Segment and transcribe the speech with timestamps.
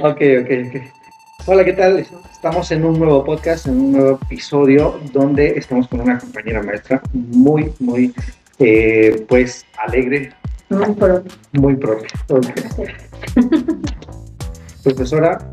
[0.00, 0.82] ok, ok, ok.
[1.46, 1.98] Hola, ¿qué tal?
[1.98, 7.00] Estamos en un nuevo podcast, en un nuevo episodio donde estamos con una compañera maestra
[7.12, 8.12] muy, muy,
[8.58, 10.32] eh, pues, alegre.
[10.70, 11.32] Muy propia.
[11.52, 12.08] Muy propia.
[12.28, 12.86] Okay.
[14.82, 15.50] Profesora,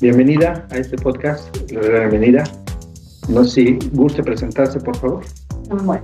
[0.00, 1.54] bienvenida a este podcast.
[1.70, 2.44] Le doy la bienvenida.
[3.28, 5.24] No sé si guste presentarse, por favor.
[5.68, 6.02] Bueno,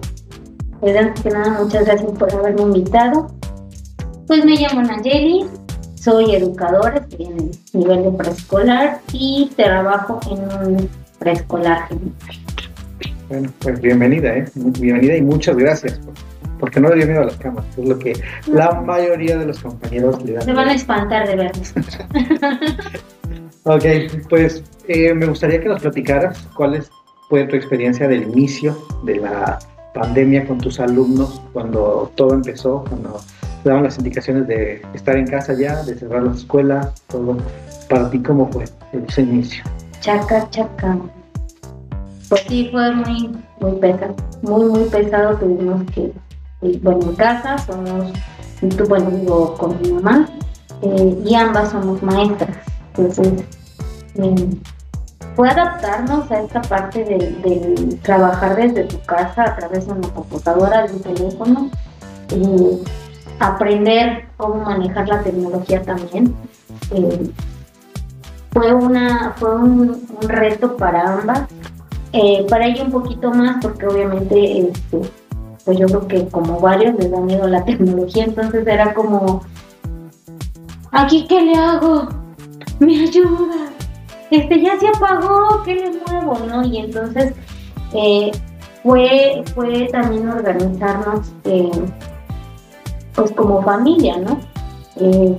[0.81, 3.29] pues antes que nada, muchas gracias por haberme invitado.
[4.27, 5.47] Pues me llamo Nayeli,
[6.07, 11.89] soy educadora, estoy en el nivel de preescolar y trabajo en un preescolar.
[13.29, 14.47] Bueno, pues bienvenida, ¿eh?
[14.55, 16.01] Bienvenida y muchas gracias.
[16.61, 18.13] porque no le dio miedo a las camas, es lo que
[18.47, 20.45] la mayoría de los compañeros le dan.
[20.45, 21.75] Se van a espantar de vernos.
[23.65, 23.85] ok,
[24.29, 26.85] pues eh, me gustaría que nos platicaras cuál
[27.29, 29.59] fue tu experiencia del inicio de la
[29.93, 33.21] pandemia con tus alumnos, cuando todo empezó, cuando
[33.67, 37.37] daban las indicaciones de estar en casa ya, de cerrar las escuelas, todo.
[37.89, 39.63] Para ti, ¿cómo fue ese inicio?
[40.01, 40.99] Chaca, chaca.
[42.29, 45.37] Pues sí, fue muy, muy pesado, muy, muy pesado.
[45.37, 46.13] Tuvimos que,
[46.83, 48.13] bueno, en casa somos,
[48.89, 50.29] bueno, vivo con mi mamá
[50.83, 52.57] eh, y ambas somos maestras.
[52.97, 53.45] Entonces,
[54.17, 54.51] eh,
[55.37, 60.87] fue adaptarnos a esta parte de, trabajar desde tu casa a través de una computadora,
[60.87, 61.71] de un teléfono.
[62.31, 62.83] Y
[63.39, 66.35] aprender cómo manejar la tecnología también.
[66.93, 67.31] Eh,
[68.53, 71.43] fue una fue un, reto para ambas.
[72.13, 75.01] Eh, para ella un poquito más porque obviamente este,
[75.65, 79.43] pues yo creo que como varios les da miedo la tecnología, entonces era como,
[80.93, 82.09] ¿aquí qué le hago?
[82.79, 83.71] ¿Me ayuda?
[84.31, 86.39] Este ya se apagó, ¿qué le muevo?
[86.47, 86.65] ¿no?
[86.65, 87.35] Y entonces
[87.93, 88.31] eh,
[88.83, 91.33] fue, fue también organizarnos
[93.17, 94.39] pues como familia, ¿no?
[94.99, 95.37] Eh,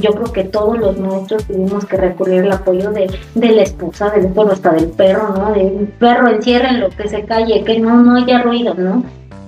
[0.00, 4.28] yo creo que todos los nuestros tuvimos que recurrir al apoyo de, la esposa, del
[4.28, 5.52] bueno, hasta del perro, ¿no?
[5.52, 9.02] Del perro en lo que se calle, que no, no haya ruido, ¿no?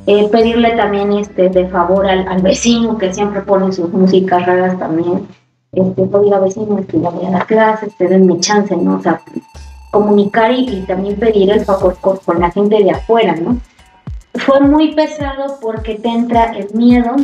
[0.07, 5.27] Eh, pedirle también este de favor al, vecino que siempre pone sus músicas raras también.
[5.73, 8.97] Este, oiga vecino, que ya voy a dar clases, te denme chance, ¿no?
[8.97, 9.21] O sea,
[9.91, 13.59] comunicar y, también pedir el favor con la gente de afuera, ¿no?
[14.39, 17.17] Fue muy pesado porque te entra el miedo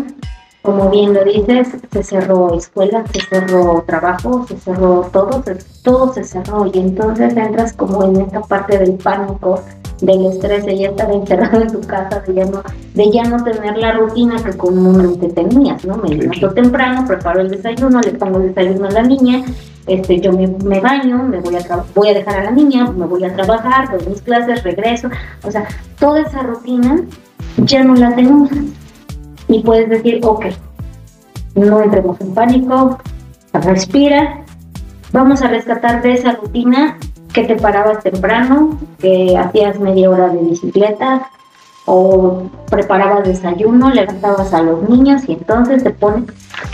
[0.65, 5.45] como bien lo dices, se cerró escuela, se cerró trabajo, se cerró todo,
[5.83, 9.61] todo se cerró y entonces entras como en esta parte del pánico,
[10.01, 12.63] del estrés de ya estar encerrado en tu casa, de ya no,
[12.95, 15.99] de ya no tener la rutina que comúnmente tenías, ¿no?
[15.99, 19.45] Me levanto temprano, preparo el desayuno, le pongo el desayuno a la niña,
[19.87, 23.25] este, yo me, baño, me voy a, voy a dejar a la niña, me voy
[23.25, 25.09] a trabajar, doy mis clases, regreso,
[25.43, 25.67] o sea,
[25.99, 27.03] toda esa rutina
[27.59, 28.51] ya no la tenemos.
[29.49, 30.47] Y puedes decir, ok,
[31.55, 32.99] no entremos en pánico,
[33.53, 34.43] respira,
[35.13, 36.99] vamos a rescatar de esa rutina
[37.33, 41.29] que te parabas temprano, que hacías media hora de bicicleta
[41.87, 46.25] o preparabas desayuno, levantabas a los niños y entonces te pones,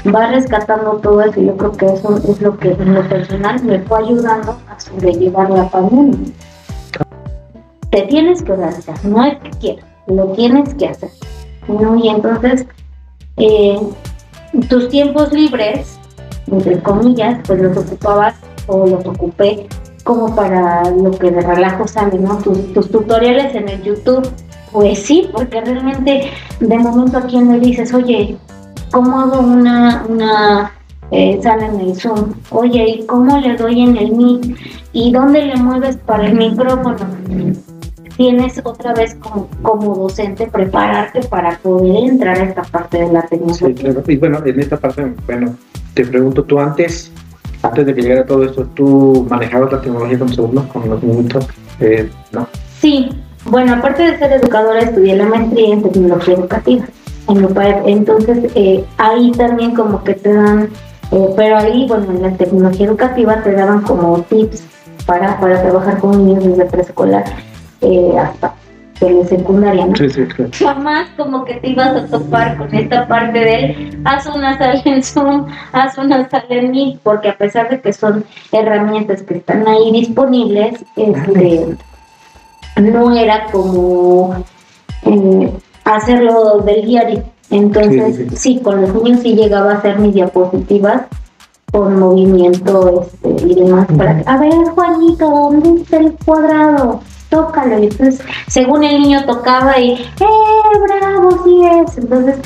[0.04, 1.40] vas rescatando todo eso.
[1.40, 5.50] Yo creo que eso es lo que en lo personal me fue ayudando a sobrellevar
[5.50, 6.32] la pandemia.
[7.90, 11.10] Te tienes que organizar, no es que quieras, lo tienes que hacer.
[11.66, 11.96] ¿no?
[11.96, 12.66] Y entonces,
[13.36, 13.78] eh,
[14.68, 15.98] tus tiempos libres,
[16.46, 19.66] entre comillas, pues los ocupabas o los ocupé
[20.04, 22.38] como para lo que de relajo sale, ¿no?
[22.38, 24.26] Tus, tutoriales en el YouTube,
[24.72, 28.36] pues sí, porque realmente de momento a quien le dices, oye,
[28.92, 30.72] ¿cómo hago una, una
[31.10, 32.32] eh, sala en el Zoom?
[32.50, 34.56] Oye, ¿y cómo le doy en el Meet?
[34.92, 37.06] ¿Y dónde le mueves para el micrófono?
[38.20, 43.22] tienes otra vez como, como docente prepararte para poder entrar a esta parte de la
[43.22, 43.68] tecnología.
[43.68, 44.02] Sí, claro.
[44.06, 45.56] Y bueno, en esta parte, bueno,
[45.94, 47.10] te pregunto, tú antes,
[47.62, 51.02] antes de que llegara todo esto, ¿tú manejabas la tecnología con tus alumnos, con los
[51.02, 51.48] minutos?
[51.80, 52.46] Eh, ¿No?
[52.78, 53.08] Sí,
[53.44, 56.84] bueno, aparte de ser educadora, estudié la maestría en tecnología educativa
[57.28, 60.68] en Entonces, eh, ahí también como que te dan,
[61.12, 64.64] eh, pero ahí, bueno, en la tecnología educativa te daban como tips
[65.06, 67.24] para, para trabajar con niños desde preescolar
[67.80, 68.54] eh, hasta
[69.00, 69.96] de secundaria, ¿no?
[69.96, 70.50] Sí, sí, claro.
[70.58, 75.02] Jamás como que te ibas a topar con esta parte de haz una sala en
[75.02, 79.66] Zoom, haz una sala en Meet, porque a pesar de que son herramientas que están
[79.66, 81.76] ahí disponibles, este,
[82.80, 84.34] no era como
[85.04, 85.52] eh,
[85.84, 87.24] hacerlo del diario.
[87.50, 91.02] Entonces, sí, con los niños sí llegaba a hacer mis diapositivas
[91.72, 97.00] con movimiento este, y demás para a ver Juanito, ¿dónde está el cuadrado?
[97.30, 97.78] tócalo.
[97.78, 101.96] Y entonces, según el niño tocaba y, ¡eh, bravo, sí es!
[101.96, 102.36] Entonces,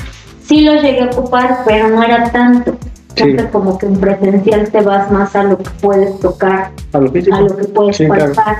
[0.43, 2.77] sí lo llegué a ocupar, pero no era tanto.
[3.17, 7.07] Entonces como que en presencial te vas más a lo que puedes tocar, a lo,
[7.07, 8.57] a lo que puedes palpar.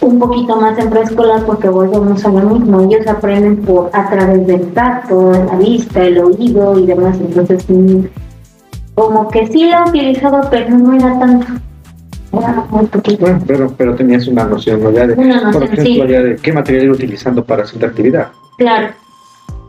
[0.00, 4.46] Un poquito más en preescolar porque volvemos a lo mismo, ellos aprenden por a través
[4.46, 8.04] del tacto, la vista, el oído y demás, entonces mm,
[8.94, 11.46] como que sí lo he utilizado pero no era tanto
[12.32, 13.20] era muy poquito.
[13.20, 14.90] Bueno, pero, pero tenías una noción, ¿no?
[14.90, 18.28] Ya de, ejemplo, ya de qué material ir utilizando para hacer la actividad.
[18.58, 18.88] Claro.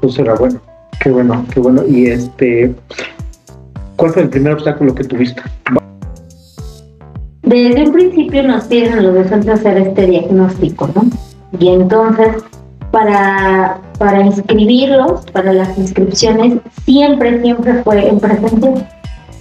[0.02, 0.60] Pues era bueno,
[1.00, 1.84] qué bueno, qué bueno.
[1.88, 2.74] Y este,
[3.96, 5.42] ¿cuál fue el primer obstáculo que tuviste?
[7.50, 11.04] Desde un principio nos piden los docentes hacer este diagnóstico, ¿no?
[11.60, 12.44] Y entonces,
[12.92, 18.88] para, para inscribirlos, para las inscripciones, siempre, siempre fue en presencia.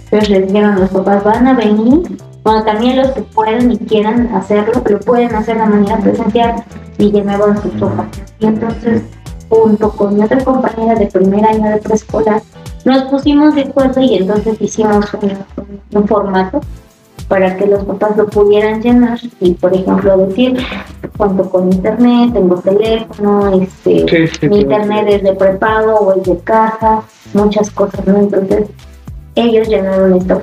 [0.05, 2.01] Entonces les dijeron los papás, van a venir
[2.43, 6.63] bueno, también los que pueden y quieran hacerlo, lo pueden hacer de manera presencial
[6.97, 8.07] y llenaron sus hojas.
[8.39, 9.03] Y entonces,
[9.49, 12.41] junto con mi otra compañera de primer año de preescolar,
[12.85, 15.05] nos pusimos de acuerdo y entonces hicimos
[15.91, 16.61] un, formato
[17.27, 20.57] para que los papás lo pudieran llenar y, por ejemplo, decir,
[21.17, 24.05] cuento con internet, tengo teléfono, este,
[24.47, 27.01] mi internet es de prepago o es de casa,
[27.33, 28.17] muchas cosas, ¿no?
[28.17, 28.67] Entonces,
[29.35, 30.41] ellos llenaron esto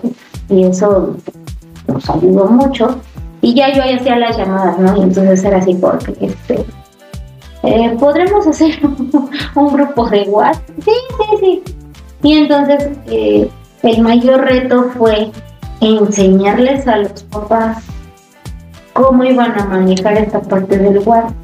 [0.48, 1.16] y eso
[1.88, 3.00] nos ayudó mucho.
[3.40, 4.96] Y ya yo hacía las llamadas, ¿no?
[4.96, 6.64] Y entonces era así porque, este,
[7.62, 8.78] eh, ¿podremos hacer
[9.54, 10.62] un grupo de WhatsApp?
[10.84, 11.62] Sí, sí, sí.
[12.22, 13.48] Y entonces eh,
[13.82, 15.30] el mayor reto fue
[15.80, 17.84] enseñarles a los papás
[18.92, 21.34] cómo iban a manejar esta parte del WhatsApp.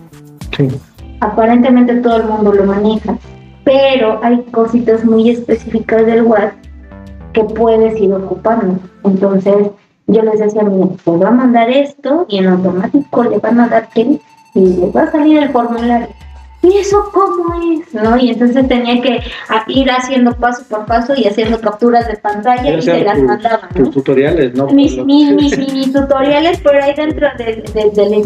[1.20, 3.17] Aparentemente todo el mundo lo maneja,
[3.64, 6.55] pero hay cositas muy específicas del WhatsApp
[7.32, 8.79] que puedes ir ocupando.
[9.05, 9.70] Entonces,
[10.06, 13.69] yo les decía, mira, te va a mandar esto y en automático le van a
[13.69, 14.20] dar clic
[14.55, 16.08] y le va a salir el formulario.
[16.62, 17.93] ¿Y eso cómo es?
[17.93, 18.17] ¿No?
[18.17, 19.20] Y entonces tenía que
[19.67, 23.69] ir haciendo paso por paso y haciendo capturas de pantalla y se las mandaba.
[23.75, 24.69] Tus tutoriales, ¿no?
[24.69, 27.64] Mis, mis, mis, tutoriales por ahí dentro del,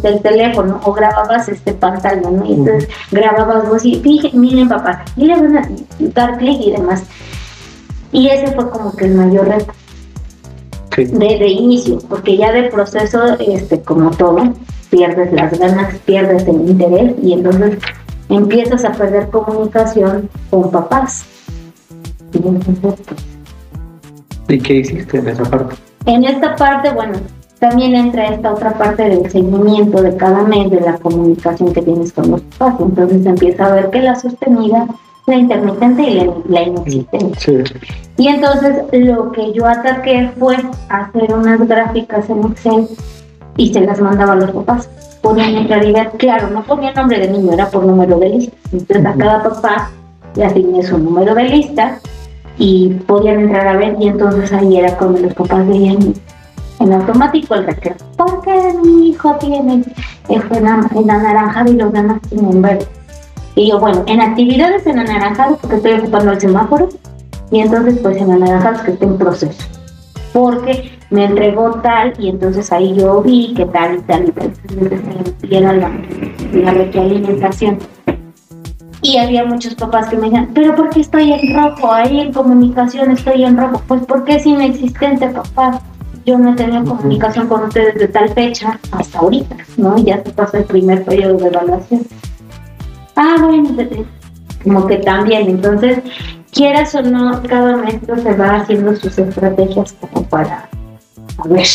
[0.03, 2.45] del, teléfono o grababas este pantalla, ¿no?
[2.45, 5.69] Y entonces grababas vos y fíjense, miren papá, y le van a
[5.99, 7.05] dar clic y demás.
[8.13, 9.73] Y ese fue como que el mayor reto
[10.97, 14.55] de, inicio, porque ya de proceso, este, como todo,
[14.91, 17.79] pierdes las ganas, pierdes el interés y entonces
[18.29, 21.25] empiezas a perder comunicación con papás.
[24.49, 25.77] ¿Y qué hiciste en esa parte?
[26.07, 27.19] En esta parte, bueno,
[27.59, 32.13] también entra esta otra parte del seguimiento de cada mes de la comunicación que tienes
[32.13, 32.81] con los papás.
[32.81, 34.87] Entonces empieza a ver que la sostenida
[35.27, 37.39] la intermitente y la, inexistente.
[38.17, 40.57] Y entonces lo que yo ataqué fue
[40.89, 42.89] hacer unas gráficas en Excel
[43.57, 44.89] y se las mandaba a los papás.
[45.27, 48.57] Ponían en realidad, claro, no ponía nombre de niño, era por número de lista.
[48.71, 49.91] Entonces a cada papá
[50.37, 51.99] le asigné su número de lista
[52.59, 56.15] y podían entrar a ver y entonces ahí era cuando los papás veían
[56.79, 57.97] en automático el recreo.
[58.17, 59.83] ¿Por qué mi hijo tiene
[60.29, 62.87] este, en, en anaranjado y los demás tienen verde?
[63.57, 66.89] Y yo, bueno, en actividades en anaranjados porque estoy ocupando el semáforo
[67.51, 69.65] y entonces pues en anaranjados que esté en proceso.
[70.33, 74.53] Porque me entregó tal y entonces ahí yo vi que tal y tal y tal.
[74.69, 75.01] Entonces
[75.43, 75.93] me la,
[76.53, 77.79] la retroalimentación.
[79.03, 81.93] Y había muchos papás que me decían, pero ¿por qué estoy en rojo?
[81.93, 83.83] Ahí en comunicación estoy en rojo.
[83.87, 85.81] Pues porque es inexistente, papá.
[86.25, 89.97] Yo no tenía comunicación con ustedes de tal fecha hasta ahorita, ¿no?
[89.99, 92.05] Ya se pasó el primer periodo de evaluación
[93.17, 93.71] ah, bueno,
[94.63, 95.99] como que también, entonces,
[96.53, 100.69] quieras o no, cada maestro se va haciendo sus estrategias como para,
[101.39, 101.67] a ver,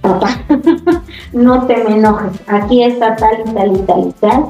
[0.00, 0.38] papá,
[1.32, 4.44] no te me enojes, aquí está tal y tal y tal y tal.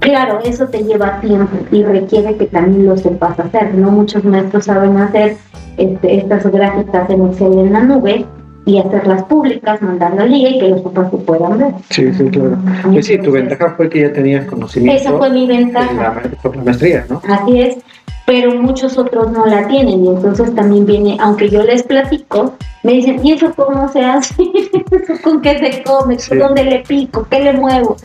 [0.00, 3.72] Claro, eso te lleva tiempo y requiere que también lo sepas hacer.
[3.74, 5.36] No muchos maestros saben hacer
[5.76, 8.26] este, estas gráficas en Excel en la nube,
[8.64, 11.74] y hacerlas públicas, mandando liga y que los papás se puedan ver.
[11.90, 12.56] Sí, sí, claro.
[12.84, 15.00] Pues sí, tu ventaja fue que ya tenías conocimiento.
[15.00, 15.92] Esa fue mi ventaja.
[15.92, 17.20] La, la maestría, ¿no?
[17.28, 17.78] Así es,
[18.26, 22.92] pero muchos otros no la tienen y entonces también viene, aunque yo les platico, me
[22.92, 24.34] dicen, ¿y eso cómo se hace?
[25.24, 26.16] ¿Con qué se come?
[26.38, 27.26] ¿Dónde le pico?
[27.30, 27.96] ¿Qué le muevo?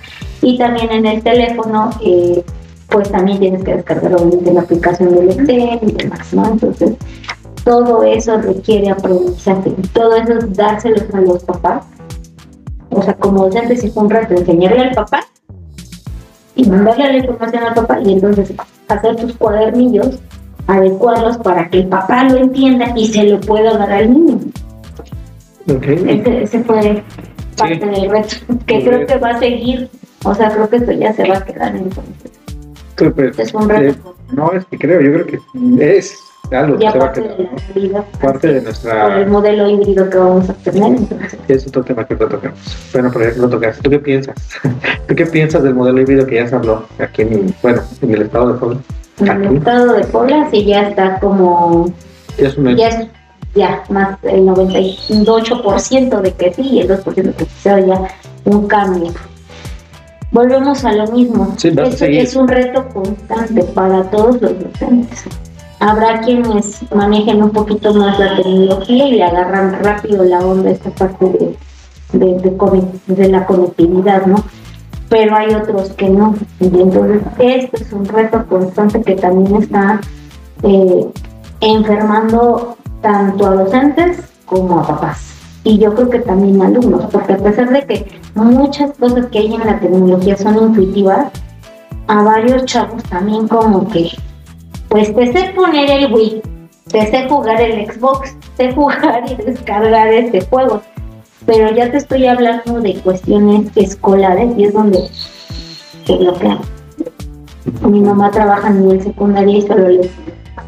[0.42, 2.44] Y también en el teléfono, eh,
[2.90, 6.46] pues también tienes que descargar obviamente la aplicación del Excel y demás, ¿no?
[6.46, 6.96] Entonces,
[7.64, 11.86] todo eso requiere aprendizaje, todo eso es dárselos a los papás.
[12.90, 15.26] O sea, como docente si fue un reto enseñarle al papá
[16.56, 18.54] y mandarle la información al papá y entonces
[18.88, 20.20] hacer tus cuadernillos,
[20.68, 24.40] adecuarlos para que el papá lo entienda y se lo pueda dar al niño.
[25.68, 26.24] Okay.
[26.44, 27.04] Ese, fue
[27.58, 29.90] parte del reto, que creo que va a seguir,
[30.24, 33.40] o sea, creo que esto ya se va a quedar entonces.
[33.40, 34.16] es un reto.
[34.18, 36.18] Eh, no, es que creo, yo creo que es
[36.56, 37.46] algo ya se va a quedar, de
[38.22, 39.26] parte de Por el nuestra...
[39.28, 40.84] modelo híbrido que vamos a tener.
[40.98, 42.60] Entonces, Es otro tema que no tocamos.
[42.94, 43.82] Bueno, pero lo tocaste.
[43.82, 44.36] ¿Tú qué piensas?
[45.08, 48.22] ¿Tú qué piensas del modelo híbrido que ya se habló aquí en, bueno, en el
[48.24, 48.78] estado de Puebla?
[49.20, 49.56] en el Aquí.
[49.58, 51.92] estado de Puebla sí ya está como
[52.38, 52.78] Ya es un hecho.
[52.78, 53.08] ya es
[53.56, 58.02] ya más el 98% de que sí y el 2% de que quizá ya
[58.46, 59.12] un cambio.
[60.32, 61.56] Volvemos a lo mismo.
[61.58, 62.20] Sí, vas a es, seguir.
[62.22, 65.24] es un reto constante para todos los docentes.
[65.80, 70.74] Habrá quienes manejen un poquito más la tecnología y le agarran rápido la onda a
[70.74, 71.56] esta parte
[72.14, 72.36] de,
[73.08, 74.44] de, la conectividad, ¿no?
[75.10, 76.36] Pero hay otros que no.
[76.60, 80.02] Y entonces, este es un reto constante que también está
[80.64, 81.08] eh,
[81.62, 85.28] enfermando tanto a docentes como a papás.
[85.64, 89.40] Y yo creo que también a alumnos, porque a pesar de que muchas cosas que
[89.40, 91.32] hay en la tecnología son intuitivas,
[92.08, 94.10] a varios chavos también como que,
[94.90, 96.42] pues te sé poner el Wii,
[96.90, 100.82] te sé jugar el Xbox, sé jugar y descargar este juego,
[101.46, 105.10] pero ya te estoy hablando de cuestiones escolares y es donde
[106.06, 106.60] se bloquean.
[107.82, 110.10] Mi mamá trabaja a nivel secundario y solo les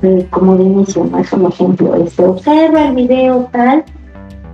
[0.01, 1.17] eh, como de inicio, ¿no?
[1.19, 3.83] Es un ejemplo, este, observa el video tal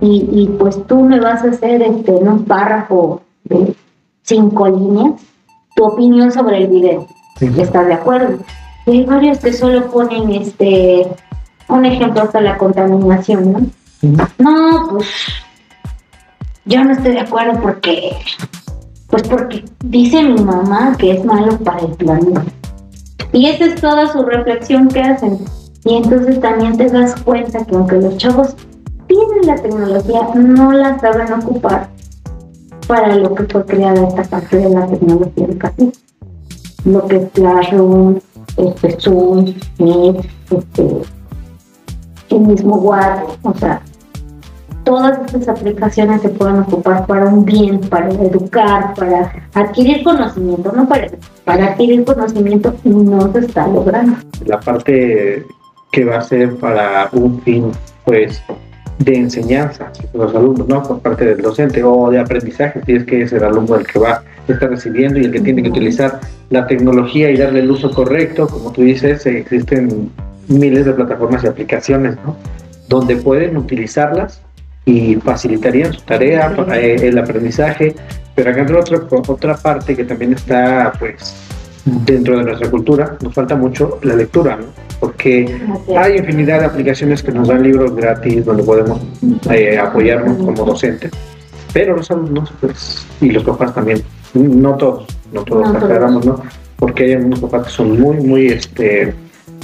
[0.00, 3.74] y, y pues tú me vas a hacer este, en un párrafo de
[4.22, 5.20] cinco líneas
[5.76, 7.06] tu opinión sobre el video.
[7.40, 8.38] ¿Estás de acuerdo?
[8.86, 11.06] Y hay varios que solo ponen este
[11.68, 14.28] un ejemplo hasta la contaminación, ¿no?
[14.38, 15.08] No, pues
[16.64, 18.16] yo no estoy de acuerdo porque
[19.08, 22.44] pues porque dice mi mamá que es malo para el planeta.
[23.32, 25.38] Y esa es toda su reflexión que hacen.
[25.84, 28.56] Y entonces también te das cuenta que aunque los chavos
[29.06, 31.88] tienen la tecnología, no la saben ocupar
[32.86, 35.92] para lo que fue creada esta parte de la tecnología educativa.
[36.84, 38.20] Lo que es Classroom,
[38.56, 40.86] este Zoom, Meet, este,
[42.30, 43.82] el mismo WhatsApp, o sea,
[44.84, 50.88] todas estas aplicaciones se pueden ocupar para un bien, para educar, para adquirir conocimiento, no
[50.88, 51.08] para,
[51.44, 54.16] para adquirir conocimiento no se está logrando.
[54.44, 55.44] La parte
[55.90, 57.72] que va a ser para un fin,
[58.04, 58.42] pues,
[58.98, 60.82] de enseñanza los alumnos, ¿no?
[60.82, 63.98] Por parte del docente o de aprendizaje, si es que es el alumno el que
[63.98, 64.22] va
[64.52, 67.90] a estar recibiendo y el que tiene que utilizar la tecnología y darle el uso
[67.90, 70.10] correcto, como tú dices, eh, existen
[70.48, 72.36] miles de plataformas y aplicaciones, ¿no?
[72.88, 74.40] Donde pueden utilizarlas
[74.84, 77.94] y facilitarían su tarea, eh, el aprendizaje,
[78.34, 81.34] pero acá entra otra, otra parte que también está, pues,
[81.84, 84.66] dentro de nuestra cultura, nos falta mucho la lectura, ¿no?
[85.00, 85.58] Porque
[85.96, 89.00] hay infinidad de aplicaciones que nos dan libros gratis donde podemos
[89.50, 91.10] eh, apoyarnos como docentes,
[91.72, 94.02] pero los alumnos, pues, y los papás también,
[94.36, 96.40] no todos, no todos, No aclaramos, ¿no?
[96.78, 99.14] Porque hay algunos papás que son muy, muy este,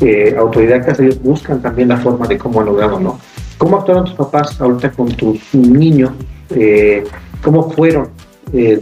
[0.00, 3.18] eh, autodidactas, ellos buscan también la forma de cómo lograrlo, ¿no?
[3.58, 6.10] ¿Cómo actuaron tus papás ahorita con tus niños?
[6.50, 7.04] Eh,
[7.44, 8.08] ¿Cómo fueron
[8.52, 8.80] eh,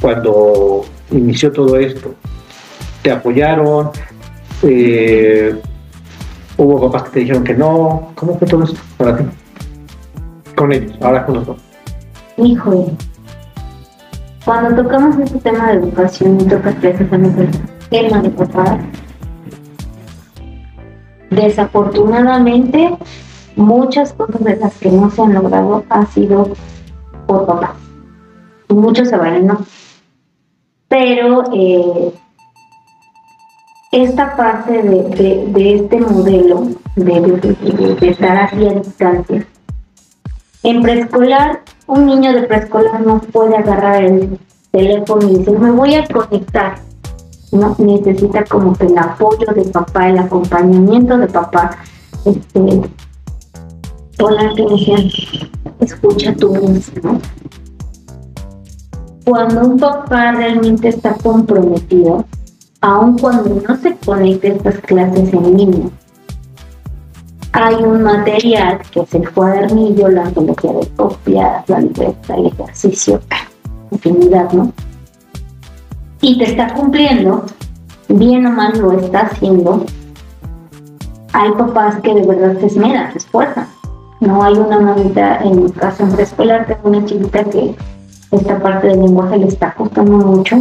[0.00, 2.14] cuando inició todo esto?
[3.02, 3.90] ¿Te apoyaron?
[4.62, 5.54] Eh,
[6.56, 8.12] ¿Hubo papás que te dijeron que no?
[8.14, 9.24] ¿Cómo fue todo esto para ti?
[10.54, 11.62] Con ellos, ahora con nosotros.
[12.36, 12.92] Híjole,
[14.50, 18.80] cuando tocamos este tema de educación y tocas precisamente el tema de papás,
[21.30, 22.96] desafortunadamente
[23.54, 26.48] muchas cosas de las que no se han logrado ha sido
[27.28, 27.70] por papás.
[28.70, 29.64] Muchos se van no.
[30.88, 32.12] Pero eh,
[33.92, 36.62] esta parte de, de- de este modelo
[36.96, 39.46] de, de- de- de estar así a distancia,
[40.64, 44.38] en preescolar, un niño de preescolar no puede agarrar el
[44.70, 46.78] teléfono y decir, me voy a conectar.
[47.50, 51.78] No, necesita como que el apoyo de papá, el acompañamiento de papá.
[52.24, 52.80] Este,
[54.56, 55.10] que decían,
[55.80, 57.20] escucha tu mismo.
[59.24, 62.24] Cuando un papá realmente está comprometido,
[62.82, 65.90] aun cuando no se conecte a estas clases en línea,
[67.52, 73.20] hay un material que es el cuadernillo, la antología de copias, la libreta, el ejercicio,
[73.90, 74.72] infinidad, ¿no?
[76.20, 77.44] Y te está cumpliendo,
[78.08, 79.84] bien o mal lo está haciendo.
[81.32, 83.66] Hay papás que de verdad se esmeran, se esfuerzan.
[84.20, 87.74] No hay una mamita, en mi caso en preescolar, tengo una chiquita que
[88.30, 90.60] esta parte del lenguaje le está costando mucho.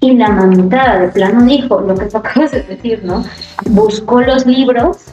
[0.00, 3.22] Y la mamita de plano dijo lo que tú acabas de decir, ¿no?
[3.66, 5.12] Buscó los libros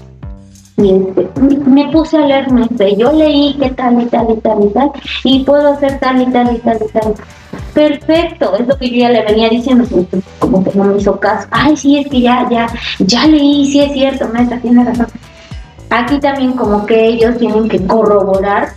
[0.77, 4.36] y este, me puse a leer maestra, y yo leí que tal y tal y
[4.38, 4.91] tal y tal,
[5.24, 7.13] y puedo hacer tal y tal y tal y tal.
[7.74, 9.86] Perfecto, es lo que yo ya le venía diciendo,
[10.39, 11.48] como que no me hizo caso.
[11.50, 12.67] Ay, sí, es que ya, ya,
[13.00, 15.07] ya leí, sí es cierto, maestra, tiene razón.
[15.89, 18.69] aquí también como que ellos tienen que corroborar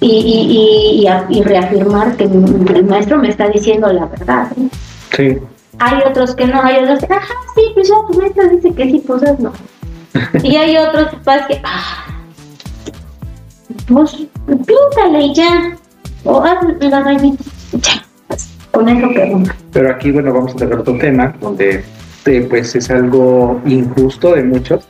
[0.00, 4.48] y, y, reafirmar que el maestro me está diciendo la verdad.
[5.16, 5.36] Sí.
[5.78, 8.84] Hay otros que no, hay otros que, ajá, sí, pues ya tu maestro dice que
[8.84, 9.52] sí, pues no.
[10.42, 12.06] y hay otros papás que, ah,
[13.86, 15.76] pues píntale ya,
[16.24, 18.04] o haz la rayita, ya,
[18.72, 21.84] con eso que Pero aquí, bueno, vamos a tener otro tema donde
[22.26, 24.86] eh, pues es algo injusto de muchos.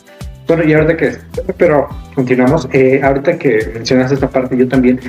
[0.47, 1.17] Bueno, y ahorita que,
[1.57, 5.01] pero continuamos, eh, ahorita que mencionas esta parte, yo también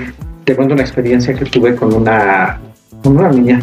[0.46, 2.60] te cuento una experiencia que tuve con una,
[3.04, 3.62] con una niña,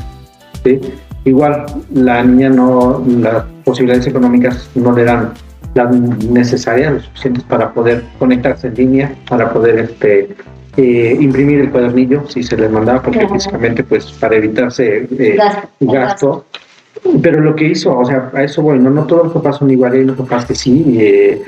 [0.64, 0.81] ¿sí?
[1.25, 5.33] Igual, la niña no, las posibilidades económicas no le dan
[5.75, 10.29] las necesarias, las suficientes para poder conectarse en línea, para poder este,
[10.77, 15.37] eh, imprimir el cuadernillo si se les mandaba, porque físicamente, pues para evitarse eh,
[15.81, 16.45] gasto,
[17.23, 20.01] Pero lo que hizo, o sea, a eso bueno, no todos los papás son iguales,
[20.01, 21.43] hay los papás que sí, eh,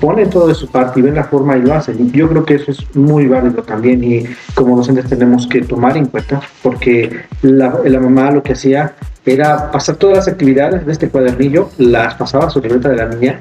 [0.00, 2.12] ponen todo de su parte y ven la forma y lo hacen.
[2.12, 6.06] Yo creo que eso es muy válido también y como docentes tenemos que tomar en
[6.06, 7.10] cuenta, porque
[7.42, 8.94] la, la mamá lo que hacía
[9.26, 13.06] era pasar todas las actividades de este cuadernillo, las pasaba a su libreta de la
[13.06, 13.40] niña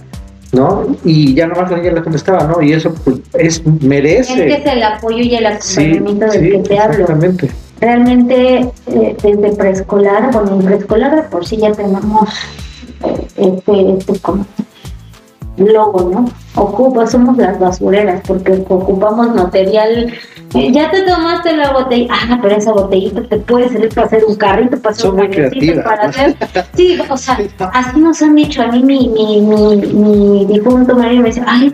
[0.51, 0.95] ¿no?
[1.03, 2.61] Y ya nomás la niña le contestaba, ¿no?
[2.61, 4.33] Y eso pues, es, merece.
[4.33, 6.93] Es que es el apoyo y el acompañamiento del que te hablo.
[6.93, 7.51] Exactamente.
[7.79, 12.29] Realmente eh, desde preescolar, bueno, en preescolar por sí ya tenemos
[13.05, 14.45] eh, este, este como
[15.59, 16.25] logo, ¿no?
[16.55, 20.13] Ocupa, somos las basureras porque ocupamos material.
[20.55, 24.25] Eh, ya te tomaste la botella, ah, pero esa botellita te puede servir para hacer
[24.25, 26.35] un carrito, para hacer un para hacer.
[26.75, 27.39] Sí, o sea,
[27.73, 31.71] así nos han dicho a mí, mi, mi, mi, mi difunto marido me dice, ay,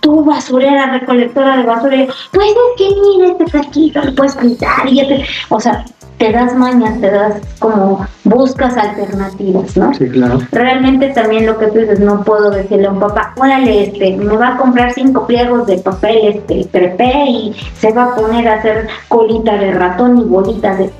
[0.00, 4.96] tú basurera, recolectora de basura, pues es que mira este saquito, lo puedes pintar y
[4.96, 5.84] ya te, o sea,
[6.18, 9.92] te das mañas, te das como buscas alternativas, ¿no?
[9.94, 10.38] Sí, claro.
[10.50, 14.36] Realmente también lo que tú dices, no puedo decirle a un papá, órale, este, me
[14.36, 18.54] va a comprar cinco pliegos de papel, este, trepé y se va a poner a
[18.54, 20.90] hacer colita de ratón y bolita de...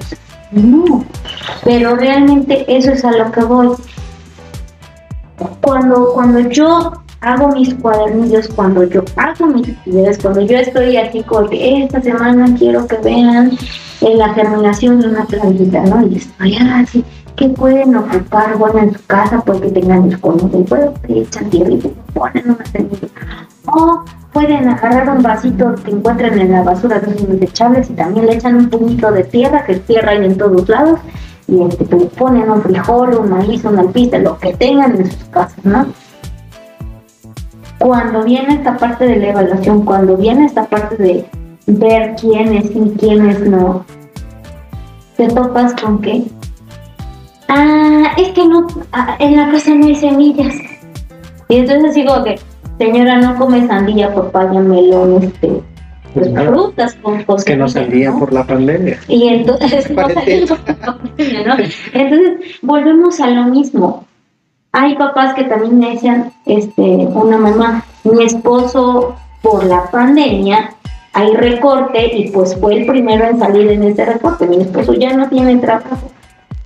[0.52, 1.04] No,
[1.64, 3.70] pero realmente eso es a lo que voy.
[5.60, 11.22] Cuando, cuando yo hago mis cuadernillos, cuando yo hago mis actividades, cuando yo estoy así
[11.22, 13.56] con que esta semana quiero que vean
[14.00, 16.06] en la germinación de una plantita, ¿no?
[16.06, 17.04] Y estoy así,
[17.36, 21.70] que pueden ocupar, bueno, en su casa, pues que tengan escombros, y pueden echan tierra
[21.70, 23.08] y ponen una semilla.
[23.66, 28.26] O pueden agarrar un vasito que encuentren en la basura de los desechables y también
[28.26, 31.00] le echan un puñito de tierra, que es tierra hay en todos lados,
[31.48, 35.24] y este, le ponen un frijol, un maíz, una alpista, lo que tengan en sus
[35.24, 35.86] casas, ¿no?
[37.78, 41.26] Cuando viene esta parte de la evaluación, cuando viene esta parte de
[41.66, 43.84] ver quiénes y quiénes no,
[45.16, 46.24] te topas con que,
[47.48, 50.54] ah, es que no, ah, en la casa no hay semillas.
[51.48, 52.38] Y entonces digo que,
[52.78, 55.62] señora, no come sandía, papaya, melón, este,
[56.16, 57.44] pues frutas con cosas.
[57.44, 58.98] Que no salía por la pandemia.
[59.06, 61.56] Y entonces, no por la pandemia, ¿no?
[61.92, 64.06] Entonces, volvemos a lo mismo.
[64.78, 70.74] Hay papás que también me decían, este, una mamá, mi esposo por la pandemia
[71.14, 74.46] hay recorte y pues fue el primero en salir en ese recorte.
[74.46, 75.96] Mi esposo ya no tiene trabajo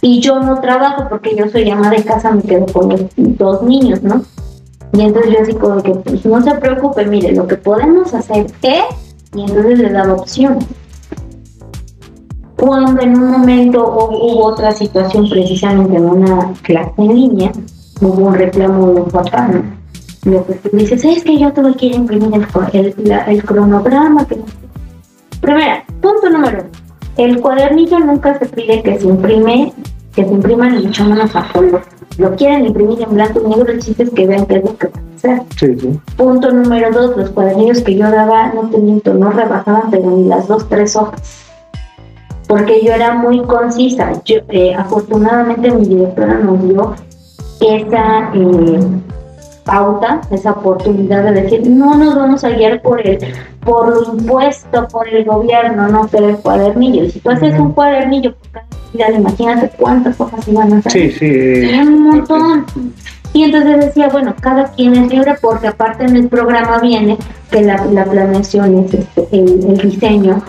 [0.03, 3.63] y yo no trabajo porque yo soy ama de casa, me quedo con los dos
[3.63, 4.25] niños, ¿no?
[4.93, 8.47] Y entonces yo así como que, pues no se preocupe, mire, lo que podemos hacer
[8.63, 8.83] es,
[9.37, 10.59] y entonces le daba opción.
[12.57, 17.53] Cuando en un momento hubo otra situación precisamente en una clase en línea,
[18.01, 19.81] hubo un reclamo de un papá, ¿no?
[20.25, 24.27] lo que tú dices es que yo tuve que imprimir el, el, cronograma.
[24.27, 24.39] Que...
[25.41, 26.71] Primera, punto número uno.
[27.17, 29.73] El cuadernillo nunca se pide que se imprime,
[30.15, 31.83] que se impriman mucho menos a color.
[32.19, 34.77] Lo quieren imprimir en blanco y negro, el chiste es que vean qué es lo
[34.77, 35.43] que va a hacer.
[35.57, 36.01] Sí, sí.
[36.17, 40.25] Punto número dos, los cuadernillos que yo daba, no te miento, no rebajaban, pero ni
[40.25, 41.21] las dos, tres hojas.
[42.47, 44.13] Porque yo era muy concisa.
[44.25, 46.95] Yo, eh, afortunadamente mi directora nos dio
[47.61, 48.31] esa...
[48.35, 48.81] Eh,
[49.65, 53.19] pauta, esa oportunidad de decir, no nos vamos a guiar por el,
[53.61, 57.05] por lo impuesto por el gobierno, no pero el cuadernillo.
[57.05, 60.93] Y si tú haces un cuadernillo por cada actividad, imagínate cuántas hojas iban a hacer.
[60.93, 61.79] Sí, sí.
[61.79, 62.67] un montón.
[63.33, 67.17] Y entonces decía, bueno, cada quien es libre porque aparte en el programa viene
[67.51, 70.43] que la, la planeación es este, el, el diseño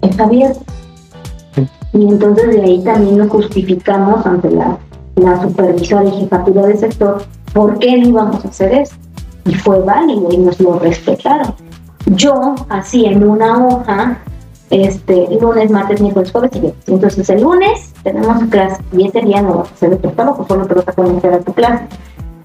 [0.00, 0.60] está abierto.
[1.92, 4.78] Y entonces de ahí también nos justificamos ante la,
[5.18, 8.94] la supervisora y jefatura del sector ¿por qué no íbamos a hacer eso?
[9.44, 11.54] Y fue válido y nos lo respetaron.
[12.06, 14.18] Yo así en una hoja,
[14.70, 16.82] este, lunes, martes, miércoles, jueves y viernes.
[16.86, 20.66] Entonces el lunes tenemos clase y ese día no vas a hacer tu trabajo, solo
[20.66, 21.84] te vas a a tu clase.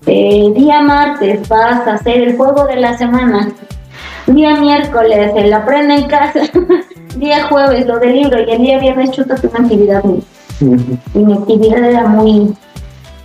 [0.05, 3.51] día martes vas a hacer el juego de la semana,
[4.27, 6.41] día miércoles el aprende en casa,
[7.17, 10.03] día jueves lo del libro y el día viernes chuta una actividad.
[11.13, 12.54] Y mi actividad era muy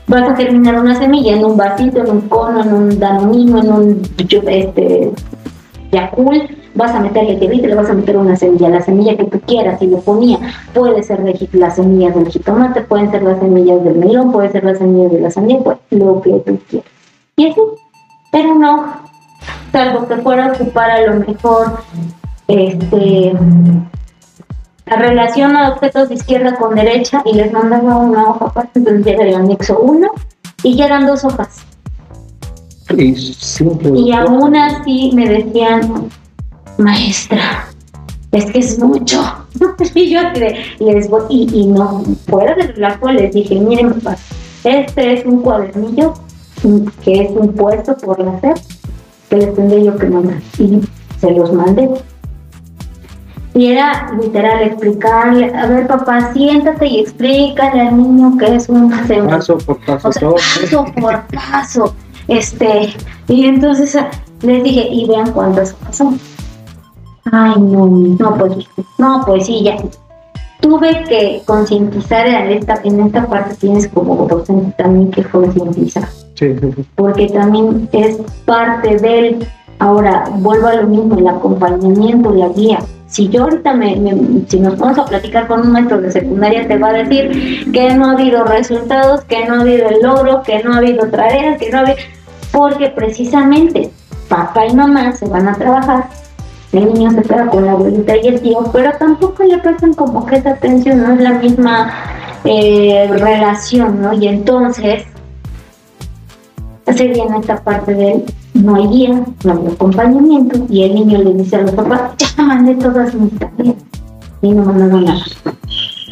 [0.08, 3.72] vas a terminar una semilla en un vasito, en un cono, en un danonino, en
[3.72, 4.02] un
[4.46, 5.12] este
[5.92, 9.40] Yakult, vas a meterle tierrita le vas a meter una semilla, la semilla que tú
[9.40, 10.38] quieras, y le ponía,
[10.74, 11.22] puede ser
[11.52, 15.20] las semillas del jitomate, pueden ser las semillas del melón, puede ser las semillas de
[15.20, 16.90] la sandía, pues lo que tú quieras.
[17.36, 17.60] Y así,
[18.32, 18.86] pero no,
[19.72, 21.78] salvo que fuera a ocupar a lo mejor
[22.48, 23.34] este
[24.90, 29.06] la relación a objetos de izquierda con derecha y les mandaba una hoja aparte, entonces
[29.06, 30.08] era el anexo 1
[30.62, 31.64] y ya eran dos hojas.
[32.96, 33.14] Y,
[33.94, 36.08] y aún así me decían,
[36.78, 37.66] maestra,
[38.32, 39.22] es que es mucho.
[39.94, 40.20] y yo
[40.78, 43.94] les voy, y, y no, fuera de relajo les dije, miren,
[44.64, 46.14] este es un cuadernillo
[47.04, 48.56] que es un puesto por la SEP
[49.28, 50.38] que les tendré yo que mandar.
[50.58, 50.80] Y
[51.20, 51.88] se los mandé.
[53.54, 58.90] Y era literal explicarle, a ver papá, siéntate y explícale al niño que es un
[58.90, 61.94] paso por paso, paso por paso.
[62.28, 62.94] Este,
[63.26, 64.10] y entonces ah,
[64.42, 66.20] les dije, y vean cuántas son.
[67.32, 68.52] Ay, no, no, pues,
[68.98, 69.76] no, pues sí, ya.
[70.60, 76.06] Tuve que concientizar en esta, en esta parte, tienes como docente también que concientizar.
[76.34, 76.84] Sí, sí, sí.
[76.96, 79.46] Porque también es parte del,
[79.78, 83.94] ahora vuelvo a lo mismo, el acompañamiento, la guía si yo ahorita me,
[84.48, 87.94] si nos vamos a platicar con un maestro de secundaria, te va a decir que
[87.94, 91.58] no ha habido resultados, que no ha habido el logro, que no ha habido tareas,
[91.58, 91.96] que no ha habido...
[92.52, 93.90] Porque precisamente
[94.28, 96.04] papá y mamá se van a trabajar,
[96.72, 100.26] el niño se queda con la abuelita y el tío, pero tampoco le prestan como
[100.26, 101.90] que esa atención, no es la misma
[102.44, 104.12] eh, relación, ¿no?
[104.12, 105.04] Y entonces
[106.94, 111.34] se viene esta parte de no hay guía, no hay acompañamiento, y el niño le
[111.34, 113.76] dice a los papás, ya mandé todas mis tareas,
[114.42, 115.24] y no mandaron nada.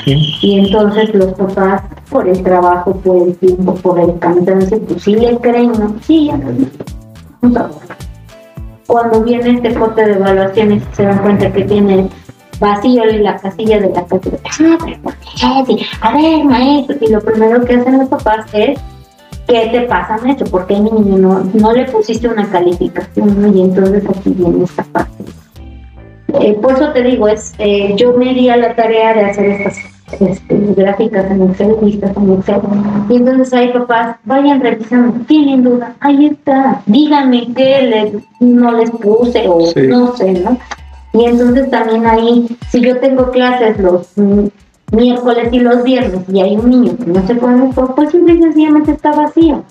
[0.07, 5.17] Y entonces los papás, por el trabajo, por el tiempo, por el cansancio, pues sí
[5.17, 5.97] le creen, ¿no?
[6.03, 7.71] Sí, ya no.
[8.87, 12.09] Cuando viene este corte de evaluaciones se dan cuenta que tiene
[12.61, 15.87] vacío en la casilla de la casa, ah, pero ¿por qué?
[16.01, 18.79] A ver, maestro, y lo primero que hacen los papás es
[19.47, 20.47] ¿qué te pasa, maestro?
[20.47, 23.57] ¿Por qué mi niño no, le pusiste una calificación?
[23.57, 25.25] Y entonces aquí viene esta parte.
[26.41, 29.47] Eh, por eso te digo, es eh, yo me di a la tarea de hacer
[29.47, 29.79] estas
[30.21, 32.61] este, gráficas en Excel, listas en Excel.
[33.09, 39.49] Y entonces ahí papás, vayan revisando, tienen duda, ahí está, díganme qué no les puse
[39.49, 40.59] o no sé, ¿no?
[41.13, 44.09] Y entonces también ahí, si yo tengo clases los
[44.93, 48.43] miércoles y los viernes y hay un niño que no se puede pues simple y
[48.43, 49.65] sencillamente está vacío.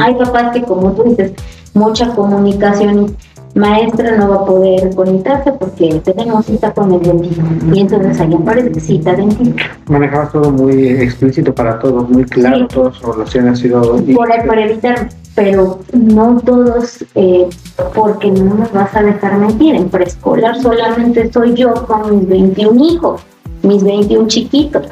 [0.00, 1.32] Hay papás que, como tú dices,
[1.74, 7.42] mucha comunicación y maestra no va a poder conectarse porque tenemos cita con el dentista.
[7.72, 9.62] Y entonces ahí aparece cita dentista.
[9.88, 13.80] Manejabas todo muy explícito para todos, muy claro, todas sus relaciones ha sido.
[14.14, 17.48] Por, por evitar, pero no todos, eh,
[17.94, 19.74] porque no nos vas a dejar mentir.
[19.74, 23.22] En preescolar solamente soy yo con mis 21 hijos
[23.62, 24.86] mis 21 chiquitos,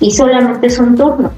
[0.00, 1.30] y solamente es un turno.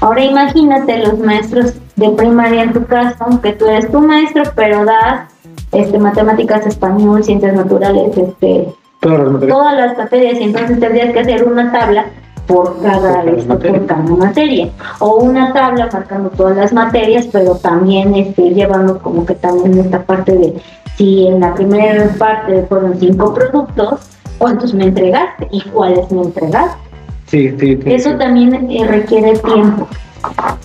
[0.00, 4.84] Ahora imagínate los maestros de primaria en tu casa, aunque tú eres tu maestro, pero
[4.84, 5.28] das
[5.72, 11.70] este, matemáticas, español, ciencias naturales, este, todas las materias, y entonces tendrías que hacer una
[11.70, 12.06] tabla
[12.46, 14.70] por cada, por cada materia.
[14.98, 20.02] O una tabla marcando todas las materias pero también este, llevando como que también esta
[20.02, 20.54] parte de
[20.96, 24.00] si en la primera parte fueron cinco productos
[24.40, 26.78] cuántos me entregaste y cuáles me entregaste.
[27.26, 29.86] Sí, sí, Eso también eh, requiere tiempo.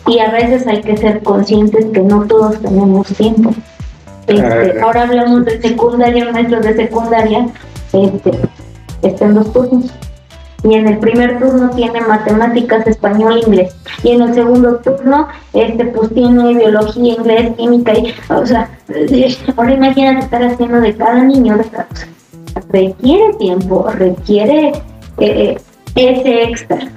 [0.07, 3.51] Y a veces hay que ser conscientes que no todos tenemos tiempo.
[4.27, 7.47] Este, ahora hablamos de secundaria, maestros de secundaria,
[7.93, 8.31] este,
[9.03, 9.93] está en dos turnos.
[10.63, 13.75] Y en el primer turno tiene matemáticas, español, inglés.
[14.03, 17.93] Y en el segundo turno, este, pues tiene biología, inglés, química.
[17.93, 18.69] Y, o sea,
[19.57, 21.87] ahora imagínate estar haciendo de cada niño de cada
[22.69, 24.73] requiere tiempo, requiere
[25.19, 25.57] eh,
[25.95, 26.91] ese extra.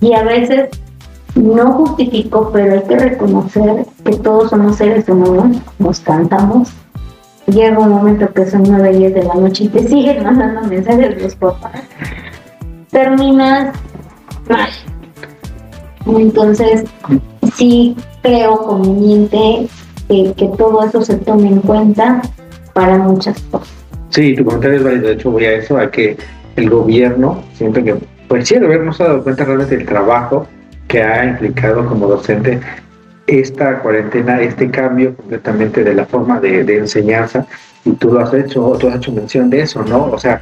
[0.00, 0.68] Y a veces
[1.34, 6.70] no justifico, pero hay que reconocer que todos somos seres humanos, nos cantamos.
[7.46, 11.22] Llega un momento que son 9, 10 de la noche y te siguen mandando mensajes
[11.22, 11.82] los papás.
[12.90, 13.74] Terminas
[14.48, 14.70] mal.
[16.06, 16.84] Entonces,
[17.54, 19.68] sí creo conveniente
[20.08, 22.22] que todo eso se tome en cuenta
[22.72, 23.83] para muchas cosas.
[24.14, 25.08] Sí, tu comentario es válido.
[25.08, 26.16] De hecho, voy a eso, a que
[26.54, 27.96] el gobierno, siento que,
[28.28, 30.46] pues sí, el gobierno se ha dado cuenta realmente del trabajo
[30.86, 32.60] que ha implicado como docente
[33.26, 37.44] esta cuarentena, este cambio completamente de la forma de, de enseñanza,
[37.84, 40.04] y tú lo has hecho, tú has hecho mención de eso, ¿no?
[40.04, 40.40] O sea,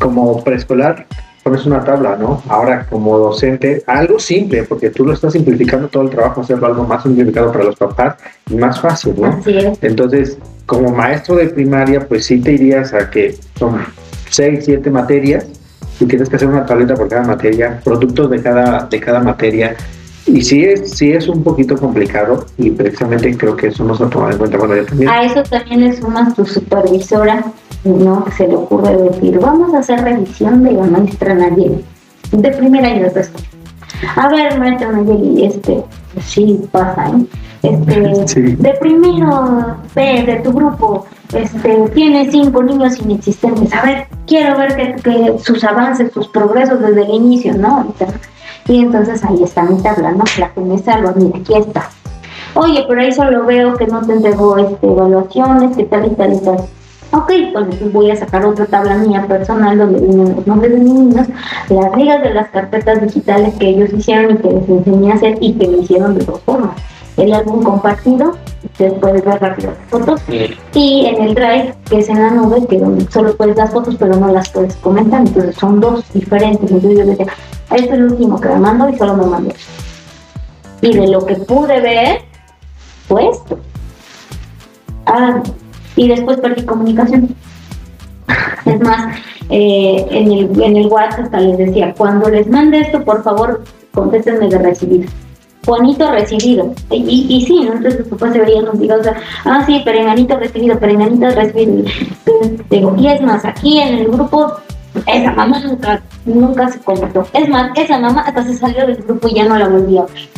[0.00, 1.06] como preescolar
[1.42, 2.42] pones una tabla, ¿no?
[2.48, 6.84] Ahora como docente, algo simple, porque tú lo estás simplificando todo el trabajo, hacerlo algo
[6.84, 8.16] más simplificado para los papás
[8.48, 9.26] y más fácil, ¿no?
[9.28, 9.78] Así es.
[9.82, 13.80] Entonces, como maestro de primaria, pues sí te irías a que son
[14.30, 15.46] seis, siete materias
[16.00, 19.76] y tienes que hacer una tableta por cada materia, productos de cada, de cada materia.
[20.26, 24.04] Y sí es, sí es un poquito complicado y precisamente creo que eso no se
[24.04, 24.56] ha tomado en cuenta.
[24.56, 25.10] Bueno, yo también.
[25.10, 27.44] A eso también le sumas tu supervisora,
[27.84, 28.24] ¿no?
[28.24, 31.84] Que se le ocurre decir, vamos a hacer revisión de la maestra Nayeli,
[32.32, 33.26] de primer año de.
[34.16, 35.82] A ver, maestra Nayeli, este,
[36.20, 37.26] sí pasa, ¿eh?
[37.62, 38.40] Este, Sí.
[38.40, 43.72] de primero B de tu grupo, este, tiene cinco niños inexistentes.
[43.72, 47.94] A ver, quiero ver que, que sus avances, sus progresos desde el inicio, ¿no?
[48.68, 50.24] Y entonces ahí está mi tabla, ¿no?
[50.38, 51.88] La que me salva, mira, aquí está.
[52.54, 56.32] Oye, pero ahí solo veo que no te entregó este, evaluaciones, que tal y tal
[56.34, 56.56] y tal.
[57.14, 60.92] Ok, pues voy a sacar otra tabla mía personal donde vienen los nombres de mis
[60.94, 61.28] niños,
[61.68, 65.36] las ligas de las carpetas digitales que ellos hicieron y que les enseñé a hacer
[65.40, 66.70] y que lo hicieron de dos formas.
[67.18, 70.22] El álbum compartido, ustedes pueden ver rápido las fotos,
[70.72, 73.96] y en el drive, que es en la nube, que donde solo puedes las fotos
[73.98, 76.70] pero no las puedes comentar, entonces son dos diferentes.
[76.70, 77.26] Entonces yo decía,
[77.70, 79.70] este es el último que me mando y solo me mandó esto.
[80.80, 82.22] Y de lo que pude ver,
[83.06, 83.58] fue esto.
[85.04, 85.42] Ah,
[85.96, 87.34] y después perdí comunicación.
[88.64, 89.16] Es más,
[89.50, 93.62] eh, en, el, en el WhatsApp hasta les decía, cuando les mande esto, por favor,
[93.92, 95.08] contéstenme de recibido.
[95.64, 96.74] Juanito recibido.
[96.90, 97.74] Y, sí, ¿no?
[97.74, 101.84] Entonces los papás se un o sea, ah, sí, perenganito recibido, perenganito recibido.
[102.70, 104.52] Digo, y es más, aquí en el grupo,
[105.06, 107.26] esa mamá nunca, nunca se conectó.
[107.32, 110.02] Es más, esa mamá hasta se salió del grupo y ya no la volví a
[110.02, 110.28] ver.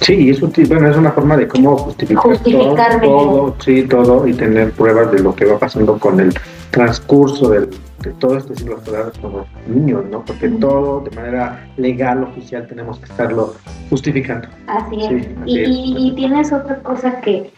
[0.00, 4.34] Sí, es, un bueno, es una forma de cómo justificar todo, todo, sí, todo, y
[4.34, 6.32] tener pruebas de lo que va pasando con el
[6.70, 7.68] transcurso del,
[8.02, 10.24] de todo este ciclo escolar con los niños, ¿no?
[10.24, 13.54] Porque todo de manera legal, oficial, tenemos que estarlo
[13.90, 14.48] justificando.
[14.68, 15.08] Así es.
[15.08, 15.68] Sí, y, es.
[15.68, 17.50] y- tienes otra cosa que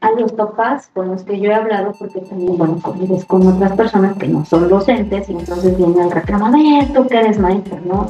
[0.00, 3.72] a los papás con los que yo he hablado, porque también, bueno, convives con otras
[3.72, 7.80] personas que no son docentes, y entonces viene el reclamo, ver, tú que eres maestra,
[7.84, 8.08] ¿no?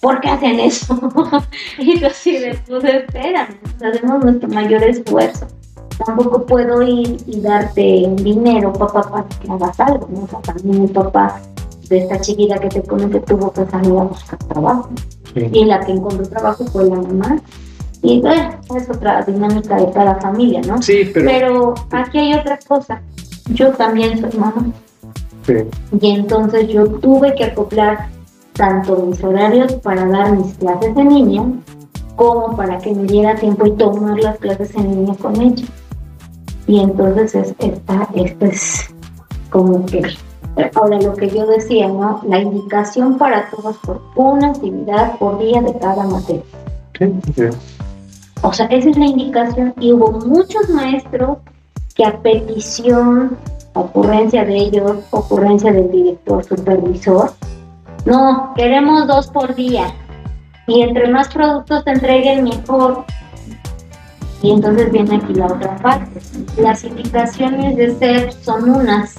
[0.00, 0.98] ¿Por qué hacen eso?
[1.78, 5.46] y yo así de, pues espérame, hacemos nuestro mayor esfuerzo.
[6.06, 10.20] Tampoco puedo ir y darte dinero, papá, para que hagas algo, ¿no?
[10.24, 11.40] O sea, también el papá
[11.90, 14.88] de esta chiquita que te comenté tuvo que salir a buscar trabajo
[15.34, 15.48] Sí.
[15.52, 17.40] y la que encontró trabajo fue la mamá.
[18.02, 20.80] Y bueno, es otra dinámica de cada familia, ¿no?
[20.80, 23.02] Sí, pero, Pero aquí hay otra cosa.
[23.52, 24.66] Yo también soy mamá
[25.46, 25.54] sí,
[26.00, 28.08] y entonces yo tuve que acoplar
[28.60, 31.42] tanto mis horarios para dar mis clases en línea
[32.14, 35.64] como para que me diera tiempo y tomar las clases en línea con ella.
[36.66, 38.94] Y entonces es, esta, esta es
[39.48, 40.02] como que
[40.74, 42.20] Ahora, lo que yo decía, ¿no?
[42.26, 46.42] La indicación para todos por una actividad por día de cada materia.
[46.98, 47.44] sí, sí.
[48.42, 51.38] O sea, esa es la indicación y hubo muchos maestros
[51.94, 53.38] que a petición,
[53.72, 57.32] ocurrencia de ellos, ocurrencia del director, supervisor,
[58.04, 59.94] no, queremos dos por día
[60.66, 63.04] y entre más productos te entreguen mejor.
[64.42, 66.20] Y entonces viene aquí la otra parte.
[66.56, 69.16] Las indicaciones de SEP son unas,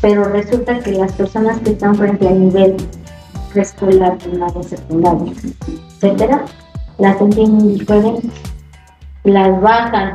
[0.00, 2.76] pero resulta que las personas que están frente al nivel
[3.52, 5.32] preescolar, primaria, secundaria,
[5.96, 6.44] etcétera,
[6.98, 8.30] las entienden diferentes,
[9.24, 10.12] las bajan,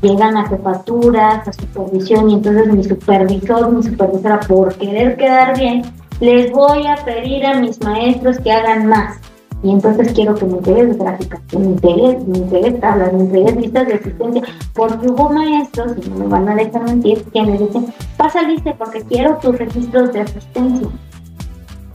[0.00, 5.82] llegan a jefaturas, a supervisión, y entonces mi supervisor, mi supervisora, por querer quedar bien,
[6.20, 9.18] les voy a pedir a mis maestros que hagan más.
[9.62, 13.56] Y entonces quiero que me entregues gráficas, que me entregues, me entregues tablas, me entregues
[13.56, 14.42] listas de asistencia,
[14.74, 18.74] porque hubo maestros, y no me van a dejar mentir, que me dicen, pasa lista
[18.74, 20.88] porque quiero tus registros de asistencia.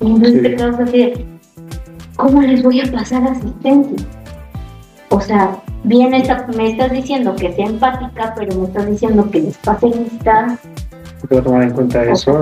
[0.01, 1.25] Y entonces te quedas así de,
[2.15, 4.07] ¿cómo les voy a pasar asistencia?
[5.09, 9.41] O sea, bien está- me estás diciendo que sea empática, pero me estás diciendo que
[9.41, 10.57] les pase lista.
[11.21, 12.33] Hay que tomar en cuenta O sea,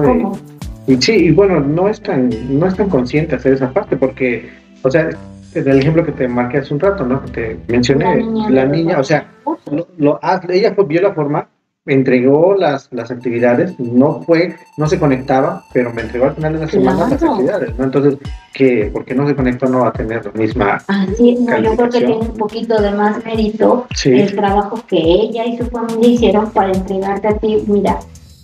[1.01, 4.49] sí, y bueno, no es tan, no es tan consciente hacer esa parte, porque,
[4.83, 5.09] o sea,
[5.53, 7.21] el ejemplo que te marqué hace un rato, ¿no?
[7.25, 9.27] Que te mencioné, La niña la niña, o sea,
[9.71, 11.47] lo, lo- ah, ella vio la forma,
[11.85, 16.59] entregó las, las actividades, no fue, no se conectaba, pero me entregó al final de
[16.59, 17.83] la semana las actividades, ¿no?
[17.85, 18.17] Entonces,
[18.53, 21.89] que porque no se conectó no va a tener la misma, Así, no, yo creo
[21.89, 26.09] que tiene un poquito de más mérito sí, el trabajo que ella y su familia
[26.09, 27.63] hicieron para entregarte a ti.
[27.67, 27.97] Mira,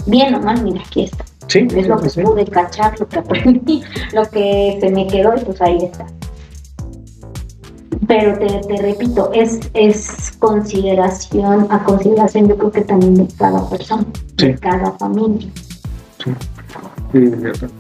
[0.08, 1.24] bien o mal, mira, aquí está.
[1.48, 5.36] Sí, Es lo que sí, pude cachar, lo que aprendí, lo que se me quedó
[5.36, 6.06] y pues ahí está.
[8.08, 13.68] pero te, te repito, es, es consideración, a consideración yo creo que también de cada
[13.70, 14.06] persona,
[14.38, 15.50] de cada familia.
[16.24, 16.32] Sí.
[17.12, 17.32] Sí,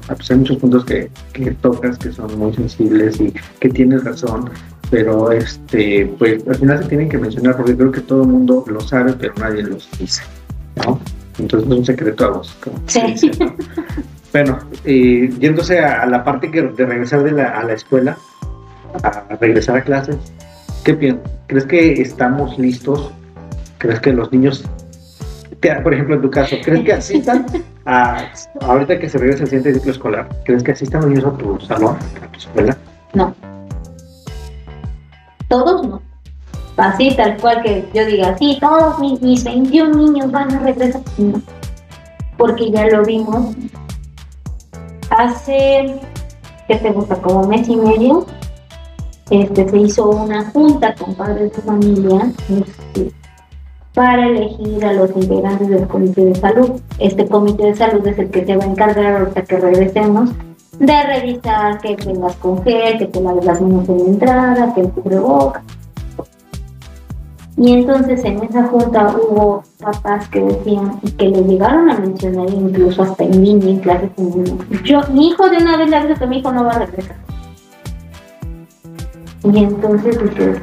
[0.08, 4.04] ah, pues hay muchos puntos que, que, tocas que son muy sensibles y que tienes
[4.06, 4.49] razón,
[4.89, 8.63] pero este, pues al final se tienen que mencionar porque creo que todo el mundo
[8.67, 10.23] lo sabe, pero nadie los dice,
[10.78, 10.99] ¿no?
[11.39, 12.58] Entonces es un secreto a vos.
[12.88, 13.32] Sí.
[14.36, 18.17] Bueno, eh, yéndose a, la parte que, de regresar de la, a la escuela,
[19.02, 20.17] a regresar a clases,
[20.84, 21.32] ¿qué piensas?
[21.48, 23.13] ¿Crees que estamos listos?
[23.78, 24.65] ¿Crees que los niños,
[25.82, 27.45] por ejemplo en tu caso, ¿crees que asistan
[27.86, 31.38] a, ahorita que se regresa el siguiente ciclo escolar, ¿crees que asistan los niños a
[31.38, 32.78] tu salón, a tu escuela?
[33.13, 33.34] No.
[35.48, 36.02] Todos no.
[36.77, 41.01] Así, tal cual que yo diga, sí, todos mis, mis 21 niños van a regresar.
[41.17, 41.41] No.
[42.38, 43.55] Porque ya lo vimos.
[45.09, 45.99] Hace,
[46.67, 47.15] ¿qué te gusta?
[47.21, 48.25] Como mes y medio,
[49.29, 53.11] este, se hizo una junta con padres de familia este,
[53.93, 56.81] para elegir a los integrantes del comité de salud.
[56.99, 60.31] Este comité de salud es el que se va a encargar ahorita que regresemos
[60.79, 65.19] de revisar que tengas con gel, que te las manos en la entrada, que el
[65.21, 65.63] boca.
[67.58, 72.50] Y entonces en esa junta hubo papás que decían y que le llegaron a mencionar
[72.50, 74.84] incluso hasta en línea, en clases en.
[74.84, 77.15] Yo, mi hijo de una vez le dice que mi hijo no va a regresar.
[79.44, 80.60] Y entonces dices,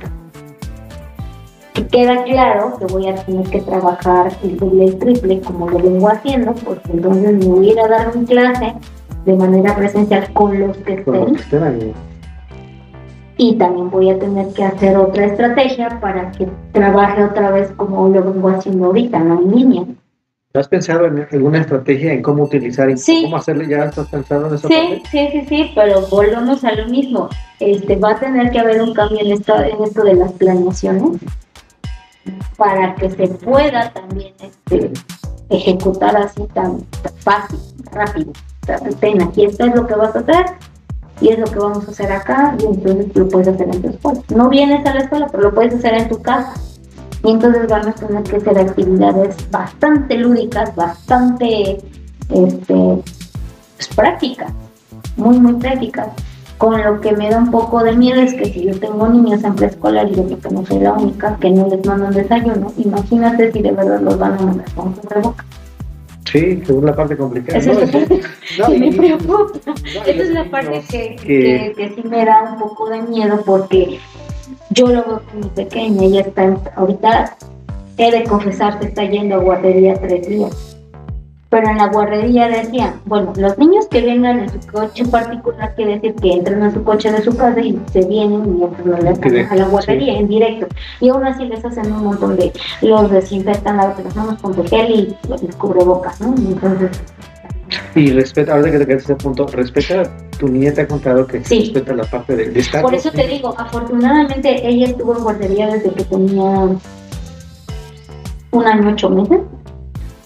[1.72, 5.78] que queda claro que voy a tener que trabajar el doble el triple como lo
[5.78, 8.74] vengo haciendo, porque entonces me voy a ir a dar mi clase
[9.24, 11.38] de manera presencial con los que estén.
[13.36, 18.08] Y también voy a tener que hacer otra estrategia para que trabaje otra vez como
[18.08, 19.84] lo vengo haciendo ahorita, no en línea.
[20.54, 23.68] ¿Has pensado en alguna estrategia en cómo utilizar y cómo hacerle?
[23.68, 24.68] ¿Ya estás pensando en eso?
[24.68, 27.30] Sí, sí, sí, sí, pero volvemos a lo mismo.
[27.58, 31.20] Este, va a tener que haber un cambio en esto, en esto de las planeaciones
[32.56, 34.92] para que se pueda también este,
[35.48, 36.84] ejecutar así tan,
[37.18, 37.58] fácil,
[37.90, 38.32] rápido.
[39.00, 40.44] Ten, aquí esto es lo que vas a hacer
[41.22, 43.88] y es lo que vamos a hacer acá y entonces lo puedes hacer en tu
[43.90, 44.20] escuela.
[44.34, 46.54] No vienes a la escuela, pero lo puedes hacer en tu casa
[47.22, 51.78] y entonces van a tener que ser actividades bastante lúdicas, bastante
[52.30, 52.74] este,
[53.76, 54.52] pues, prácticas,
[55.16, 56.08] muy, muy prácticas.
[56.58, 59.42] Con lo que me da un poco de miedo es que si yo tengo niños
[59.42, 62.72] en preescolar y yo creo que no soy la única que no les mandan desayuno,
[62.76, 65.44] imagínate si de verdad los van a mandar con boca.
[66.32, 67.58] Sí, es la parte complicada.
[67.58, 68.20] Esa es la parte
[68.66, 69.74] que me preocupa.
[70.06, 73.98] Esa es la parte que, que, que, sí me da un poco de miedo porque
[74.70, 77.36] yo lo veo con mi pequeña, ella está, ahorita
[77.98, 80.78] he de confesar que está yendo a guardería tres días.
[81.52, 85.96] Pero en la guardería decía, bueno, los niños que vengan en su coche particular, quiere
[85.96, 89.54] decir que entran a su coche de su casa y se vienen y entran a
[89.56, 90.66] la guardería en directo.
[91.02, 95.16] Y aún así les hacen un montón de, los desinfectan las manos con gel y
[95.28, 96.34] les cubrebocas, ¿no?
[96.38, 96.90] Entonces,
[97.94, 100.04] y respeta, ahora que te quedas ese punto, respeta,
[100.38, 101.64] tu niña te ha contado que sí.
[101.64, 105.90] respeta la parte del de Por eso te digo, afortunadamente ella estuvo en guardería desde
[105.90, 106.68] que tenía
[108.52, 109.40] un año, ocho meses.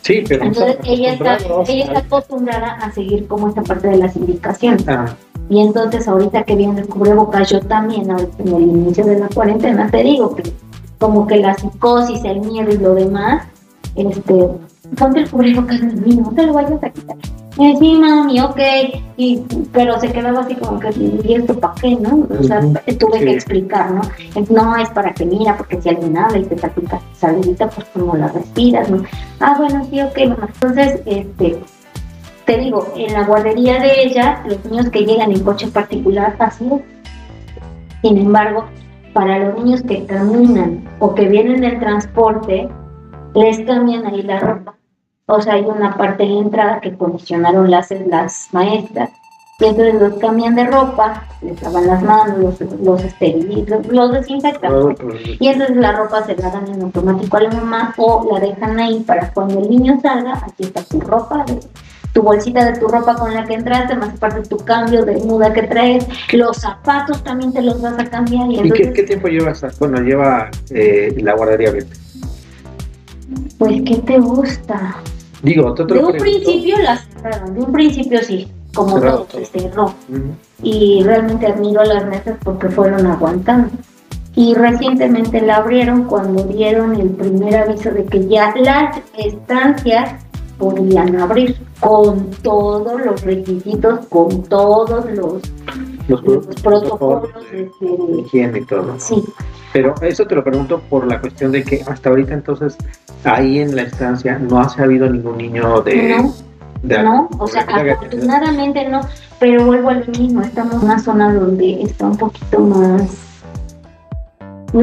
[0.07, 4.15] Sí, pero entonces ella está, ella está acostumbrada a seguir como esta parte de las
[4.15, 4.87] indicaciones.
[4.87, 5.17] Ah.
[5.49, 9.91] Y entonces ahorita que viene el cubrebocas, yo también en el inicio de la cuarentena
[9.91, 10.45] te digo que
[11.01, 13.49] como que la psicosis, el miedo y lo demás,
[13.97, 14.49] este,
[14.97, 17.17] ponte el cubrebocas no te lo vayas a quitar.
[17.59, 18.61] Y sí, mami, ok,
[19.17, 19.43] y,
[19.73, 22.27] pero se quedaba así como que, ¿y esto para qué, no?
[22.39, 22.61] O sea,
[22.99, 24.03] tuve que explicar, ¿no?
[24.51, 28.15] No es para que mira, porque si alguien habla y te salpicas saludita, pues como
[28.15, 29.03] la respiras, ¿no?
[29.41, 30.49] Ah, bueno, sí, ok, mamá.
[30.53, 31.59] Entonces, este,
[32.45, 36.67] te digo, en la guardería de ella, los niños que llegan en coche particular, así
[36.67, 36.81] es.
[38.03, 38.67] Sin embargo,
[39.15, 42.69] para los niños que caminan o que vienen del transporte,
[43.35, 44.75] les cambian ahí la ropa.
[45.29, 49.11] O sea, hay una parte de entrada que condicionaron las, las maestras.
[49.59, 54.71] Y entonces los cambian de ropa, les lavan las manos, los, los esterilizan, los desinfectan.
[54.71, 54.97] Pues,
[55.41, 58.79] y entonces la ropa se la dan en automático a la mamá o la dejan
[58.79, 61.45] ahí para cuando el niño salga, aquí está tu ropa,
[62.13, 65.17] tu bolsita de tu ropa con la que entraste, más parte de tu cambio de
[65.17, 68.49] muda que traes, los zapatos también te los vas a cambiar.
[68.53, 69.65] ¿Y, qué, tiempo llevas?
[69.81, 71.97] Bueno, lleva eh, la guardería abierta.
[73.59, 74.97] Pues, ¿qué te gusta?
[75.43, 79.93] Digo, de un principio la cerraron, de un principio sí, como todo, se cerró.
[80.63, 83.71] Y realmente admiro a las mesas porque fueron aguantando.
[84.35, 90.27] Y recientemente la abrieron cuando dieron el primer aviso de que ya las estancias
[90.59, 95.43] podían abrir con todos los requisitos, con todos los
[96.09, 96.21] los,
[96.63, 97.71] protocolos de,
[98.21, 98.95] higiene y todo.
[98.99, 99.25] Sí.
[99.73, 102.77] Pero eso te lo pregunto por la cuestión de que hasta ahorita entonces
[103.25, 106.17] ahí en la estancia no ha habido ningún niño de...
[106.83, 109.01] No, no, o sea, afortunadamente no,
[109.41, 113.27] pero vuelvo al mismo, estamos en una zona donde está un poquito más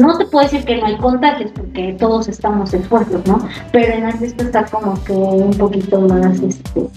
[0.00, 3.38] no te puedo decir que no hay contagios porque todos estamos expuestos, ¿no?
[3.72, 6.88] Pero en esto está como que un poquito más, este,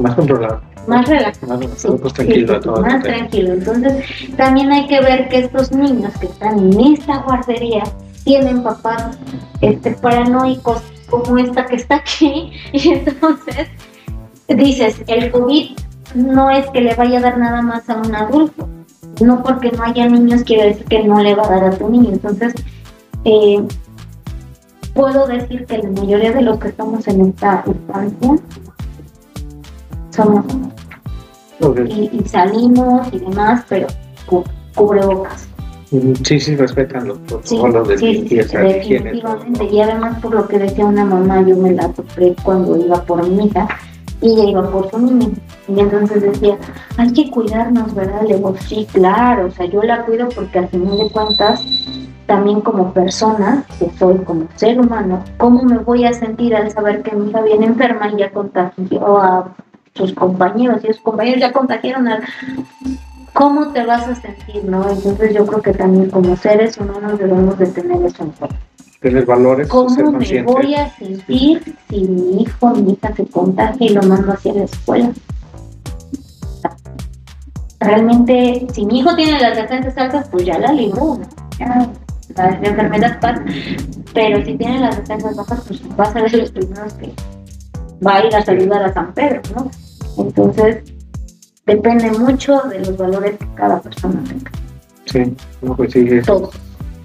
[0.00, 0.60] más controlado.
[0.88, 1.58] Más relajado.
[1.58, 2.60] Más, tranquilo.
[2.80, 3.52] más tranquilo.
[3.54, 4.04] Entonces,
[4.36, 7.84] también hay que ver que estos niños que están en esta guardería
[8.24, 9.18] tienen papás
[9.60, 12.52] este, paranoicos como esta que está aquí.
[12.72, 13.68] Y entonces
[14.48, 15.76] dices, el COVID
[16.14, 18.68] no es que le vaya a dar nada más a un adulto
[19.20, 21.88] no porque no haya niños quiere decir que no le va a dar a tu
[21.88, 22.10] niño.
[22.10, 22.54] Entonces,
[23.24, 23.62] eh,
[24.94, 28.36] puedo decir que la mayoría de los que estamos en esta estancia
[30.10, 30.44] somos
[31.60, 33.86] y, salimos y demás, pero
[34.74, 35.48] cubrebocas.
[36.22, 39.64] Sí, sí, respetan los protocolos de sí, limpieza, definitivamente.
[39.64, 43.26] Y además, por lo que decía una mamá, yo me la topé cuando iba por
[43.26, 43.66] mi hija
[44.20, 45.32] y ella iba por su niño.
[45.66, 46.58] Y entonces decía,
[46.98, 48.22] hay que cuidarnos, ¿verdad?
[48.28, 51.64] Le digo, sí, claro, o sea, yo la cuido porque al final de cuentas,
[52.26, 57.02] también como persona, que soy como ser humano, ¿cómo me voy a sentir al saber
[57.02, 59.54] que mi hija viene enferma y ya contagió a
[59.98, 62.20] sus compañeros y sus compañeros ya contagiaron a...
[63.34, 64.88] ¿Cómo te vas a sentir, no?
[64.88, 68.56] Entonces yo creo que también como seres humanos debemos de tener eso en cuenta
[69.00, 69.68] tener valores.
[69.68, 74.32] ¿Cómo me voy a sentir si mi hijo, mi hija se contagia y lo mando
[74.32, 75.12] hacia la escuela?
[77.80, 81.20] Realmente, si mi hijo tiene las defensas altas, pues ya la libró,
[81.58, 81.88] Ya,
[82.34, 83.44] la, enfermedad pasa.
[84.12, 87.12] Pero si tiene las defensas bajas, pues va a ser de los primeros que
[88.04, 89.70] va a ir a saludar a San Pedro, ¿no?
[90.18, 90.84] Entonces,
[91.66, 94.50] depende mucho de los valores que cada persona tenga.
[95.06, 95.34] Sí,
[95.76, 96.50] pues sí, Todo.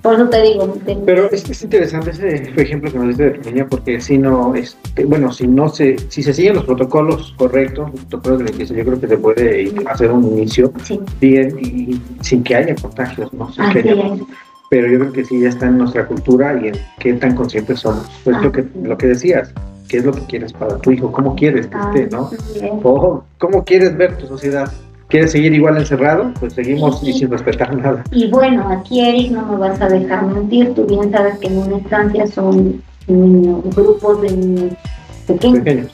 [0.02, 0.78] Por eso te digo.
[1.06, 5.06] Pero es, interesante ese ejemplo que nos diste de tu niña, porque si no, este,
[5.06, 8.84] bueno, si no se, si se siguen los protocolos correctos, los protocolos de limpieza, yo
[8.84, 10.74] creo que se puede hacer un inicio
[11.22, 13.50] bien y sin que haya contagios, ¿no?
[14.70, 17.80] pero yo creo que sí ya está en nuestra cultura y en qué tan conscientes
[17.80, 18.10] somos.
[18.24, 19.54] Pues lo que, lo que decías,
[19.94, 22.32] qué es lo que quieres para tu hijo, cómo quieres que esté, ¿no?
[22.82, 24.68] O cómo quieres ver tu sociedad.
[25.08, 26.34] ¿Quieres seguir igual encerrado?
[26.40, 28.04] Pues seguimos y sin respetar nada.
[28.10, 31.60] Y bueno, aquí Eric no me vas a dejar mentir, tú bien sabes que en
[31.60, 34.74] una estancia son grupos de niños
[35.28, 35.92] pequeños.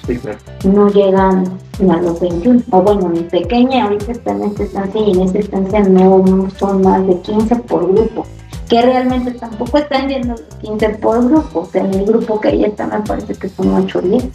[0.64, 1.44] No llegan
[1.82, 2.62] a los 21.
[2.72, 6.84] O bueno, mi pequeña ahorita está en esta estancia y en esta estancia no son
[6.84, 8.26] más de 15 por grupo.
[8.70, 11.62] Que realmente tampoco están yendo los 15 por grupo.
[11.62, 14.30] O sea, en el grupo que ella está me parece que son 8 o 10.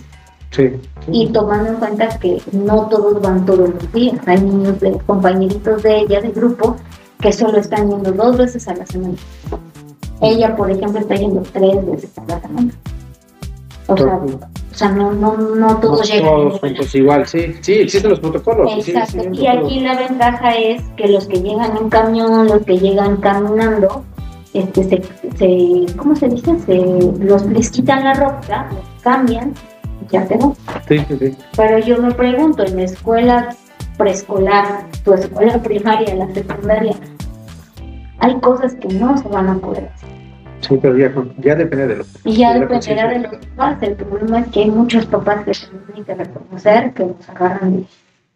[1.09, 5.83] Y tomando en cuenta que no todos van todos los días, hay niños de compañeritos
[5.83, 6.77] de ella, de grupo,
[7.21, 9.15] que solo están yendo dos veces a la semana.
[10.21, 12.73] Ella, por ejemplo, está yendo tres veces a la semana.
[13.87, 16.31] O sea, o sea no, no, no todos llegan.
[16.31, 18.89] Todos juntos igual, sí, sí, existen los protocolos.
[18.89, 23.19] Exacto, y aquí la ventaja es que los que llegan en camión, los que llegan
[23.19, 24.05] caminando,
[24.55, 25.03] este, se,
[25.37, 26.59] se ¿cómo se dice?
[26.61, 26.77] Se,
[27.23, 29.53] los, les quitan la ropa, los cambian
[30.11, 30.57] ya tengo.
[30.89, 31.37] Sí, sí, sí.
[31.57, 33.57] Pero yo me pregunto, en la escuela
[33.97, 36.95] preescolar, tu escuela primaria, la secundaria,
[38.19, 40.09] hay cosas que no se van a poder hacer.
[40.61, 43.83] Sí, pero ya, ya depende de lo Y ya dependerá de los papás.
[43.83, 45.53] El problema es que hay muchos papás que
[45.87, 47.87] tienen que reconocer que nos agarran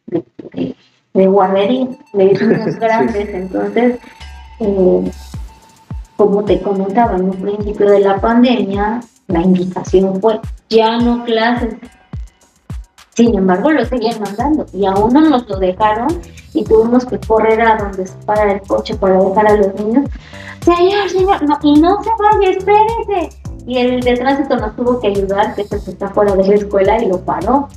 [0.06, 0.76] de, de,
[1.14, 3.28] de, guardería, de niños grandes.
[3.30, 3.98] Entonces,
[4.60, 5.10] eh,
[6.18, 11.76] como te comentaba en un principio de la pandemia, la invitación fue ya no clases.
[13.14, 16.08] Sin embargo, lo seguían mandando y aún no nos lo dejaron
[16.54, 20.10] y tuvimos que correr a donde se para el coche para dejar a los niños.
[20.60, 23.36] Señor, señor, no, y no se vaya, espérese.
[23.64, 27.00] Y el de tránsito nos tuvo que ayudar, que se está fuera de la escuela
[27.00, 27.68] y lo paró.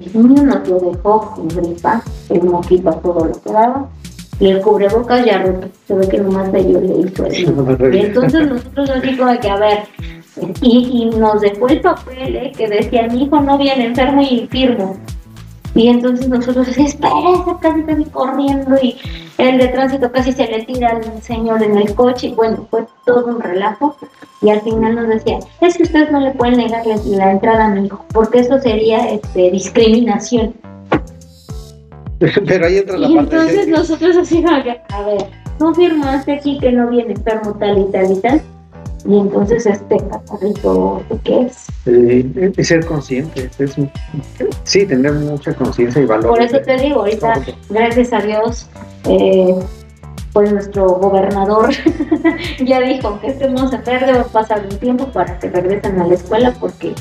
[0.00, 3.90] El niño nos lo dejó con gripa, el moquito todo lo que daba
[4.40, 5.68] y el cubrebocas ya roto.
[5.86, 7.54] Se ve que nomás de yo le hizo eso.
[7.92, 9.78] Y entonces nosotros así como que, a ver,
[10.62, 12.52] y, nos dejó el papel ¿eh?
[12.56, 14.96] que decía, mi hijo no viene enfermo y firmo.
[15.74, 16.98] Y entonces nosotros, espérese,
[17.60, 18.96] casi casi corriendo y
[19.38, 22.28] el de tránsito casi se le tira al señor en el coche.
[22.28, 23.96] Y bueno, fue todo un relajo.
[24.42, 27.68] Y al final nos decía, es que ustedes no le pueden negar la entrada a
[27.68, 30.54] mi hijo, porque eso sería este, discriminación.
[32.46, 35.26] Pero ahí entra la y entonces nosotros así, a ver,
[35.58, 38.42] tú firmaste aquí que no viene enfermo tal y tal y tal
[39.04, 41.66] y entonces este catarrito qué es.
[41.86, 43.48] Eh, ser consciente,
[44.64, 46.28] sí, tener mucha conciencia y valor.
[46.28, 48.68] Por eso te digo, ahorita, gracias a Dios,
[49.08, 49.54] eh,
[50.32, 51.70] pues nuestro gobernador
[52.64, 56.14] ya dijo que estemos verde va a pasar un tiempo para que regresen a la
[56.14, 56.94] escuela porque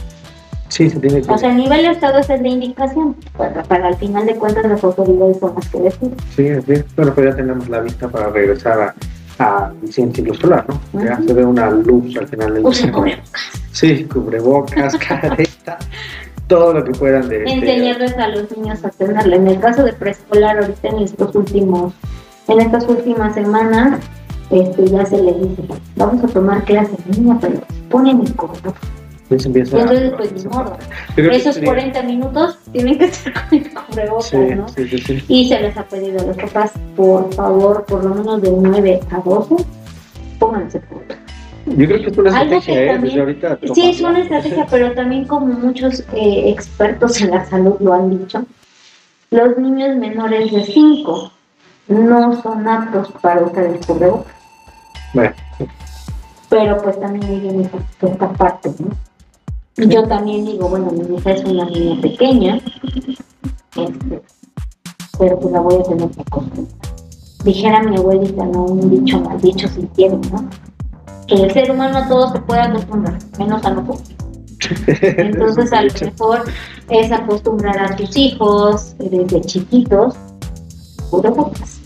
[0.70, 1.32] sí, se tiene que...
[1.32, 4.36] o sea a nivel de estado esa es la indicación para, para al final de
[4.36, 8.07] cuentas las autoridades son las que deciden Sí, sí, bueno, pues ya tenemos la vista
[8.07, 8.95] para regresar a,
[9.43, 11.03] a ciclo solar, ¿no?
[11.03, 12.91] Ya se ve una luz al final del túnel.
[12.91, 13.51] cubrebocas.
[13.72, 15.78] Sí, cubrebocas, careta,
[16.47, 17.39] todo lo que puedan de...
[17.39, 19.36] de- enseñarles a los niños a tenerla.
[19.36, 21.93] En el caso de preescolar, ahorita en estos últimos,
[22.47, 23.99] en estas últimas semanas,
[24.49, 25.63] este, ya se les dice,
[25.95, 28.74] vamos a tomar clases línea, pero ponen el cubrebocas.
[29.38, 30.77] Se empieza Y a- entonces, pues, ni modo.
[31.15, 34.67] Que Esos sería- 40 minutos tienen que estar con el cubrebocas, Sí, ¿no?
[34.69, 35.23] sí, sí, sí.
[35.27, 38.99] Y se les ha pedido a los papás, por favor, por lo menos de 9
[39.11, 39.55] a 12,
[40.39, 41.17] pónganse cubrebocas.
[41.65, 42.93] Yo creo que es una estrategia, que ¿eh?
[42.93, 47.75] también- ahorita Sí, es una estrategia, pero también como muchos eh, expertos en la salud
[47.80, 48.43] lo han dicho,
[49.30, 51.32] los niños menores de 5
[51.89, 54.34] no son aptos para usar el cubrebocas.
[55.13, 55.34] Bueno,
[56.49, 57.77] Pero pues también esta,
[58.07, 58.88] esta parte, ¿no?
[59.88, 62.59] Yo también digo, bueno, mi hija es una niña pequeña,
[63.75, 64.21] este,
[65.17, 66.65] pero pues la voy a tener que acostumbrar.
[67.43, 70.49] Dijera mi abuelita, no un dicho mal dicho si quieren, ¿no?
[71.27, 74.15] Que el ser humano a todo se puede acostumbrar, menos a nosotros.
[75.01, 76.43] Entonces, a lo mejor
[76.89, 80.15] es acostumbrar a tus hijos desde chiquitos,
[81.09, 81.69] cubrebocas.
[81.69, 81.78] Sí.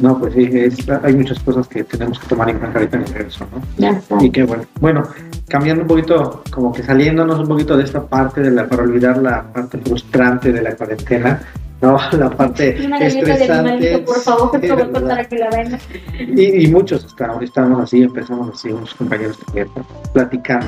[0.00, 3.02] No, pues sí, es- hay muchas cosas que tenemos que tomar en cuenta ahorita en
[3.04, 3.62] el regreso, ¿no?
[3.78, 4.22] Ya está.
[4.22, 4.64] Y qué bueno.
[4.80, 5.02] Bueno,
[5.48, 9.18] cambiando un poquito, como que saliéndonos un poquito de esta parte de la, para olvidar
[9.18, 11.40] la parte frustrante de la cuarentena,
[11.80, 11.96] ¿no?
[12.18, 13.98] La parte Una galleta de estresante.
[14.00, 15.78] por favor, para que la.
[16.18, 19.68] Y, y muchos estamos, estamos así, empezamos así, unos compañeros también,
[20.12, 20.66] platicando,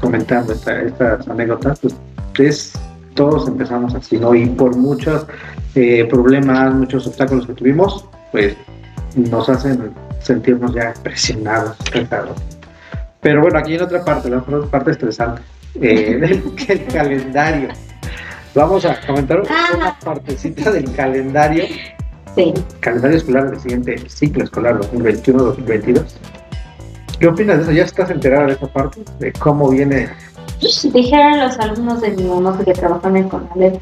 [0.00, 1.94] comentando esta- estas anécdotas, pues
[2.38, 2.72] es,
[3.14, 4.34] todos empezamos así, ¿no?
[4.34, 5.26] Y por muchos
[5.78, 8.56] eh, problemas, muchos obstáculos que tuvimos, pues
[9.14, 12.36] nos hacen sentirnos ya presionados, estresados.
[13.20, 15.42] Pero bueno, aquí en otra parte, la otra parte estresante,
[15.80, 17.68] eh, del- el calendario.
[18.54, 19.40] Vamos a comentar
[19.76, 21.64] una partecita del calendario
[22.34, 22.52] Sí.
[22.80, 26.04] calendario escolar del siguiente ciclo escolar 2021-2022.
[27.18, 27.72] ¿Qué opinas de eso?
[27.72, 29.00] ¿Ya estás enterada de esa parte?
[29.18, 30.08] ¿De cómo viene?
[30.92, 33.80] Dijeron los alumnos de mi mamá que trabajan en Conalep,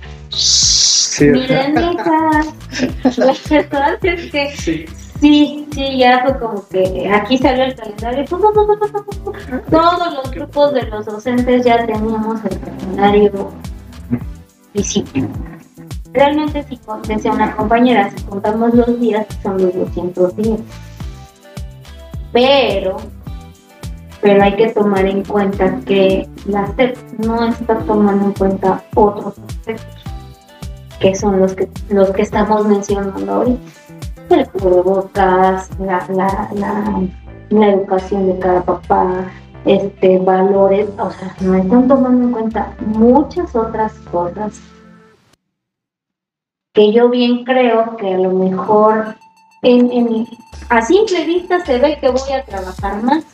[1.17, 4.85] Sí, miren hijas, la verdad es que sí,
[5.21, 9.03] sí, sí, ya fue como que aquí salió el calendario, pu, pu, pu, pu, pu,
[9.03, 9.33] pu, pu.
[9.71, 13.51] todos los grupos de los docentes ya teníamos el calendario
[14.75, 15.27] visible.
[16.13, 20.61] Realmente, si con- decía una compañera, si contamos los días, son los 200 días.
[22.33, 22.97] Pero,
[24.21, 29.35] pero hay que tomar en cuenta que la SEP no está tomando en cuenta otros
[29.49, 29.96] aspectos,
[31.01, 33.61] que son los que, los que estamos mencionando ahorita.
[34.31, 37.03] El cubrebocas, la, la, la,
[37.51, 39.27] la educación de cada papá,
[39.65, 44.61] este, valores, o sea, no están tomando en cuenta muchas otras cosas
[46.73, 49.15] que yo bien creo que a lo mejor
[49.63, 50.27] en, en-
[50.69, 53.25] a simple vista se ve que voy a trabajar más.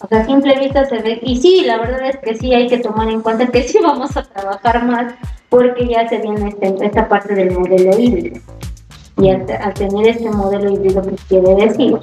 [0.00, 2.68] O sea, a simple vista se ve, y sí, la verdad es que sí hay
[2.68, 5.14] que tomar en cuenta que sí vamos a trabajar más
[5.48, 8.40] porque ya se viene este- esta parte del modelo híbrido.
[9.20, 11.98] Y al, al tener este modelo híbrido, pues quiere decir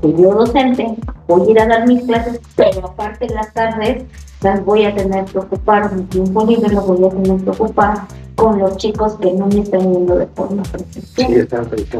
[0.00, 0.94] que yo docente
[1.26, 4.04] voy a ir a dar mis clases, pero aparte en las tardes
[4.42, 7.94] las voy a tener que ocupar, mi tiempo libre lo voy a tener que ocupar
[8.36, 11.48] con los chicos que no me están yendo de forma presencial.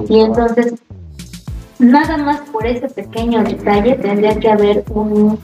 [0.07, 0.15] sí.
[0.15, 0.75] Y entonces,
[1.79, 5.39] nada más por ese pequeño detalle tendría que haber un,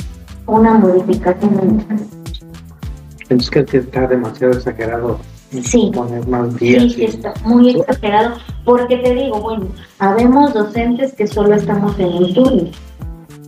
[0.47, 1.85] una modificación
[3.28, 5.18] el creo que está demasiado exagerado
[5.62, 5.91] Sí.
[5.95, 6.82] poner más días.
[6.82, 9.66] Sí, sí, está muy exagerado, porque te digo, bueno,
[10.01, 12.70] habemos docentes que solo estamos en un turno,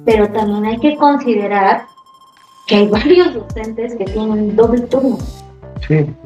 [0.05, 1.83] pero también hay que considerar
[2.69, 5.19] que hay varios docentes que tienen doble turno,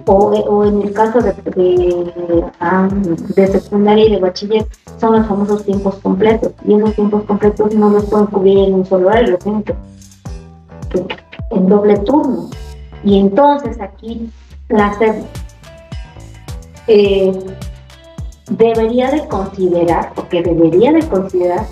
[0.06, 4.66] O, o en el caso de, de, ah, de secundaria y de bachiller,
[4.98, 8.86] son los famosos tiempos completos, y esos tiempos completos no los pueden cubrir en un
[8.86, 9.38] solo horario,
[11.50, 12.48] en doble turno.
[13.04, 14.30] Y entonces aquí
[14.68, 15.24] la SEP
[16.86, 17.32] eh,
[18.50, 21.66] debería de considerar, porque debería de considerar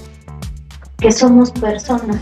[0.98, 2.18] que somos personas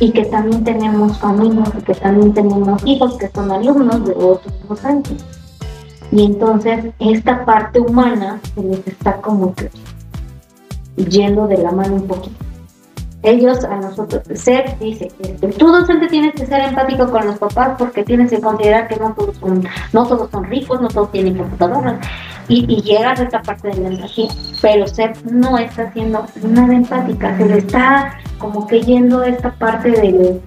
[0.00, 4.54] y que también tenemos familias y que también tenemos hijos que son alumnos de otros
[4.68, 5.24] docentes.
[6.10, 9.70] Y entonces esta parte humana se les está como que
[10.96, 12.44] yendo de la mano un poquito.
[13.22, 15.10] Ellos a nosotros, SEP dice
[15.58, 19.12] tú docente tienes que ser empático con los papás porque tienes que considerar que no
[19.12, 21.98] todos son, no todos son ricos, no todos tienen computadoras.
[22.48, 24.28] Y, llegas a esta parte de la empatía,
[24.62, 29.90] pero Seb no está haciendo nada empática, se le está como que yendo esta parte
[29.90, 30.40] del,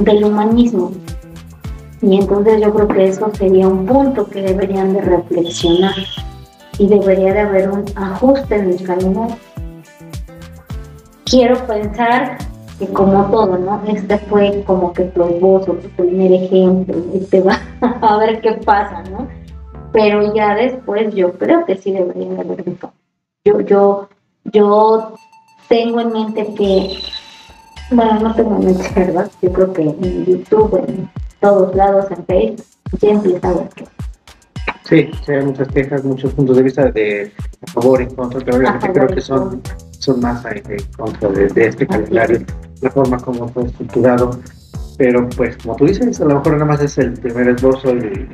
[0.00, 0.92] del humanismo.
[2.02, 5.94] Y entonces yo creo que eso sería un punto que deberían de reflexionar
[6.78, 9.28] y debería de haber un ajuste en el camino.
[11.24, 12.38] Quiero pensar
[12.78, 13.80] que como todo, ¿no?
[13.86, 15.24] Este fue como que tu
[15.64, 17.58] tu primer ejemplo, este va
[18.02, 19.26] a ver qué pasa, ¿no?
[19.94, 22.78] Pero ya después yo creo que sí debería de haber un
[23.44, 24.08] Yo, yo,
[24.52, 25.14] yo
[25.68, 26.98] tengo en mente que,
[27.92, 29.30] bueno, no tengo en mente, ¿verdad?
[29.40, 31.08] Yo creo que en YouTube, en
[31.40, 32.66] todos lados, en Facebook,
[33.00, 33.84] ya empieza a ver que
[34.82, 37.32] Sí, sí, hay muchas quejas, muchos puntos de vista de
[37.72, 39.62] favor y contra, pero obviamente creo que son,
[39.98, 40.62] son más en
[40.96, 42.44] contra de, este calendario,
[42.82, 44.38] la forma como fue estructurado.
[44.98, 48.28] Pero pues, como tú dices, a lo mejor nada más es el primer esbozo y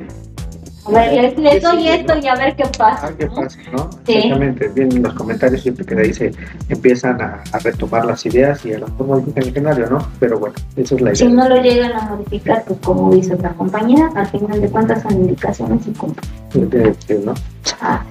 [0.91, 3.07] ver, les, doy esto y a ver qué pasa.
[3.07, 3.89] A qué pasa, ¿no?
[4.05, 4.69] Exactamente.
[4.69, 6.31] Bien, los comentarios siempre que ahí se
[6.69, 10.07] empiezan a, retomar las ideas y a lo mejor modifican el escenario, ¿no?
[10.19, 11.15] Pero bueno, esa es la idea.
[11.15, 15.03] Si no lo llegan a modificar, pues como dice otra compañera, al final de cuentas
[15.03, 16.41] son indicaciones y cumplen.
[17.25, 17.33] ¿no?
[17.81, 18.03] Ah.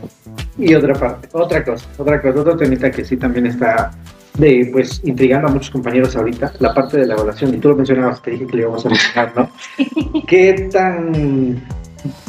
[0.59, 3.91] Y otra parte, otra cosa, otra cosa, otra temita que sí también está
[4.39, 7.77] de pues intrigando a muchos compañeros ahorita, la parte de la evaluación, y tú lo
[7.77, 9.51] mencionabas, te dije que le íbamos a mencionar, ¿no?
[10.27, 11.63] ¿Qué tan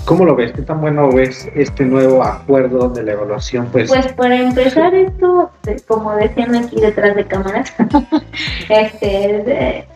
[0.05, 0.51] ¿Cómo lo ves?
[0.51, 3.67] ¿Qué tan bueno ves este nuevo acuerdo de la evaluación?
[3.71, 5.51] Pues, pues para empezar esto,
[5.87, 7.73] como decían aquí detrás de cámaras,
[8.69, 9.87] este,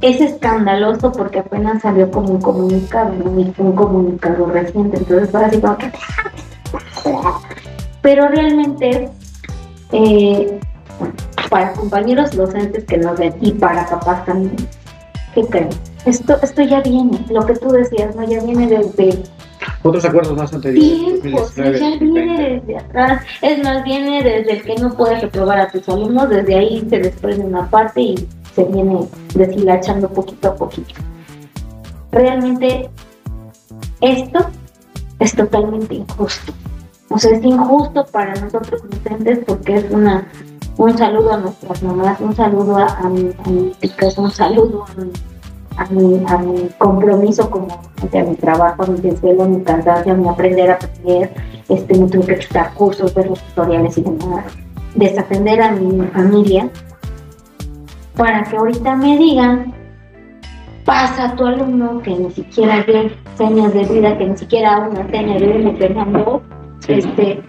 [0.00, 5.78] es escandaloso porque apenas salió como un comunicado, un comunicado reciente, entonces ahora sí como
[5.78, 5.92] que...
[8.02, 9.08] Pero realmente,
[9.92, 10.60] eh,
[11.48, 14.56] para compañeros docentes que nos ven y para papás también,
[15.34, 15.70] ¿qué creen?
[16.06, 18.24] Esto, esto ya viene, lo que tú decías, ¿no?
[18.24, 19.22] Ya viene desde...
[19.82, 21.22] Otros acuerdos más anteriores.
[21.22, 23.22] Tiempos, ya viene desde atrás.
[23.40, 26.98] Es más, viene desde el que no puedes reprobar a tus alumnos, desde ahí se
[26.98, 30.94] desprende una parte y se viene deshilachando poquito a poquito.
[32.12, 32.90] Realmente
[34.00, 34.46] esto
[35.18, 36.52] es totalmente injusto.
[37.08, 40.26] O sea, es injusto para nosotros docentes porque es una
[40.76, 43.32] un saludo a nuestras mamás, un saludo a, a, a mi
[44.16, 45.12] un saludo a mi
[45.76, 50.12] a mi, a mi compromiso como a mi trabajo, a mi desvelo, a mi cansancio,
[50.12, 51.32] a mi aprender a aprender,
[51.68, 54.44] este, me tuve que quitar cursos, ver los tutoriales y demás,
[54.94, 56.70] desatender a mi familia,
[58.16, 59.74] para que ahorita me digan,
[60.84, 65.10] pasa a tu alumno que ni siquiera ve señas de vida, que ni siquiera una
[65.10, 66.42] seña de uno Fernando,
[66.86, 67.42] este,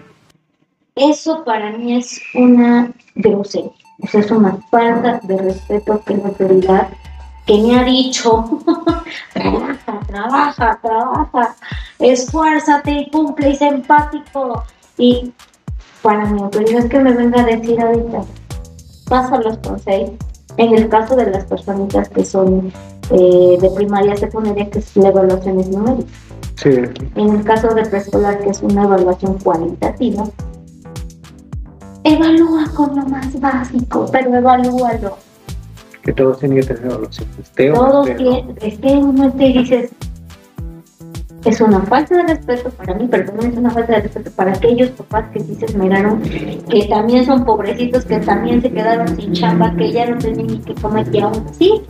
[0.96, 3.70] eso para mí es una grosería,
[4.02, 6.88] o sea, es una falta de respeto que la autoridad
[7.46, 8.60] que me ha dicho,
[9.32, 11.56] trabaja, trabaja, trabaja,
[12.00, 14.64] esfuérzate y cumple y sé empático.
[14.98, 15.32] Y
[16.02, 18.22] para mi autoridad que me venga a decir ahorita,
[19.08, 20.14] pasa los consejos.
[20.56, 22.72] En el caso de las personitas que son
[23.10, 26.10] eh, de primaria, secundaria, que es la evaluación es numérica.
[26.56, 26.70] Sí.
[27.14, 30.24] En el caso de preescolar, que es una evaluación cualitativa,
[32.02, 35.18] evalúa con lo más básico, pero evalúalo
[36.06, 37.28] que todos tienen que tener evaluación.
[37.74, 39.90] Todos tienen, es que uno te dices,
[41.44, 44.52] es una falta de respeto para mí, pero también es una falta de respeto para
[44.52, 49.32] aquellos papás que sí se esmeraron, que también son pobrecitos, que también se quedaron sin
[49.32, 51.82] chamba, que ya no tienen ni que comer, y aún así,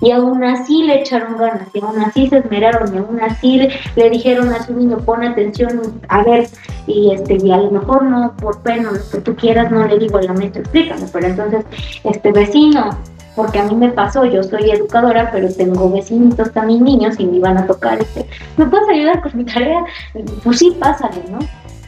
[0.00, 4.10] y aún así le echaron ganas, y aún así se esmeraron, y aún así le,
[4.10, 6.48] dijeron a su niño, pon atención, a ver,
[6.86, 9.98] y este, y a lo mejor no, por pena, lo que tú quieras, no le
[9.98, 11.64] digo la mente, explícame, pero entonces,
[12.04, 12.90] este vecino,
[13.34, 17.38] porque a mí me pasó, yo soy educadora, pero tengo vecinitos también niños y me
[17.38, 18.26] iban a tocar, este,
[18.58, 19.82] ¿me puedes ayudar con mi tarea?
[20.44, 21.38] Pues sí, pásale, ¿no?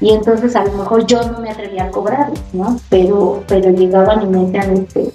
[0.01, 2.79] Y entonces a lo mejor yo no me atrevía a cobrarles, ¿no?
[2.89, 5.13] Pero, pero llegaban y me decían, este,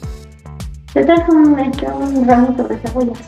[0.94, 3.20] te trajo un, un ramito de cebollas.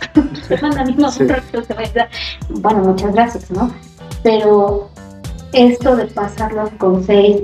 [0.48, 2.08] Te manda de cebollas.
[2.50, 3.72] Bueno, muchas gracias, ¿no?
[4.24, 4.90] Pero
[5.54, 7.44] esto de pasarlos con seis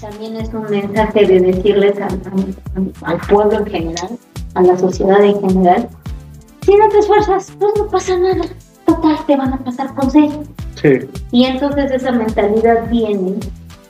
[0.00, 1.94] también es un mensaje de decirles
[3.02, 4.18] al pueblo en general,
[4.54, 5.88] a la sociedad en general,
[6.62, 8.44] si no te esfuerzas, pues no pasa nada.
[8.86, 10.32] Total, te van a pasar con seis.
[10.80, 11.00] Sí.
[11.32, 13.34] Y entonces esa mentalidad viene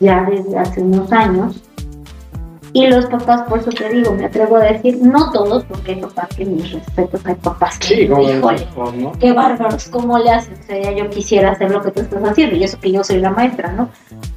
[0.01, 1.62] ya desde hace unos años
[2.73, 6.01] y los papás, por eso te digo, me atrevo a decir, no todos, porque hay
[6.01, 9.12] papás que mis respetos, hay papás que, sí, ¿no?
[9.18, 10.55] qué bárbaros, ¿cómo le hacen?
[10.55, 13.18] O sea, yo quisiera hacer lo que tú estás haciendo, y eso que yo soy
[13.18, 13.89] la maestra, ¿no?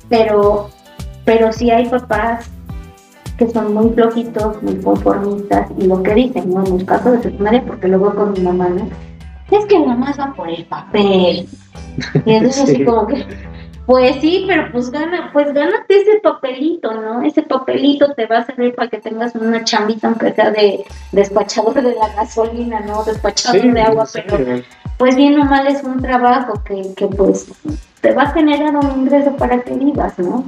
[0.10, 0.70] Pero,
[1.26, 2.50] pero sí hay papás
[3.38, 6.66] que son muy flojitos, muy conformistas, y lo que dicen, ¿no?
[6.66, 8.90] En el caso de secundaria, porque luego con mi mamá, ¿no?
[9.52, 11.48] Es que nada más va por el papel.
[12.26, 13.26] Y entonces así como que
[13.86, 17.22] Pues sí, pero pues gana, pues gánate ese papelito, ¿no?
[17.22, 21.74] Ese papelito te va a servir para que tengas una chambita, aunque sea de despachador
[21.74, 23.04] de la gasolina, ¿no?
[23.04, 24.38] Despachador de agua, pero
[24.98, 27.48] pues bien o mal es un trabajo que, que pues
[28.00, 30.46] te va a generar un ingreso para que vivas, ¿no?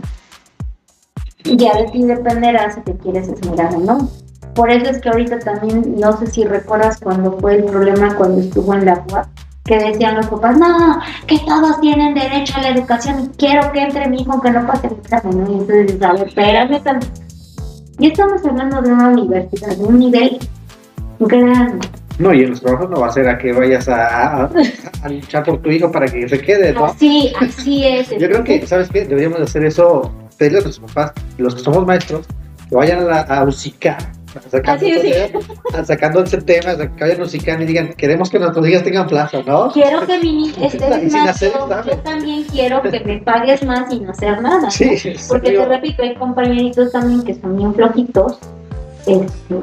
[1.44, 4.10] Ya de ti dependerá si te quieres esmerar o no.
[4.56, 8.40] Por eso es que ahorita también, no sé si recuerdas cuando fue el problema cuando
[8.40, 9.28] estuvo en la UAP,
[9.66, 13.82] que decían los papás, no, que todos tienen derecho a la educación y quiero que
[13.82, 15.50] entre mi hijo que no pase el examen.
[15.50, 17.08] Y entonces, a ver, espérame tanto.
[17.98, 20.38] Y estamos hablando de una universidad, de un nivel
[21.20, 21.88] grande.
[22.20, 24.50] No, y en los trabajos no va a ser a que vayas a,
[25.10, 26.86] luchar por tu hijo para que se quede, ¿no?
[26.86, 28.12] Así, así es.
[28.12, 29.06] Yo creo que, ¿sabes qué?
[29.06, 32.28] Deberíamos hacer eso, pedirle a nuestros papás, los que somos maestros,
[32.70, 33.98] que vayan a, a usicar
[34.50, 34.86] sacando,
[35.86, 39.70] sacando ese tema, que vayan musicando y digan, queremos que nuestros hijos tengan plaza, ¿no?
[39.72, 44.42] Quiero que mi esté más, yo, también quiero que me pagues más y no hacer
[44.42, 48.40] nada, sí, porque te repito, hay compañeritos también que son bien flojitos,
[49.06, 49.56] este,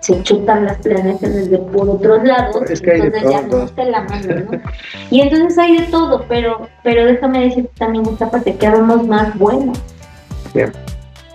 [0.00, 2.82] se chutan las planetas desde por otros lados, entonces
[3.30, 4.60] ya no te la mano, ¿no?
[5.10, 9.36] Y entonces hay de todo, pero, pero déjame decir también esta parte, que habemos más
[9.38, 9.72] bueno.
[10.54, 10.72] Bien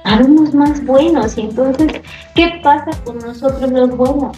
[0.04, 1.38] habemos más buenos.
[1.38, 2.02] Y entonces,
[2.36, 4.38] ¿qué pasa con nosotros los buenos?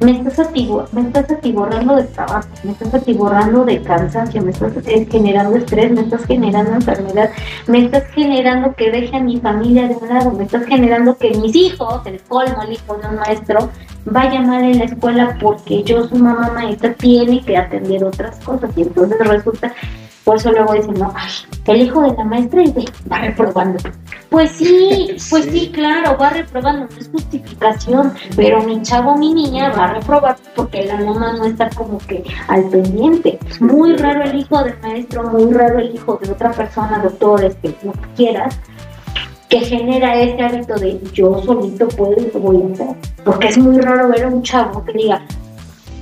[0.00, 0.50] Me estás,
[0.92, 5.92] me estás atiborrando de trabajo, me estás atiborrando de cansancio, me estás eh, generando estrés,
[5.92, 7.30] me estás generando enfermedad,
[7.68, 11.30] me estás generando que deje a mi familia de un lado, me estás generando que
[11.30, 13.70] mis hijos, el colmo, el hijo de un maestro,
[14.04, 18.70] vaya mal en la escuela porque yo, su mamá maestra, tiene que atender otras cosas.
[18.76, 19.72] Y entonces resulta
[20.24, 21.30] por eso luego dicen, no, ay,
[21.66, 22.62] el hijo de la maestra
[23.12, 23.78] va reprobando.
[24.30, 25.70] Pues sí, pues sí.
[25.72, 30.86] claro, va reprobando, no es justificación, pero mi chavo, mi niña va a reprobar porque
[30.86, 33.38] la mamá no está como que al pendiente.
[33.60, 37.76] Muy raro el hijo del maestro, muy raro el hijo de otra persona, doctor, este,
[37.82, 38.58] lo que quieras,
[39.50, 42.96] que genera ese hábito de yo solito puedo y lo voy a hacer.
[43.24, 45.20] Porque es muy raro ver a un chavo que diga,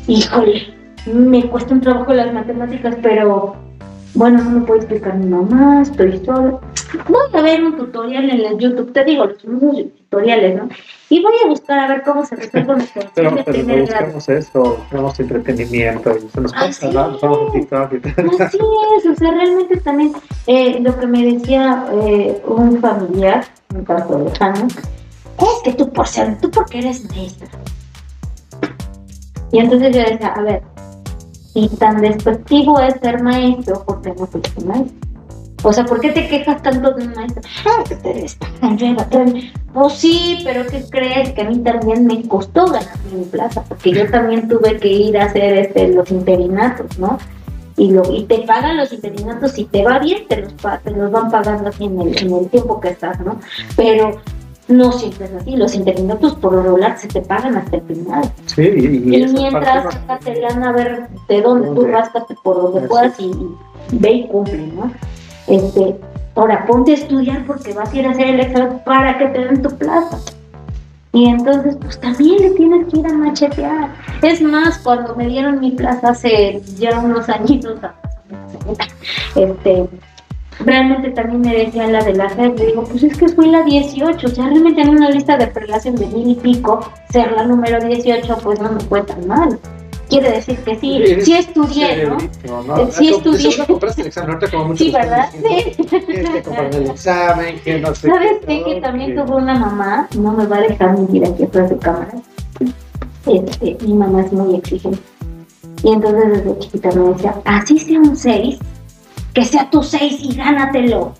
[0.06, 0.74] híjole,
[1.06, 3.56] me cuesta un trabajo las matemáticas, pero
[4.14, 6.60] bueno, no me puede explicar mi mamá, estoy solo.
[7.08, 10.68] Voy a ver un tutorial en el YouTube, te digo, los mismos tutoriales, ¿no?
[11.08, 12.84] Y voy a buscar a ver cómo se resuelve mi
[13.14, 17.08] Pero, pero no buscamos eso, buscamos entretenimiento, y se nos pasa, ¿no?
[17.12, 18.58] Nos vamos a TikTok y Así
[18.98, 20.12] es, o sea, realmente también
[20.46, 23.44] eh, lo que me decía eh, un familiar,
[23.74, 27.48] un caso lejano, es que tú por ser, tú porque eres maestra.
[29.50, 30.62] Y entonces yo decía, a ver,
[31.52, 34.96] si tan despectivo es ser maestro, ¿por qué no fuiste maestro?
[35.64, 37.42] O sea, ¿por qué te quejas tanto de un maestro?
[37.66, 38.26] Ah, que te
[39.72, 41.30] Pues sí, pero ¿qué crees?
[41.32, 45.18] Que a mí también me costó ganar mi plaza, porque yo también tuve que ir
[45.18, 47.18] a hacer este, los interinatos, ¿no?
[47.76, 51.10] Y, lo, y te pagan los interinatos, si te va bien, te los, te los
[51.10, 53.38] van pagando así en el, en el tiempo que estás, ¿no?
[53.76, 54.20] Pero
[54.72, 58.32] no siempre es así, los interinatos por lo regular se te pagan hasta el final.
[58.46, 63.18] Sí, y, y mientras te dan a ver de dónde, tú ráscate por donde puedas
[63.20, 63.32] y,
[63.92, 64.90] ve y cumple, ¿no?
[65.46, 65.96] Este,
[66.34, 69.44] ahora ponte a estudiar porque vas a ir a hacer el examen para que te
[69.44, 70.18] den tu plaza.
[71.14, 73.90] Y entonces, pues también le tienes que ir a machetear.
[74.22, 77.78] Es más, cuando me dieron mi plaza hace ya unos añitos,
[79.36, 79.88] este,
[80.60, 83.62] realmente también me decía la de la red, le digo, pues es que fui la
[83.62, 86.80] 18, o sea, realmente en una lista de prelación de mil y pico,
[87.10, 89.58] ser la número 18, pues no me fue tan mal.
[90.08, 92.18] Quiere decir que sí, sí, estudié, ¿no?
[92.90, 93.66] Sí estudié.
[93.66, 95.30] compraste el examen, ahorita como muchos Sí, ¿verdad?
[95.32, 95.84] Sí.
[96.06, 98.08] Tienes que comprar el examen, que no sé.
[98.08, 98.62] ¿Sabes qué?
[98.62, 102.12] Que también tuvo una mamá, no me va a dejar mentir aquí atrás de cámara.
[103.26, 104.98] Este, mi mamá es muy exigente.
[105.82, 108.58] Y entonces desde chiquita me decía, así sea un 6,
[109.32, 111.14] que sea tu 6 y gánatelo.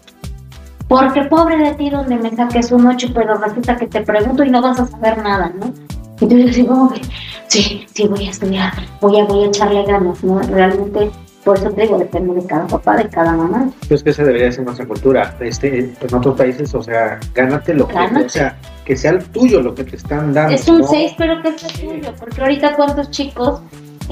[0.89, 4.51] Porque pobre de ti donde me saques un 8, pero resulta que te pregunto y
[4.51, 5.73] no vas a saber nada, ¿no?
[6.21, 7.01] Entonces yo como que,
[7.49, 10.41] sí, sí, voy a estudiar, voy a, voy a echarle ganas, ¿no?
[10.41, 11.11] Realmente,
[11.45, 13.71] por eso te digo, depende de cada papá, de cada mamá.
[13.89, 15.35] Pues que esa debería ser nuestra cultura.
[15.41, 19.63] Este, en otros países, o sea, gánate lo que, o sea, que sea el tuyo
[19.63, 20.55] lo que te están dando.
[20.55, 23.63] Es un 6, pero que sea tuyo, porque ahorita cuántos chicos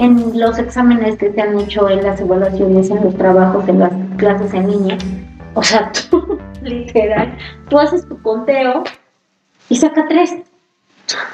[0.01, 3.93] en los exámenes que se han hecho en las evaluaciones, en los trabajos, en las
[4.17, 4.99] clases en línea.
[5.55, 7.37] O sea, tú, literal,
[7.69, 8.85] tú haces tu conteo
[9.69, 10.37] y saca tres,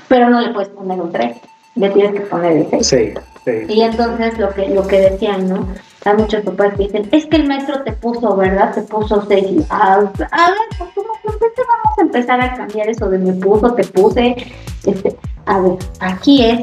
[0.08, 1.36] pero no le puedes poner un tres,
[1.76, 3.14] le tienes que poner el seis.
[3.44, 5.68] Sí, Y entonces lo que, lo que decían, ¿no?
[6.04, 8.74] Hay muchos papás que dicen, es que el maestro te puso, ¿verdad?
[8.74, 9.64] Te puso seis.
[9.70, 13.84] Ah, a ver, pues ¿cómo vamos a empezar a cambiar eso de me puso, te
[13.84, 14.36] puse?
[14.84, 16.60] Este, a ver, aquí es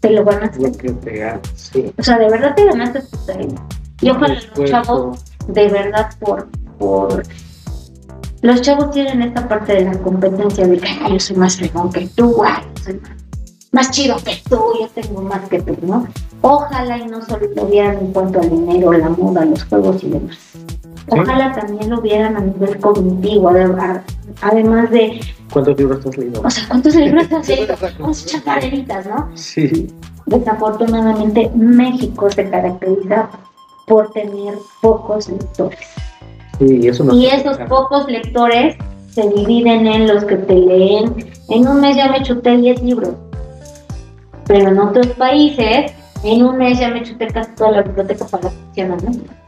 [0.00, 0.72] te lo ganaste.
[1.54, 1.92] sí.
[1.96, 3.66] O sea, de verdad te ganaste tu premio.
[4.00, 6.48] Y ojalá los chavos de verdad por,
[6.78, 7.22] por
[8.42, 12.06] los chavos tienen esta parte de la competencia de que yo soy más fregón que
[12.08, 13.00] tú, ay, soy
[13.72, 16.06] más, chido que tú, yo tengo más que tú, ¿no?
[16.40, 20.08] Ojalá y no solo lo vieran en cuanto al dinero, la moda, los juegos y
[20.08, 20.38] demás.
[21.08, 23.50] Ojalá también lo vieran a nivel cognitivo,
[24.42, 25.20] además de...
[25.52, 26.42] ¿Cuántos libros has leído?
[26.42, 27.74] O sea, ¿cuántos libros has leído?
[27.98, 29.30] Unas chapareritas, ¿no?
[29.34, 29.88] Sí.
[30.26, 33.28] Desafortunadamente, México se caracteriza
[33.86, 35.78] por tener pocos lectores
[36.60, 38.76] y esos pocos lectores
[39.10, 41.14] se dividen en los que te leen.
[41.48, 43.14] En un mes ya me chuté 10 libros.
[44.46, 45.92] Pero en otros países,
[46.22, 48.98] en un mes ya me chuté casi toda la biblioteca para funcionar,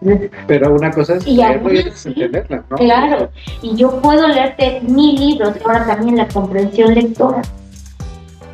[0.01, 0.19] ¿no?
[0.47, 2.77] Pero una cosa es leerlo y entenderla, ¿no?
[2.77, 7.43] Claro, y yo puedo leerte mil libros, ahora también la comprensión lectora.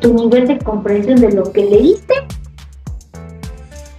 [0.01, 2.13] Tu nivel de comprensión de lo que leíste,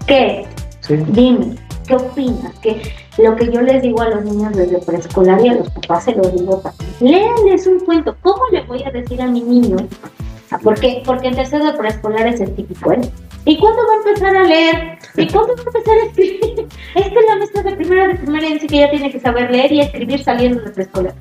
[0.07, 0.47] ¿qué?
[0.81, 0.97] Sí.
[1.09, 1.57] Dime,
[1.87, 2.59] ¿qué opinas?
[2.61, 2.81] ¿Qué,
[3.19, 6.13] lo que yo les digo a los niños desde preescolar y a los papás se
[6.15, 6.91] los digo también.
[7.01, 8.17] Léanles un cuento.
[8.23, 9.77] ¿Cómo le voy a decir a mi niño?
[10.51, 13.01] Ah, porque, porque en tercero de preescolar es el típico, ¿eh?
[13.45, 14.99] ¿Y cuándo va a empezar a leer?
[15.17, 16.69] ¿Y cuándo va a empezar a escribir?
[16.95, 19.73] Es que la maestra de primera de primaria dice que ya tiene que saber leer
[19.73, 21.15] y escribir saliendo de preescolar.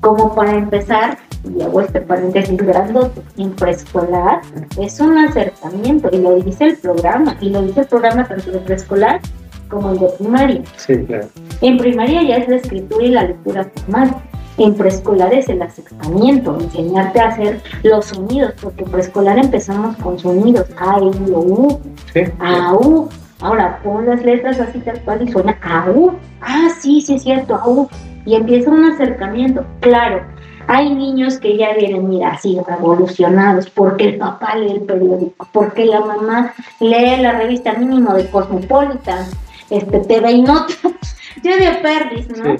[0.00, 4.40] Como para empezar, y hago este paréntesis grandote, en preescolar
[4.78, 8.58] es un acercamiento, y lo dice el programa, y lo dice el programa tanto de
[8.60, 9.20] preescolar
[9.68, 10.62] como el de primaria.
[10.76, 11.28] Sí, claro.
[11.60, 14.16] En primaria ya es la escritura y la lectura formal.
[14.60, 20.18] En preescolar es el acercamiento, enseñarte a hacer los sonidos, porque en preescolar empezamos con
[20.18, 21.80] sonidos, A, I, O, U,
[22.12, 23.08] sí, A, U.
[23.40, 26.12] Ahora pon las letras así tal cual y suena A, U.
[26.42, 27.88] Ah, sí, sí es cierto, A, U.
[28.26, 29.64] Y empieza un acercamiento.
[29.80, 30.26] Claro,
[30.66, 35.86] hay niños que ya vienen, mira, así revolucionados, porque el papá lee el periódico, porque
[35.86, 39.24] la mamá lee la revista mínimo de Cosmopolitan,
[39.70, 40.76] este, TV y notas,
[41.42, 42.56] yo de perdis, ¿no?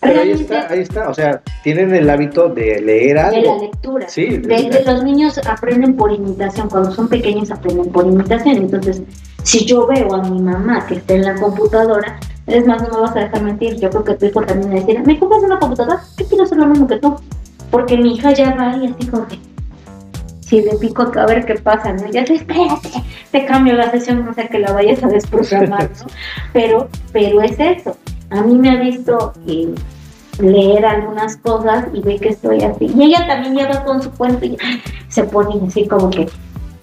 [0.00, 3.40] Pero ahí está, ahí está, o sea, tienen el hábito de leer algo.
[3.40, 4.08] De la lectura.
[4.08, 4.38] Sí.
[4.38, 8.58] De, los niños aprenden por imitación, cuando son pequeños aprenden por imitación.
[8.58, 9.02] Entonces,
[9.42, 13.00] si yo veo a mi mamá que está en la computadora, es más, no me
[13.00, 15.58] vas a dejar mentir, yo creo que tu hijo también me decir, ¿me compras una
[15.58, 16.00] computadora?
[16.16, 17.16] Yo quiero hacer lo mismo que tú.
[17.70, 19.38] Porque mi hija ya va y así como que,
[20.40, 22.08] si le pico a ver qué pasa, ¿no?
[22.10, 22.88] Ya sé, espérate,
[23.32, 26.06] te cambio la sesión, no sé que la vayas a desprogramar, ¿no?
[26.52, 27.96] Pero, pero es eso.
[28.30, 29.32] A mí me ha visto
[30.38, 32.90] leer algunas cosas y ve que estoy así.
[32.94, 34.56] Y ella también lleva con su cuento y
[35.08, 36.28] se pone así como que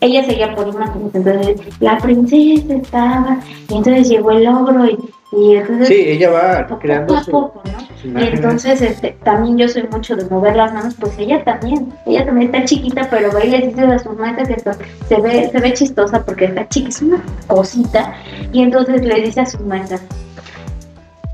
[0.02, 3.39] ella seguía por una entonces la princesa estaba,
[3.70, 4.98] y entonces llegó el ogro y,
[5.32, 5.88] y entonces...
[5.88, 8.22] Sí, ella va creando poco a poco, ¿no?
[8.22, 12.26] y entonces este, también yo soy mucho de mover las manos, pues ella también, ella
[12.26, 14.60] también está chiquita, pero va y le dice a sus maestras que
[15.08, 18.14] se ve, se ve chistosa porque está chiquita, es una cosita,
[18.52, 20.04] y entonces le dice a sus maestras,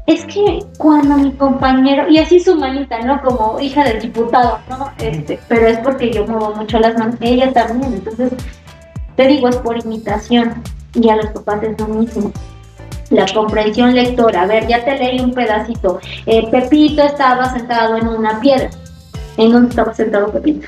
[0.07, 3.21] es que cuando mi compañero, y así su manita, ¿no?
[3.21, 4.91] Como hija del diputado, ¿no?
[4.97, 8.33] Este, pero es porque yo muevo mucho las manos, ella también, entonces,
[9.15, 10.61] te digo, es por imitación,
[10.95, 12.31] y a los papás es lo mismo.
[13.09, 15.99] La comprensión lectora, a ver, ya te leí un pedacito.
[16.25, 18.69] Eh, Pepito estaba sentado en una piedra.
[19.37, 20.67] ¿En dónde estaba sentado Pepito?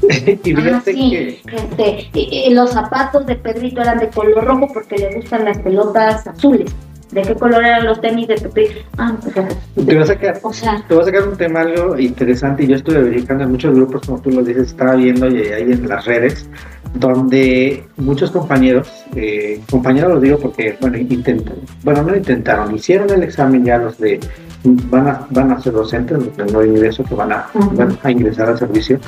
[0.02, 1.40] y ah, que...
[1.76, 6.72] este, los zapatos de Pedrito eran de color rojo porque le gustan las pelotas azules.
[7.10, 8.84] ¿De qué color eran los tenis de Pepe?
[8.98, 10.40] Ah, pues, te va a sacar,
[10.86, 14.20] te va a sacar un tema algo interesante yo estuve verificando en muchos grupos, como
[14.20, 16.48] tú lo dices, estaba viendo y ahí en las redes,
[16.94, 23.22] donde muchos compañeros, eh, compañeros lo digo porque, bueno, intentan, bueno, no intentaron, hicieron el
[23.22, 24.20] examen ya los de,
[24.64, 28.10] van a, van a ser docentes, los del nuevo ingreso que van a, van a
[28.10, 29.00] ingresar al servicio,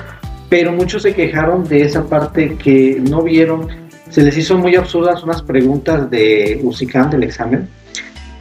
[0.48, 3.68] pero muchos se quejaron de esa parte que no vieron,
[4.08, 7.68] se les hizo muy absurdas unas preguntas de UCICAM del examen,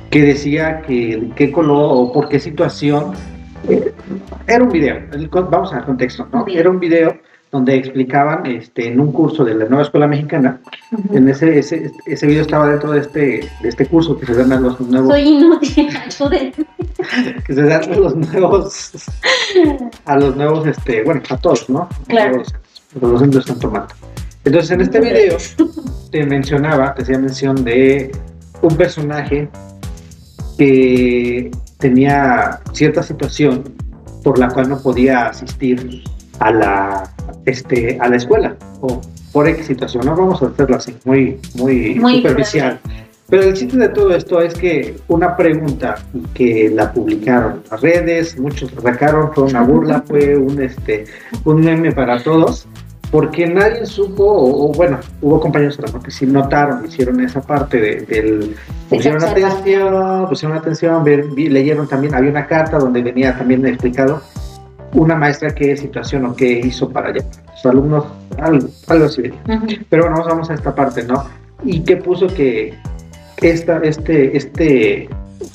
[0.09, 3.13] que decía que qué color o por qué situación.
[3.67, 3.93] Eh,
[4.47, 5.01] era un video,
[5.31, 6.45] vamos al contexto, ¿no?
[6.47, 7.19] Era un video
[7.51, 10.61] donde explicaban este, en un curso de la nueva escuela mexicana,
[11.11, 14.53] en ese, ese, ese video estaba dentro de este, de este curso que se dan
[14.53, 15.09] a los nuevos.
[15.09, 15.89] Soy inútil,
[17.45, 18.91] que se dan a los nuevos,
[20.05, 21.89] a los nuevos, este, bueno, a todos, ¿no?
[22.07, 22.37] Claro.
[22.37, 22.53] Los,
[23.01, 23.95] los docentes están tomando.
[24.45, 25.37] Entonces, en este video
[26.11, 28.11] te mencionaba, te hacía mención de
[28.61, 29.49] un personaje
[30.59, 33.63] que tenía cierta situación
[34.23, 36.03] por la cual no podía asistir
[36.39, 38.99] a la, este, a la escuela o
[39.31, 42.79] por X situación, no vamos a hacerlo así, muy, muy, superficial.
[43.29, 45.95] Pero el chiste de todo esto es que una pregunta
[46.33, 51.05] que la publicaron las redes, muchos la sacaron, fue una burla, fue un, este,
[51.45, 52.67] un meme para todos,
[53.11, 58.55] porque nadie supo, o, bueno, hubo compañeros que sí notaron, hicieron esa parte de, del...
[58.87, 61.03] Pusieron atención, pusieron atención,
[61.35, 64.21] leyeron también, había una carta donde venía también explicado
[64.93, 67.23] una maestra qué situación o qué hizo para allá.
[67.55, 68.05] Sus alumnos,
[68.37, 69.23] algo, algo así.
[69.89, 71.25] Pero bueno, vamos a esta parte, ¿no?
[71.63, 72.73] Y qué puso que
[73.41, 75.09] esta, este, este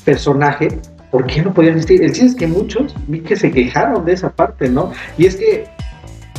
[0.04, 0.68] personaje,
[1.10, 2.02] ¿por qué no podía existir?
[2.02, 4.92] El chiste es que muchos vi que se quejaron de esa parte, ¿no?
[5.18, 5.66] Y es que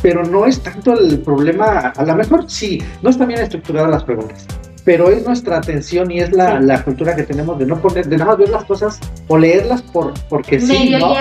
[0.01, 4.03] pero no es tanto el problema, a lo mejor sí, no están bien estructuradas las
[4.03, 4.45] preguntas,
[4.85, 8.17] pero es nuestra atención y es la, la, cultura que tenemos de no poner, de
[8.17, 10.91] nada más ver las cosas o leerlas por, porque sí.
[10.91, 11.15] ¿no?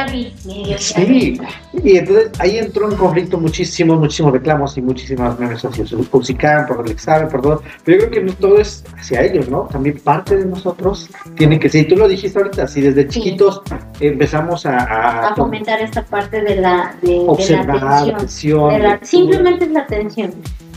[0.79, 1.41] sí,
[1.83, 6.67] y entonces ahí entró en conflicto muchísimos, muchísimos reclamos y muchísimas memes sociales, por SICAM,
[6.67, 9.63] por el examen, por todo, pero yo creo que no todo es hacia ellos, ¿no?
[9.63, 13.63] También parte de nosotros tiene que ser, y tú lo dijiste ahorita, si desde chiquitos
[13.99, 19.81] empezamos a, a, fomentar esta parte de la, de, observar, la atención, simplemente es la
[19.81, 20.35] atención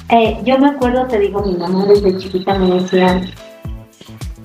[0.10, 3.22] eh, yo me acuerdo, te digo, mi mamá desde chiquita me decía,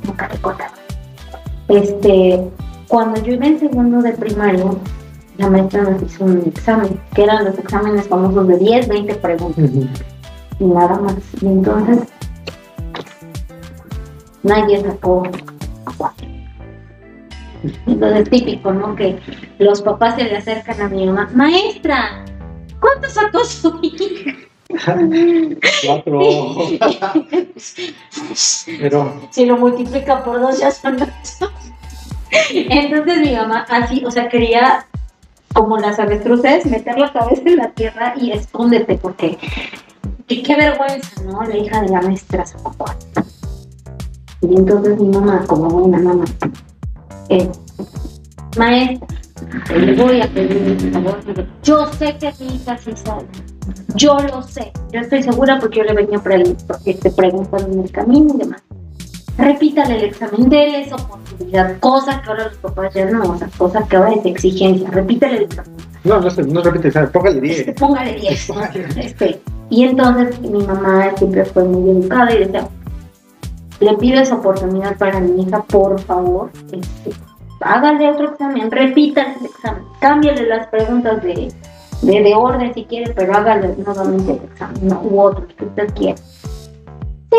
[0.05, 2.51] nunca te Este,
[2.89, 4.65] cuando yo iba en segundo de primaria,
[5.39, 9.71] la maestra nos hizo un examen, que eran los exámenes famosos de 10, 20 preguntas.
[10.59, 11.17] Y nada más.
[11.41, 12.01] Y entonces,
[14.43, 15.23] nadie sacó
[15.97, 16.29] cuatro.
[17.87, 18.95] Entonces, típico, ¿no?
[18.95, 19.19] Que
[19.59, 22.25] los papás se le acercan a mi mamá, maestra,
[22.81, 24.33] ¿cuánto sacó su hija?
[25.87, 26.21] Cuatro.
[28.81, 29.29] Pero.
[29.31, 31.53] Si lo multiplica por dos, ya son ocho.
[32.51, 34.87] Entonces mi mamá así, o sea, quería,
[35.55, 39.39] como las avestruces, meter la cabeza en la tierra y escóndete, porque
[40.27, 41.43] qué, vergüenza, ¿no?
[41.43, 42.45] La hija de la maestra
[44.41, 46.25] Y entonces mi mamá, como buena mamá,
[47.29, 47.51] eh,
[48.57, 49.22] maestra,
[49.75, 51.19] le voy a pedir favor,
[51.63, 53.27] yo sé que mi hija sí sabe
[53.95, 56.21] yo lo sé, yo estoy segura porque yo le venía
[56.85, 58.63] este, preguntando en el camino y demás.
[59.39, 63.49] Repítale el examen, déle esa oportunidad, cosa que ahora los papás ya no, o sea,
[63.57, 65.73] cosa que ahora es exigencia, repítale el examen.
[66.05, 67.59] No, no, no repite, póngale 10.
[67.59, 68.53] Este, póngale 10.
[68.97, 69.41] Este,
[69.71, 72.69] y entonces mi mamá siempre fue muy educada y decía,
[73.81, 77.11] le pido esa oportunidad para mi hija, por favor, este,
[77.65, 81.53] hágale otro examen, repítale el examen, cámbiale las preguntas de
[82.03, 85.95] de, de orden si quiere, pero hágalo nuevamente el examen, no, u otro que usted
[85.95, 86.17] quiera.
[87.31, 87.39] Sí,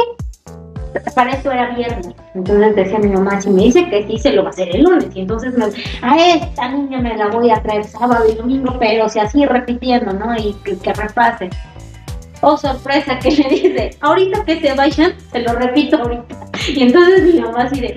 [1.15, 2.15] para eso era viernes.
[2.33, 4.83] Entonces decía mi mamá, si me dice que sí, se lo va a hacer el
[4.83, 5.07] lunes.
[5.13, 5.65] Y entonces me,
[6.01, 10.13] a esta niña me la voy a traer sábado y domingo, pero si así repitiendo,
[10.13, 10.35] ¿no?
[10.35, 11.49] Y que, que repase.
[12.41, 16.35] Oh, sorpresa, que le dice, ahorita que se vayan, se lo repito ahorita.
[16.67, 17.95] Y entonces mi mamá así de,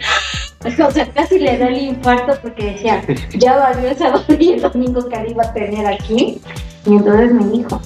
[0.86, 3.02] o sea, casi le da el infarto porque decía,
[3.38, 6.40] ya valió el sábado y el domingo que iba a tener aquí.
[6.86, 7.80] Y entonces me dijo,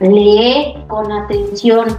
[0.00, 1.98] lee con atención,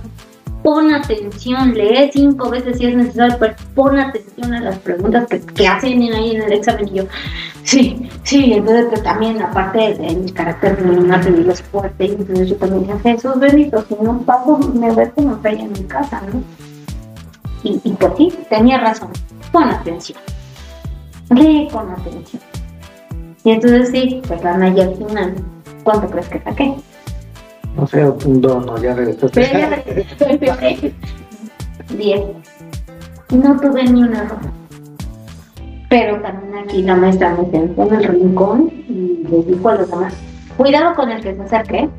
[0.63, 5.67] pon atención, lee cinco veces si es necesario, pero pon atención a las preguntas que,
[5.67, 6.87] hacen ahí en el examen.
[6.87, 7.03] Y yo,
[7.63, 12.55] sí, sí, entonces que también, aparte de, mi carácter de una es fuerte, entonces yo
[12.55, 16.66] también dije, Jesús bendito, si no pago, me ves como feria en mi casa, ¿no?
[17.63, 19.09] Y, y pues sí, tenía razón
[19.51, 20.19] con atención.
[21.31, 22.41] Lee con atención.
[23.43, 25.35] Y entonces sí, pues la Naya al final,
[25.83, 26.75] ¿cuánto crees que saqué?
[27.75, 29.41] No sé, un dos, no, ya regresaste.
[31.95, 32.21] Diez.
[33.29, 34.39] No tuve ni un error.
[35.89, 39.89] Pero también aquí la maestra me sentó en el rincón y le dijo a los
[39.89, 40.13] demás,
[40.57, 41.89] cuidado con el que se acerque,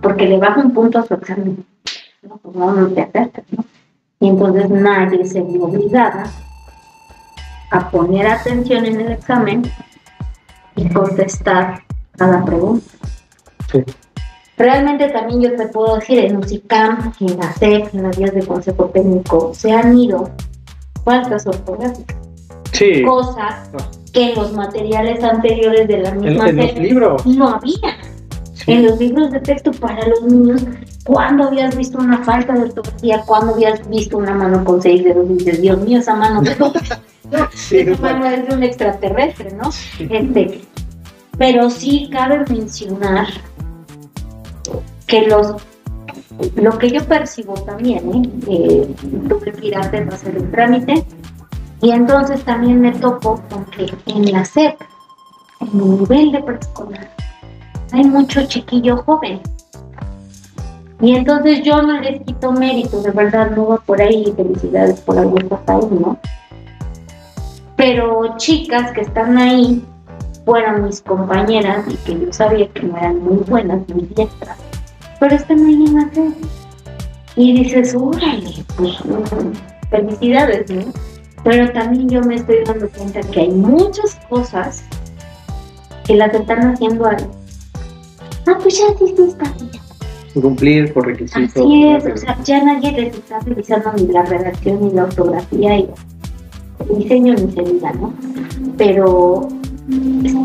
[0.00, 1.64] porque le baja un punto a su examen.
[2.22, 3.64] No, pues no, no te acerques, ¿no?
[4.20, 6.24] Y entonces nadie se vio obligada
[7.70, 9.62] a poner atención en el examen
[10.74, 11.82] y contestar
[12.18, 12.86] a la pregunta.
[14.56, 18.44] Realmente también yo te puedo decir, en UCICAM, en la SEC, en las vías de
[18.44, 20.30] consejo técnico, se han ido
[21.04, 22.16] faltas ortográficas.
[22.72, 23.02] Sí.
[23.02, 23.70] Cosas
[24.12, 27.24] que en los materiales anteriores de la misma en, en libros.
[27.24, 27.98] no había.
[28.66, 30.62] En los libros de texto para los niños
[31.08, 33.22] ¿Cuándo habías visto una falta de ortografía?
[33.24, 35.24] ¿Cuándo habías visto una mano con seis dedos?
[35.30, 36.42] Y dices, Dios mío, esa mano,
[37.54, 39.70] sí, esa mano es de un extraterrestre, ¿no?
[39.98, 40.60] Este,
[41.38, 43.26] pero sí cabe mencionar
[45.06, 45.54] que los
[46.56, 48.94] lo que yo percibo también, ¿eh?
[49.30, 51.06] tuve que ir a hacer el trámite
[51.80, 54.78] y entonces también me topo con que en la SEP,
[55.60, 57.10] en el nivel de preescolar,
[57.92, 59.40] hay mucho chiquillo joven
[61.00, 65.16] y entonces yo no les quito mérito, de verdad no va por ahí, felicidades por
[65.16, 66.18] algún ahí, ¿no?
[67.76, 69.84] Pero chicas que están ahí
[70.44, 74.58] fueron mis compañeras y que yo sabía que no eran muy buenas, muy diestras.
[75.20, 76.34] pero están ahí en la.
[77.36, 78.98] Y dices, órale, pues
[79.90, 80.92] felicidades, ¿no?
[81.44, 84.82] Pero también yo me estoy dando cuenta que hay muchas cosas
[86.04, 87.08] que las están haciendo.
[88.48, 91.50] Ah, pues ya hiciste Cumplir por requisitos.
[91.50, 95.78] Así es, o sea, ya nadie les está revisando ni la redacción, ni la ortografía,
[95.78, 95.90] y
[96.78, 98.14] el diseño ni se diga, ¿no?
[98.78, 99.48] Pero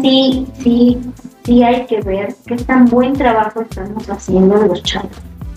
[0.01, 0.97] sí, sí,
[1.45, 5.11] sí hay que ver qué tan buen trabajo estamos haciendo los chavos.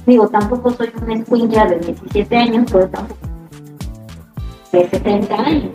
[0.06, 3.26] Digo, tampoco soy una escuela de 17 años, pero tampoco
[4.70, 5.70] de 70 años.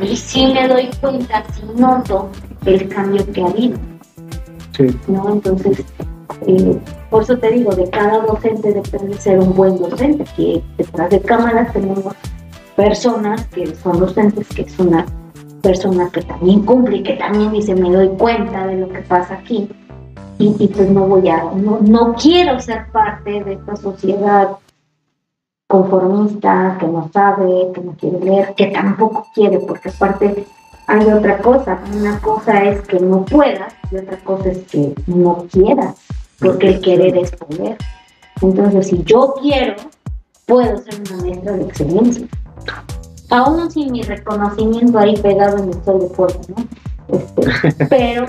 [0.00, 2.28] Y sí me doy cuenta, sí noto
[2.64, 3.78] el cambio que ha habido.
[5.06, 5.32] ¿No?
[5.32, 5.84] Entonces,
[6.46, 6.78] eh,
[7.10, 11.20] por eso te digo, de cada docente depende ser un buen docente, que detrás de
[11.20, 12.14] cámaras tenemos
[12.76, 15.04] personas que son docentes, que es una
[15.62, 19.34] persona que también cumple y que también dice, me doy cuenta de lo que pasa
[19.34, 19.68] aquí.
[20.40, 24.50] Y, pues no voy a, no, no quiero ser parte de esta sociedad
[25.66, 30.46] conformista, que no sabe, que no quiere leer, que tampoco quiere, porque aparte
[30.88, 31.78] hay otra cosa.
[31.94, 35.94] Una cosa es que no puedas y otra cosa es que no quieras,
[36.40, 37.76] porque el querer es poder.
[38.40, 39.76] Entonces, si yo quiero,
[40.46, 42.26] puedo ser una maestra de excelencia.
[43.30, 46.64] Aún sin mi reconocimiento ahí pegado en el sol de fuego, ¿no?
[47.08, 48.26] Este, pero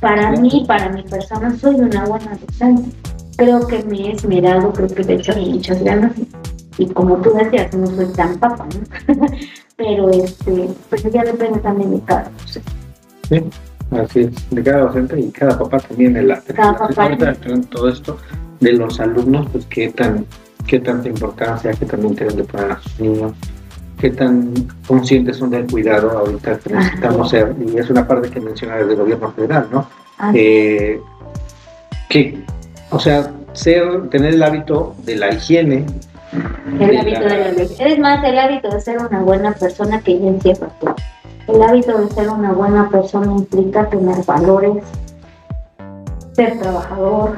[0.00, 2.90] para mí, para mi persona, soy una buena docente.
[3.36, 6.12] Creo que me he esmerado, creo que he hecho muchas ganas
[6.76, 8.66] y como tú decías, no soy tan papá,
[9.08, 9.14] ¿no?
[9.78, 12.72] Pero este, pues ya depende también de cada docente.
[13.28, 13.44] Sí,
[13.92, 17.16] así es, de cada docente y cada papá también en la cada papá
[17.70, 18.18] todo esto
[18.58, 20.26] de los alumnos, pues qué tan,
[20.66, 23.32] qué tanta importancia, qué tan interés le ponen a sus niños,
[24.00, 24.52] qué tan
[24.86, 28.94] conscientes son del cuidado ahorita que necesitamos ser, y es una parte que menciona desde
[28.94, 29.88] el gobierno federal, ¿no?
[30.34, 31.00] Eh,
[32.08, 32.42] que,
[32.90, 35.86] o sea, ser, tener el hábito de la higiene,
[36.32, 37.62] el hábito de la.
[37.62, 40.94] Es más, el hábito de ser una buena persona que ya encierra todo.
[41.46, 44.84] El hábito de ser una buena persona implica tener valores,
[46.32, 47.36] ser trabajador,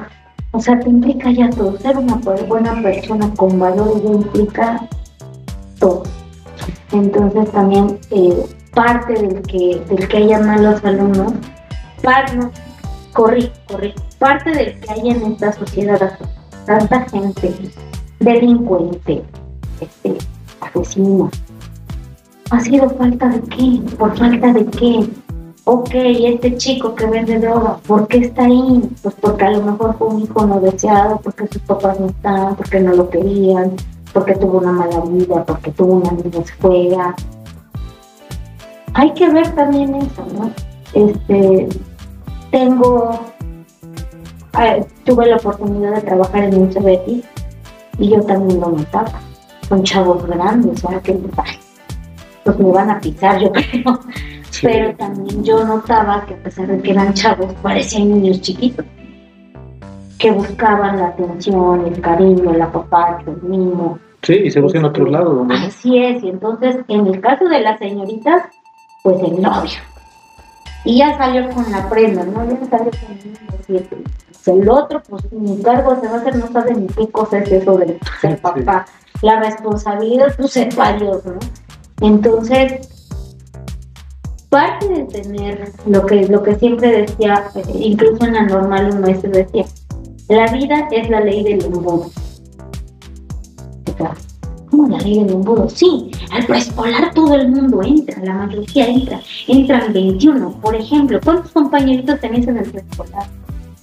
[0.53, 1.79] o sea, te implica ya todo.
[1.79, 4.89] Ser una buena persona con valores ya implica
[5.79, 6.03] todo.
[6.93, 11.33] Entonces también eh, parte del que, del que hayan malos alumnos,
[12.03, 12.51] parte, no,
[13.13, 16.19] corrí, corrí, parte del que haya en esta sociedad
[16.67, 17.55] tanta gente
[18.21, 19.23] delincuente,
[19.81, 20.17] este,
[20.61, 21.31] asesino.
[22.51, 23.81] ¿Ha sido falta de qué?
[23.97, 25.09] ¿Por falta de qué?
[25.65, 28.83] Ok, este chico que vende droga, ¿por qué está ahí?
[29.03, 32.57] Pues porque a lo mejor fue un hijo no deseado, porque sus papás no están,
[32.57, 33.73] porque no lo querían,
[34.13, 37.15] porque tuvo una mala vida, porque tuvo una vida escuela.
[38.95, 40.51] Hay que ver también eso, ¿no?
[40.93, 41.69] Este,
[42.51, 43.11] tengo,
[44.61, 47.30] eh, tuve la oportunidad de trabajar en un CBT
[48.01, 49.13] y yo también lo notaba.
[49.69, 51.13] Son chavos grandes, sea que
[52.43, 54.01] pues me van a pisar, yo creo.
[54.63, 58.85] Pero también yo notaba que a pesar de que eran chavos, parecían niños chiquitos.
[60.19, 63.99] Que buscaban la atención, el cariño, el apapacho, el mimo.
[64.23, 65.47] Sí, y se buscan en otros lados.
[65.51, 68.45] Así es, y entonces en el caso de las señoritas,
[69.03, 69.79] pues el novio.
[70.85, 72.45] Y ya salió con la prenda, ¿no?
[72.45, 73.97] Ya salió con el siete
[74.49, 77.53] el otro, pues mi cargo se va a hacer, no sabe ni qué cosa es
[77.53, 78.87] eso de ser papá.
[79.23, 81.39] La responsabilidad, pues es varios, ¿no?
[82.01, 82.89] Entonces,
[84.49, 89.01] parte de tener lo que, lo que siempre decía, eh, incluso en la normal un
[89.01, 89.65] maestro decía,
[90.29, 92.11] la vida es la ley del embudo.
[94.71, 95.69] ¿Cómo la ley del embudo?
[95.69, 100.61] Sí, al preescolar todo el mundo entra, la mayoría entra, entran 21.
[100.61, 103.27] Por ejemplo, ¿cuántos compañeritos tenéis en el preescolar?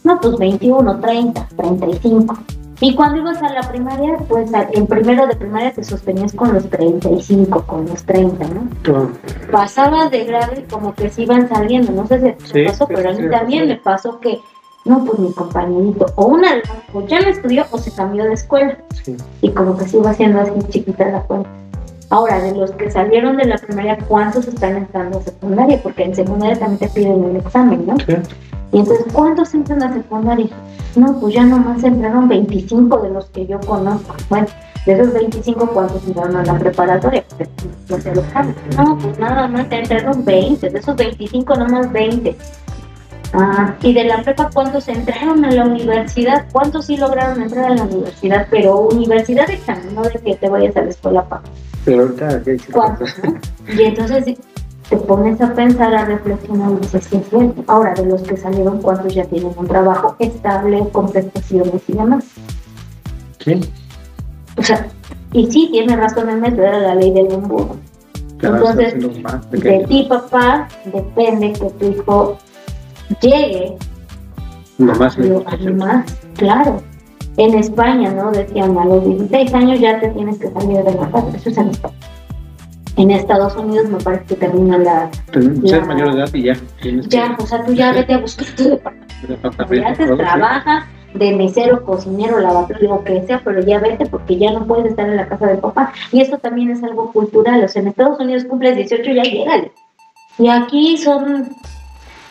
[0.07, 2.37] No, pues 21, 30, 35.
[2.79, 6.69] Y cuando ibas a la primaria, pues en primero de primaria te sostenías con los
[6.69, 8.69] 35, con los 30, ¿no?
[9.51, 13.09] Pasaba de grado y como que se iban saliendo, no sé si te pasó, pero
[13.09, 14.39] a mí también me pasó que,
[14.85, 16.51] no, pues mi compañerito, o una
[16.93, 18.77] o ya no estudió o se cambió de escuela.
[19.41, 21.49] Y como que se iba haciendo así chiquita la cuenta.
[22.09, 25.81] Ahora, de los que salieron de la primaria, ¿cuántos están entrando a secundaria?
[25.83, 27.97] Porque en secundaria también te piden un examen, ¿no?
[28.71, 30.49] Y entonces, ¿cuántos entran a secundaria?
[30.95, 34.15] No, pues ya nomás entraron 25 de los que yo conozco.
[34.29, 34.47] Bueno,
[34.85, 37.23] de esos 25, ¿cuántos entraron a la preparatoria?
[37.89, 38.25] No se los
[38.77, 40.69] No, pues nada más entraron 20.
[40.69, 42.35] De esos 25, nomás 20.
[43.33, 46.45] Ah, y de la prepa, ¿cuántos entraron a la universidad?
[46.51, 48.47] ¿Cuántos sí lograron entrar a la universidad?
[48.49, 51.43] Pero universidad examen, no de que te vayas a la escuela para.
[51.83, 52.41] Pero ahorita,
[52.71, 53.15] ¿Cuántos?
[53.77, 54.37] Y entonces
[54.89, 57.23] te pones a pensar, a reflexionar y dices, que es
[57.67, 62.23] Ahora, de los que salieron, ¿cuántos ya tienen un trabajo estable, con prestaciones y demás?
[63.39, 63.59] Sí.
[64.57, 64.87] O sea,
[65.33, 67.75] y sí, tiene razón en eso, era la ley del embudo.
[68.41, 68.95] Entonces,
[69.51, 72.37] de ti, papá, depende que tu hijo
[73.21, 73.77] llegue
[74.77, 75.43] lo más, lo,
[75.75, 76.05] más
[76.35, 76.81] claro.
[77.37, 78.31] En España, ¿no?
[78.31, 81.27] Decían, a los 16 años ya te tienes que salir de la casa.
[81.35, 81.95] Eso es en España.
[82.97, 85.09] En Estados Unidos me parece que termina la...
[85.65, 86.57] Ser mayor de edad y ya.
[87.07, 89.85] Ya, o sea, tú ya vete a buscar tu departamento.
[89.85, 94.65] Ya trabajas de mesero, cocinero, lavador, lo que sea, pero ya vete porque ya no
[94.65, 95.93] puedes estar en la casa de papá.
[96.11, 97.63] Y esto también es algo cultural.
[97.63, 99.71] O sea, en Estados Unidos cumples 18 ya llégale.
[100.39, 101.49] Y aquí son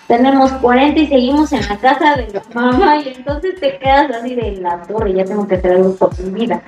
[0.06, 4.36] tenemos 40 y seguimos en la casa de la mamá y entonces te quedas así
[4.36, 6.62] de la torre, ya tengo que hacer algo por mi vida.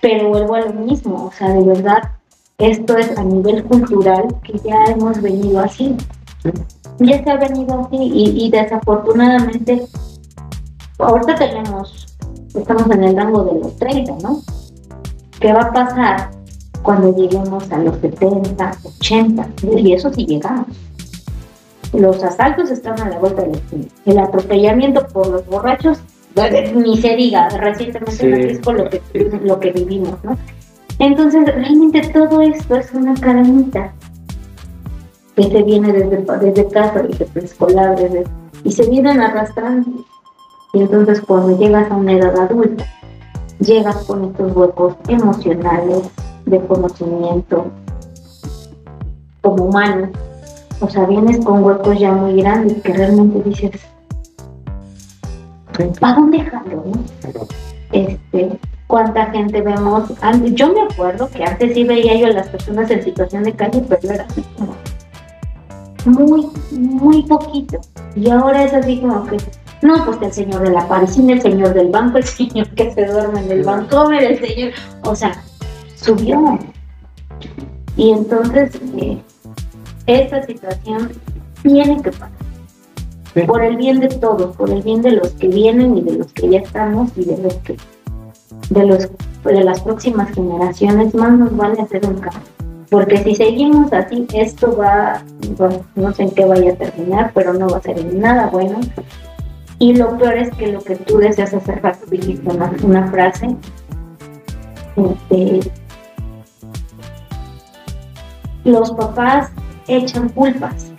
[0.00, 2.02] Pero vuelvo a lo mismo, o sea, de verdad,
[2.58, 5.96] esto es a nivel cultural que ya hemos venido así.
[6.98, 9.86] Ya se ha venido así y, y desafortunadamente,
[10.98, 12.16] ahorita tenemos,
[12.54, 14.42] estamos en el rango de los 30, ¿no?
[15.38, 16.30] ¿Qué va a pasar
[16.82, 19.48] cuando lleguemos a los 70, 80?
[19.76, 20.66] Y eso sí llegamos
[21.92, 23.84] los asaltos están a la vuelta de la esquina.
[24.04, 25.98] El atropellamiento por los borrachos,
[26.74, 29.00] ni se diga, recientemente en México lo que,
[29.42, 30.36] lo que vivimos, ¿no?
[30.98, 33.92] Entonces, realmente todo esto es una cadenita
[35.36, 38.24] que se viene desde, desde casa, desde preescolar, desde,
[38.64, 40.04] y se vienen arrastrando.
[40.72, 42.84] Y entonces cuando llegas a una edad adulta,
[43.60, 46.10] llegas con estos huecos emocionales,
[46.48, 47.66] de conocimiento,
[49.42, 50.08] como humano,
[50.80, 53.72] o sea, vienes con huecos ya muy grandes que realmente dices,
[56.00, 56.84] ¿para dónde jalo?
[57.92, 58.58] Este,
[58.88, 60.10] ¿Cuánta gente vemos?
[60.54, 63.84] Yo me acuerdo que antes sí veía yo a las personas en situación de calle,
[63.86, 64.74] pero era así como
[66.06, 67.80] muy, muy poquito.
[68.16, 69.36] Y ahora es así como que,
[69.82, 73.04] no, pues el señor de la parisina, el señor del banco, el señor que se
[73.04, 74.72] duerme en el banco, el señor,
[75.04, 75.44] o sea,
[75.94, 76.58] subió.
[77.94, 79.18] Y entonces, eh,
[80.06, 81.12] esta situación
[81.62, 82.30] tiene que pasar.
[83.46, 86.32] Por el bien de todos, por el bien de los que vienen y de los
[86.32, 87.76] que ya estamos y de los que
[88.70, 89.08] de los
[89.44, 92.42] de las próximas generaciones más nos vale hacer un cambio.
[92.90, 95.22] Porque si seguimos así, esto va,
[95.94, 98.80] no sé en qué vaya a terminar, pero no va a ser nada bueno.
[99.78, 103.54] Y lo peor es que lo que tú deseas hacer, dijiste una, una frase,
[104.96, 105.70] este,
[108.64, 109.50] los papás
[109.86, 110.90] echan culpas,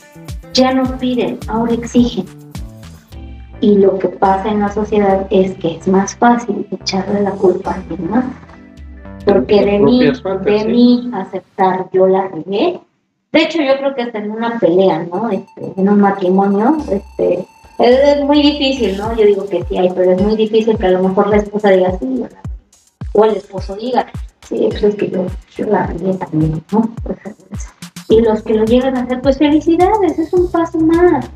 [0.53, 2.38] ya no piden, ahora exigen.
[3.61, 7.71] Y lo que pasa en la sociedad es que es más fácil echarle la culpa
[7.71, 8.25] a alguien más.
[9.25, 10.01] Porque de mí,
[10.43, 12.79] de mí aceptar yo la regué.
[13.31, 15.29] De hecho, yo creo que hasta en una pelea, ¿no?
[15.29, 17.45] Este, en un matrimonio, este,
[17.77, 19.15] es, muy difícil, ¿no?
[19.15, 21.69] Yo digo que sí hay, pero es muy difícil que a lo mejor la esposa
[21.69, 22.23] diga sí,
[23.13, 24.07] o el esposo diga,
[24.47, 25.25] sí, pues es que yo,
[25.55, 26.89] yo la regué también, ¿no?
[27.03, 27.17] Pues,
[28.09, 31.29] y los que lo llegan a hacer, pues felicidades, es un paso más.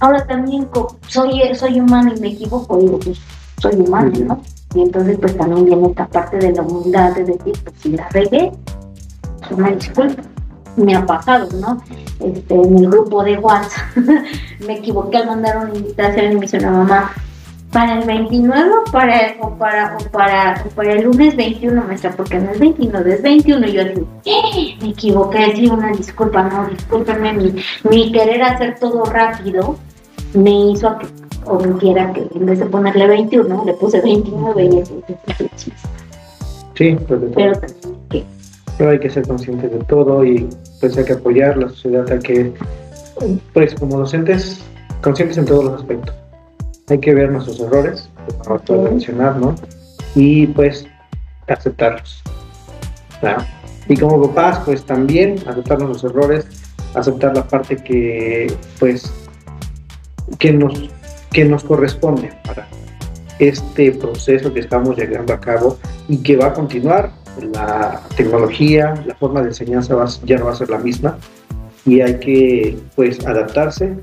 [0.00, 0.68] Ahora también
[1.08, 3.18] soy, soy humano y me equivoco, digo, pues
[3.60, 4.42] soy humano, ¿no?
[4.74, 8.08] Y entonces pues también viene esta parte de la humildad de decir, pues si la
[8.10, 8.52] regué,
[9.40, 10.22] pues una disculpa.
[10.76, 11.80] Me ha pasado, ¿no?
[12.18, 13.96] Este, en el grupo de WhatsApp
[14.66, 17.12] me equivoqué al mandar una invitación y me dice una mamá,
[17.74, 22.52] para el 29 para, o, para, o, para, para el lunes 21, maestra, porque no
[22.52, 23.66] es 29, es 21.
[23.66, 24.76] Y yo digo, ¡Eh!
[24.80, 27.54] me equivoqué, sí, una disculpa, no, discúlpenme, mi,
[27.90, 29.76] mi querer hacer todo rápido
[30.34, 31.06] me hizo que
[31.80, 35.72] quiera que en vez de ponerle 21, le puse 29 y eso es
[36.74, 38.24] Sí, pues pero también que...
[38.78, 40.48] Pero hay que ser conscientes de todo y
[40.80, 42.52] pues hay que apoyar la sociedad, hay que,
[43.52, 44.64] pues como docentes,
[45.00, 46.23] conscientes en todos los aspectos
[46.88, 48.10] hay que ver nuestros errores,
[48.42, 49.54] como acabo de mencionar, ¿no?
[50.14, 50.86] Y pues
[51.48, 52.22] aceptarlos.
[53.88, 56.46] Y como papás, pues también aceptar nuestros errores,
[56.94, 59.12] aceptar la parte que, pues,
[60.38, 60.90] que nos,
[61.32, 62.66] que nos corresponde para
[63.38, 65.78] este proceso que estamos llevando a cabo
[66.08, 67.12] y que va a continuar.
[67.52, 71.18] La tecnología, la forma de enseñanza ya no va a ser la misma
[71.84, 73.96] y hay que, pues, adaptarse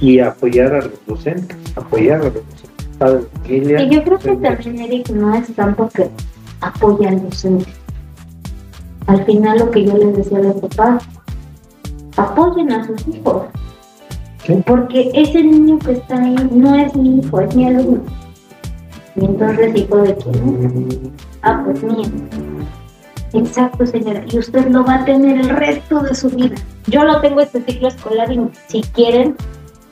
[0.00, 3.82] y apoyar a los docentes, apoyar a los docentes.
[3.82, 6.08] y yo creo que también, Eric, no es tanto que
[6.60, 7.70] apoya al docente.
[9.06, 11.04] Al final lo que yo les decía a los papás,
[12.16, 13.44] apoyen a sus hijos.
[14.66, 18.02] Porque ese niño que está ahí no es mi hijo, es mi alumno.
[19.16, 21.12] Y entonces, ¿hijo de quién?
[21.42, 22.08] Ah, pues mío.
[23.32, 24.24] Exacto, señora.
[24.30, 26.56] Y usted lo va a tener el resto de su vida.
[26.86, 29.36] Yo lo tengo este ciclo escolar y si quieren,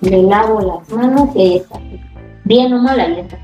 [0.00, 1.80] le lavo las manos y ahí está.
[2.44, 3.38] Bien o mal, ahí está.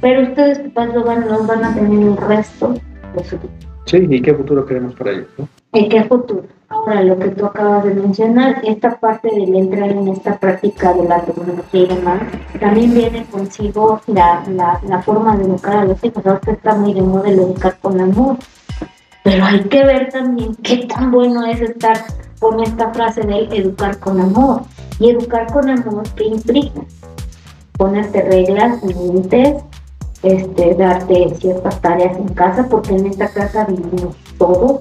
[0.00, 2.74] pero ustedes papás lo van, los van a tener el resto
[3.14, 3.52] de su vida.
[3.86, 5.26] Sí, ¿y qué futuro queremos para ellos?
[5.36, 5.48] ¿no?
[5.74, 6.44] ¿Y qué futuro?
[6.68, 11.04] Ahora, lo que tú acabas de mencionar, esta parte del entrar en esta práctica de
[11.06, 12.22] la tecnología y demás,
[12.58, 16.24] también viene consigo la, la, la forma de educar a los hijos.
[16.26, 18.36] Ahora está muy de moda el educar con amor.
[19.22, 21.96] Pero hay que ver también qué tan bueno es estar
[22.40, 24.62] con esta frase de educar con amor.
[24.98, 26.80] Y educar con amor, ¿qué implica?
[27.76, 29.62] Ponerte reglas, límites,
[30.22, 34.80] este, darte ciertas tareas en casa, porque en esta casa vivimos todos.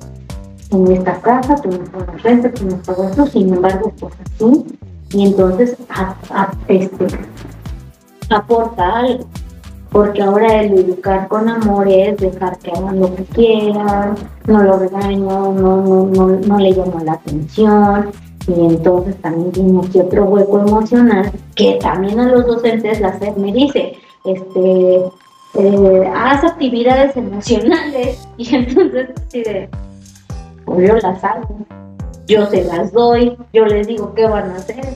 [0.71, 4.65] En esta casa tú no pagas renta, tú pagas sin embargo, pues así.
[5.11, 7.07] Y entonces a, a, este,
[8.29, 9.25] aporta algo.
[9.91, 14.15] Porque ahora el educar con amor es dejar que hagan lo que quieran,
[14.47, 18.09] no lo regaño, no, no, no, no le llamo la atención,
[18.47, 23.35] y entonces también tiene aquí otro hueco emocional que también a los docentes la SED
[23.37, 25.03] me dice, este,
[25.55, 29.69] eh, haz actividades emocionales y entonces así de,
[30.65, 31.57] pues yo las hago,
[32.27, 34.95] yo se las doy, yo les digo qué van a hacer,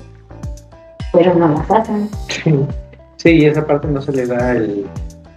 [1.13, 2.09] pero no las hacen.
[2.27, 2.53] Sí,
[3.17, 4.85] sí y esa parte no se le da el,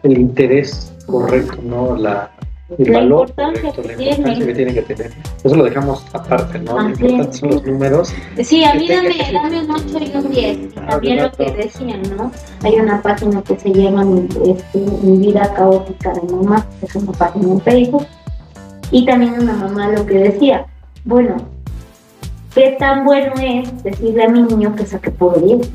[0.02, 1.96] el interés correcto, ¿no?
[1.96, 2.30] La,
[2.78, 4.46] el La valor que la importancia tiene.
[4.46, 5.12] que tiene que tener.
[5.42, 6.78] Eso lo dejamos aparte, ¿no?
[6.80, 8.14] Lo importante son los números.
[8.42, 10.58] Sí, a mí dame, dame un 8 y un 10.
[10.58, 12.30] Y Ah, también lo que decían, ¿no?
[12.62, 16.94] Hay una página que se llama Mi, este, Mi vida caótica de mamá, que es
[16.96, 18.06] una página en Facebook.
[18.92, 20.66] Y también una mamá lo que decía,
[21.04, 21.36] bueno,
[22.54, 25.70] ¿qué tan bueno es decirle a mi niño que saque puro 10?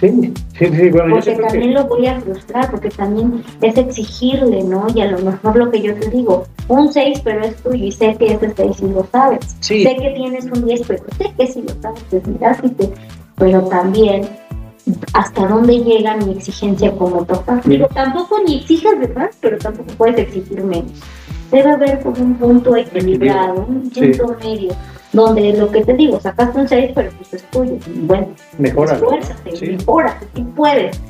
[0.00, 4.62] Sí, sí, sí, bueno, yo Porque también lo voy a frustrar, porque también es exigirle,
[4.64, 4.86] ¿no?
[4.94, 7.92] Y a lo mejor lo que yo te digo, un 6, pero es tuyo, y
[7.92, 9.56] sé que ese 6 sí lo sabes.
[9.60, 12.70] Sí, Sé que tienes un 10, pero sé que sí lo sabes, pues mira, sí
[12.70, 12.90] te-
[13.36, 14.26] pero también
[15.12, 17.60] hasta dónde llega mi exigencia como papá.
[17.64, 20.92] Digo, tampoco ni exijas de más, pero tampoco puedes exigir menos.
[21.52, 24.00] Debe haber como un punto equilibrado, un Sí.
[24.12, 24.70] punto medio,
[25.12, 27.76] donde lo que te digo, sacaste un 6, pero pues es tuyo.
[28.02, 28.28] Bueno,
[28.58, 28.94] mejora.
[28.94, 29.66] esfuérzate, Sí.
[29.70, 31.00] mejora, si puedes.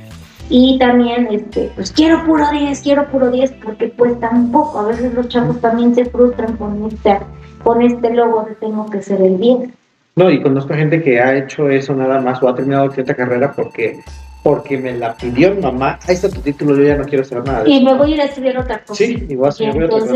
[0.49, 5.15] Y también, este, pues quiero puro 10, quiero puro 10, porque pues tampoco, a veces
[5.15, 7.19] los chavos también se frustran con este,
[7.63, 9.71] con este logo de tengo que ser el 10.
[10.17, 13.53] No, y conozco gente que ha hecho eso nada más o ha terminado cierta carrera
[13.53, 14.01] porque
[14.43, 15.99] porque me la pidió mi mamá.
[16.09, 17.85] Ahí está tu título, yo ya no quiero hacer nada de Y eso.
[17.85, 18.95] me voy a ir a estudiar otra cosa.
[19.05, 20.15] Sí, y voy a estudiar otra cosa.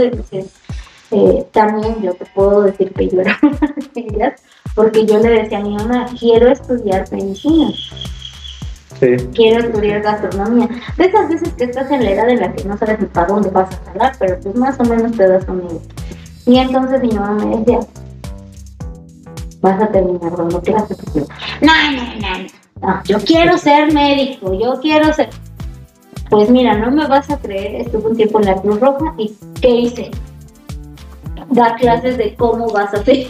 [1.14, 4.42] Eh, también yo te puedo decir que yo era una de ellas,
[4.74, 7.70] porque yo le decía a mi mamá, quiero estudiar medicina.
[8.98, 10.68] Sí, quiero estudiar gastronomía.
[10.96, 13.28] De esas veces que estás en la edad en la que no sabes ni para
[13.28, 15.80] dónde vas a jalar, pero pues más o menos te das un idea.
[16.46, 17.80] Y entonces mi mamá me decía,
[19.60, 20.98] vas a terminar dando clases.
[21.14, 22.46] No, no, no,
[22.82, 25.30] no, yo quiero ser médico, yo quiero ser...
[26.30, 29.34] Pues mira, no me vas a creer, estuve un tiempo en la Cruz Roja y
[29.60, 30.10] ¿qué hice?
[31.54, 33.26] Dar clases de cómo vas a ser.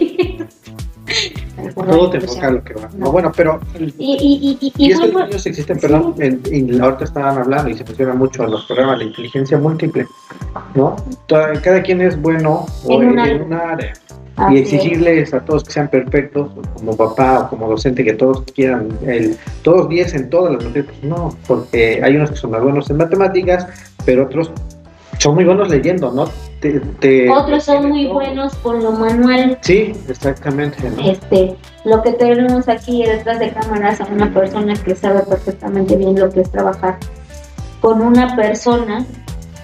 [1.75, 2.89] todo te enfoca a lo que va.
[2.97, 5.79] No, bueno, pero Y, y, y, y, Y es que fue los por- niños existen,
[5.79, 9.59] perdón, en- y ahorita estaban hablando y se menciona mucho en los programas la inteligencia
[9.59, 10.07] múltiple,
[10.75, 10.97] ¿no?
[11.27, 13.43] Toda- Cada quien es bueno o En en, un en área.
[13.45, 13.93] una área.
[14.37, 14.73] Así Y es.
[14.73, 19.37] exigirles a todos que sean perfectos, como papá o como docente, que todos quieran el,
[19.63, 22.91] todos 10 en todas las materias, pues no, porque hay unos que son más buenos
[22.91, 23.69] en matemáticas,
[24.05, 24.51] pero otros
[25.25, 26.27] son muy buenos leyendo, ¿no?
[26.61, 28.13] Te- te- Otros son muy todo.
[28.15, 29.59] buenos con lo manual.
[29.63, 30.77] Sí, exactamente.
[30.91, 31.03] ¿no?
[31.03, 31.57] Este,
[31.87, 36.29] lo que tenemos aquí detrás de cámaras a una persona que sabe perfectamente bien lo
[36.29, 36.99] que es trabajar
[37.81, 39.07] con una persona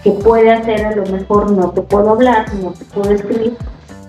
[0.03, 3.55] que puede hacer a lo mejor no te puedo hablar, no te puedo escribir,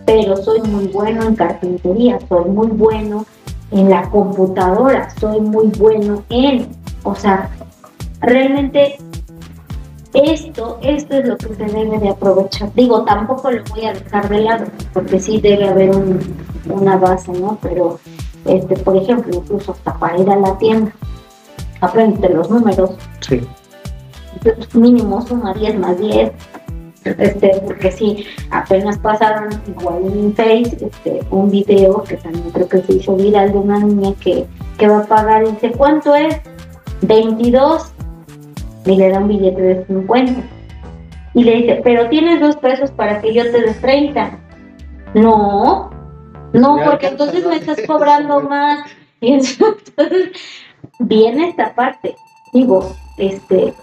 [0.05, 3.25] pero soy muy bueno en carpintería, soy muy bueno
[3.71, 6.69] en la computadora, soy muy bueno en,
[7.03, 7.49] o sea,
[8.21, 8.97] realmente
[10.13, 12.73] esto, esto es lo que se debe de aprovechar.
[12.73, 16.19] Digo, tampoco lo voy a dejar de lado, porque sí debe haber un,
[16.69, 17.57] una base, ¿no?
[17.61, 17.99] Pero,
[18.45, 20.91] este, por ejemplo, incluso hasta para ir a la tienda,
[21.79, 23.41] aprende los números, Sí.
[24.73, 26.31] mínimo suma 10 más 10,
[27.03, 32.81] este, porque sí, apenas pasaron igual en Face este, un video que también creo que
[32.83, 34.45] se hizo viral de una niña que,
[34.77, 36.35] que va a pagar, y dice, ¿cuánto es?
[37.01, 37.90] 22
[38.85, 40.41] y le da un billete de 50
[41.33, 44.39] y le dice, pero tienes dos pesos para que yo te dé 30.
[45.13, 45.89] No,
[46.53, 48.89] no, porque entonces me estás cobrando más.
[49.21, 50.31] Y entonces
[50.99, 52.15] viene esta parte.
[52.53, 53.73] Digo, este,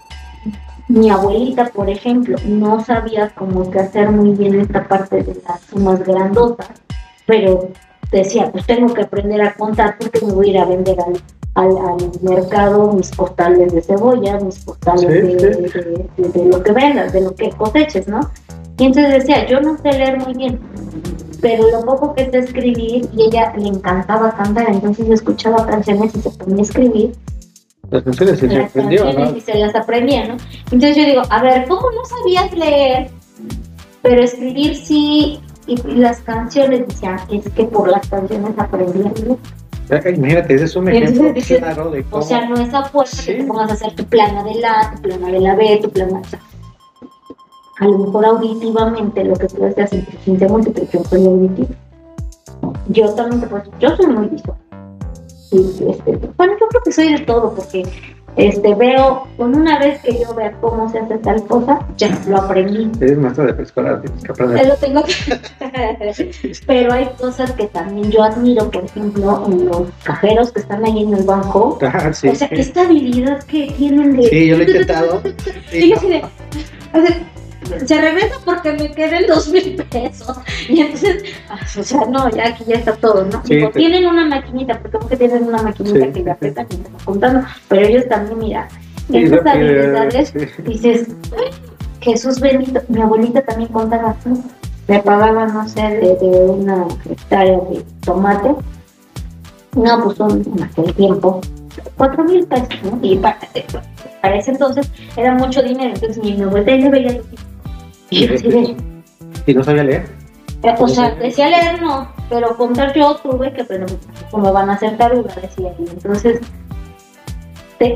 [0.88, 5.60] mi abuelita, por ejemplo, no sabía cómo que hacer muy bien esta parte de las
[5.62, 6.82] sumas grandotas,
[7.26, 7.70] pero
[8.10, 11.14] decía, pues tengo que aprender a contar porque me voy a ir a vender al,
[11.58, 17.34] al, mercado mis portales de cebolla, mis portales de, de, lo que vendas, de lo
[17.34, 18.20] que coseches, ¿no?
[18.78, 20.60] Y entonces decía, yo no sé leer muy bien,
[21.40, 26.20] pero lo poco que sé escribir, y ella le encantaba cantar, entonces escuchaba canciones y
[26.20, 27.12] se ponía a escribir.
[27.90, 29.36] Las canciones se las ¿no?
[29.36, 30.36] Y se las aprendía, ¿no?
[30.70, 33.10] Entonces yo digo, a ver, ¿cómo no sabías leer?
[34.02, 39.02] Pero escribir sí, y, las canciones, decía, es que por las canciones aprendí
[39.90, 42.22] Imagínate, ese es un ejemplo claro de cómo...
[42.22, 44.92] O sea, no es a fuerza que te pongas a hacer tu plana de la,
[44.94, 46.20] tu plana de la B, tu plana...
[47.78, 51.68] a lo mejor auditivamente lo que tú hacer inteligencia múltiple, yo soy auditiva.
[52.88, 54.58] Yo también te puedo yo soy muy visual.
[55.50, 55.60] Y,
[55.90, 57.82] este, bueno, yo creo que soy de todo, porque
[58.38, 62.38] este, veo, con una vez que yo vea cómo se hace tal cosa, ya lo
[62.38, 62.90] aprendí.
[63.00, 64.66] Eres maestra de preescolar, tienes que aprender.
[64.68, 66.32] Lo tengo que...
[66.66, 71.02] Pero hay cosas que también yo admiro, por ejemplo, en los cajeros que están ahí
[71.02, 71.78] en el banco.
[71.82, 74.28] Ah, sí, o sea, esta habilidad que tienen de...
[74.28, 75.20] Sí, yo lo he intentado.
[75.72, 76.22] y yo así de
[77.86, 80.36] se regresa porque me queden dos mil pesos.
[80.68, 83.42] Y entonces, ah, o sea, no, ya aquí ya está todo, ¿no?
[83.72, 87.86] tienen una maquinita, porque que tienen una maquinita que ya apretan y va contando, pero
[87.86, 88.68] ellos también, mira,
[89.12, 90.34] esas habilidades,
[90.64, 91.08] dices,
[92.00, 94.30] Jesús bendito, mi abuelita también contaba así,
[94.86, 98.54] me pagaba, no sé, de, una hectárea de tomate,
[99.74, 101.40] no, pues un, en aquel tiempo,
[101.96, 102.98] cuatro mil pesos, ¿no?
[103.02, 103.38] Y para,
[104.22, 107.20] para, ese entonces era mucho dinero, entonces mi abuelita le veía
[108.10, 110.18] ¿Y no sabía leer?
[110.62, 113.96] Eh, o sea, decía leer no, pero contar yo tuve que aprender,
[114.30, 115.72] como van a hacer taruga, decía.
[115.78, 116.40] Entonces,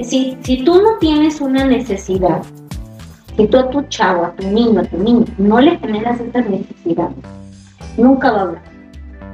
[0.03, 2.43] si, si tú no tienes una necesidad,
[3.37, 6.41] si tú a tu chavo, a tu niño, a tu niño, no le generas esta
[6.41, 7.11] necesidad,
[7.97, 8.63] nunca va a hablar,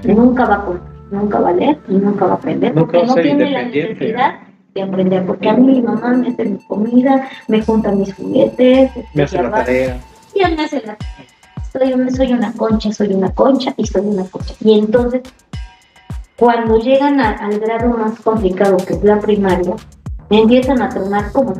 [0.04, 3.14] nunca va a contar, nunca va a leer y nunca va a aprender, porque no
[3.14, 4.40] tiene la necesidad
[4.74, 8.90] de aprender, porque a mí mi mamá me hace mi comida, me junta mis juguetes,
[9.12, 10.00] me hace la tarea
[10.38, 10.98] y la
[11.72, 14.54] soy, soy una concha, soy una concha y soy una concha.
[14.60, 15.22] Y entonces,
[16.36, 19.74] cuando llegan al grado más complicado, que es la primaria,
[20.30, 21.54] me empiezan a tronar como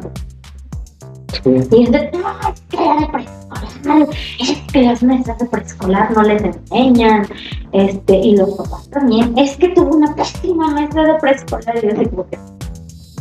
[1.44, 4.08] Y es de, no, es que de preescolar,
[4.40, 7.26] es que las mesas de preescolar no les enseñan,
[7.72, 11.94] este, y los papás también, es que tuvo una pésima mesa de preescolar y yo
[11.94, 12.26] digo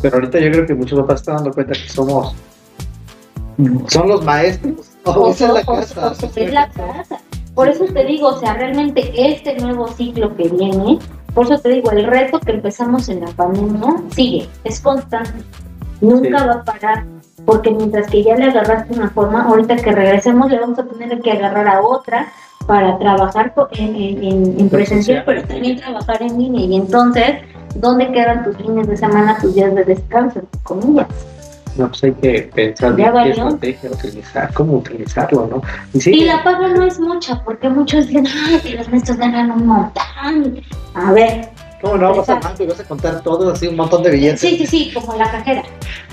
[0.02, 2.36] Pero ahorita yo creo que muchos papás están dando cuenta que somos,
[3.88, 6.14] son los maestros o, es la casa.
[6.36, 7.20] es la casa.
[7.56, 11.00] Por eso te digo, o sea, realmente este nuevo ciclo que viene,
[11.34, 15.44] por eso te digo, el reto que empezamos en la pandemia sigue, es constante,
[16.00, 17.06] nunca va a parar,
[17.46, 21.20] porque mientras que ya le agarraste una forma, ahorita que regresemos le vamos a tener
[21.20, 22.28] que agarrar a otra
[22.68, 26.66] para trabajar en, en, en presencial, pero también trabajar en línea.
[26.66, 27.38] Y entonces,
[27.76, 31.08] ¿dónde quedan tus fines de semana, tus días de descanso, comillas?
[31.78, 35.62] No, pues hay que pensar bien qué estrategia utilizar, cómo utilizarlo, ¿no?
[35.94, 39.68] Y, la paga no es mucha, porque muchos dicen, ay, que los maestros ganan un
[39.68, 40.62] montón.
[40.96, 41.50] A ver.
[41.82, 42.16] ¿Cómo no?
[42.16, 44.40] Vas a y vas a contar todo así, un montón de billetes.
[44.40, 45.62] Sí, sí, sí, como la cajera.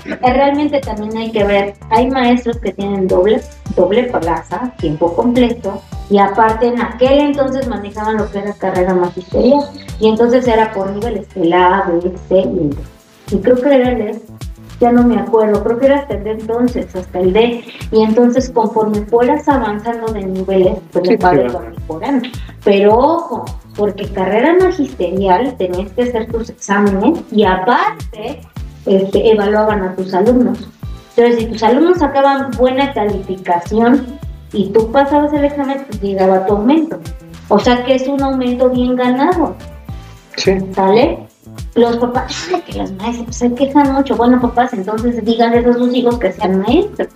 [0.05, 3.41] Eh, realmente también hay que ver, hay maestros que tienen doble,
[3.75, 5.81] doble plaza, tiempo completo,
[6.11, 9.61] y aparte en aquel entonces manejaban lo que era carrera magisterial,
[9.99, 14.21] y entonces era por niveles, el A, B, C y, y creo que era el
[14.79, 18.03] ya no me acuerdo, creo que era hasta el D entonces, hasta el D, y
[18.03, 22.29] entonces conforme fueras avanzando de niveles, pues sí, padre va mejorando.
[22.63, 23.45] Pero ojo,
[23.75, 28.41] porque carrera magisterial tenés que hacer tus exámenes y aparte
[28.85, 30.67] este, evaluaban a tus alumnos.
[31.15, 34.05] Entonces, si tus alumnos sacaban buena calificación
[34.51, 36.99] y tú pasabas el examen, pues llegaba tu aumento.
[37.47, 39.55] O sea que es un aumento bien ganado.
[40.35, 40.57] Sí.
[40.73, 41.19] ¿Sale?
[41.75, 44.15] Los papás, que los maestros se quejan mucho.
[44.15, 47.09] Bueno, papás, entonces díganles a sus hijos que sean maestros.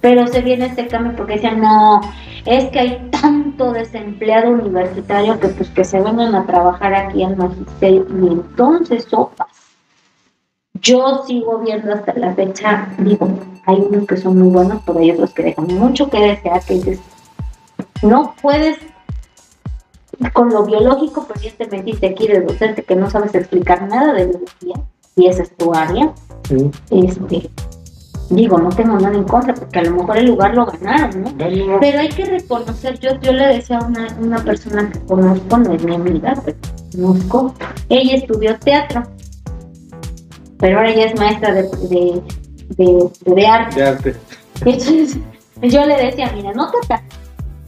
[0.00, 2.00] Pero se viene este cambio porque decían, no,
[2.46, 7.36] es que hay tanto desempleado universitario que pues que se vengan a trabajar aquí al
[7.36, 8.06] magisterio.
[8.08, 9.48] Y entonces, sopas.
[10.74, 13.28] Yo sigo viendo hasta la fecha, digo,
[13.66, 16.74] hay unos que son muy buenos, pero hay otros que dejan mucho que desear, que
[16.74, 17.00] dices,
[18.02, 18.78] no puedes
[20.32, 24.12] con lo biológico, pues ya te metiste aquí de docente que no sabes explicar nada
[24.12, 24.84] de biología,
[25.16, 26.12] y esa es tu área.
[26.90, 27.50] Este,
[28.28, 31.32] digo, no tengo nada en contra, porque a lo mejor el lugar lo ganaron, ¿no?
[31.80, 35.72] Pero hay que reconocer, yo, yo le decía a una, una persona que conozco, no
[35.72, 36.58] es mi amiga, pero
[36.92, 37.54] conozco,
[37.88, 39.02] ella estudió teatro,
[40.58, 42.22] pero ahora ella es maestra de, de,
[42.76, 43.80] de, de arte.
[43.80, 44.16] De arte.
[44.64, 45.18] Entonces,
[45.62, 46.94] yo le decía, mira, no te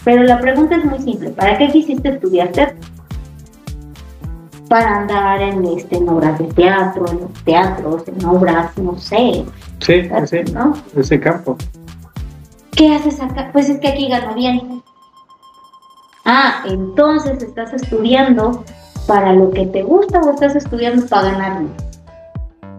[0.04, 2.78] pero la pregunta es muy simple, ¿para qué quisiste estudiar teatro?
[4.72, 9.44] para andar en, este, en obras de teatro, en teatros, en obras, no sé.
[9.80, 10.72] Sí, sí, ¿no?
[10.96, 11.58] ese campo.
[12.70, 13.50] ¿Qué haces acá?
[13.52, 14.82] Pues es que aquí gano bien.
[16.24, 18.64] Ah, entonces estás estudiando
[19.06, 21.68] para lo que te gusta o estás estudiando para ganarlo.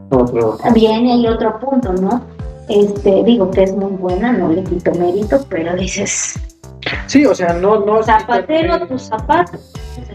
[0.10, 0.58] Otro.
[0.74, 2.24] Viene ahí otro punto, ¿no?
[2.70, 6.40] Este, digo que es muy buena, no le quito mérito, pero dices.
[7.08, 8.04] Sí, o sea, no, no.
[8.04, 9.60] Zapatero tus zapatos.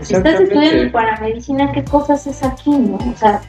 [0.02, 2.96] si estás estudiando para medicina, ¿qué cosas es aquí, no?
[2.96, 3.40] O sea,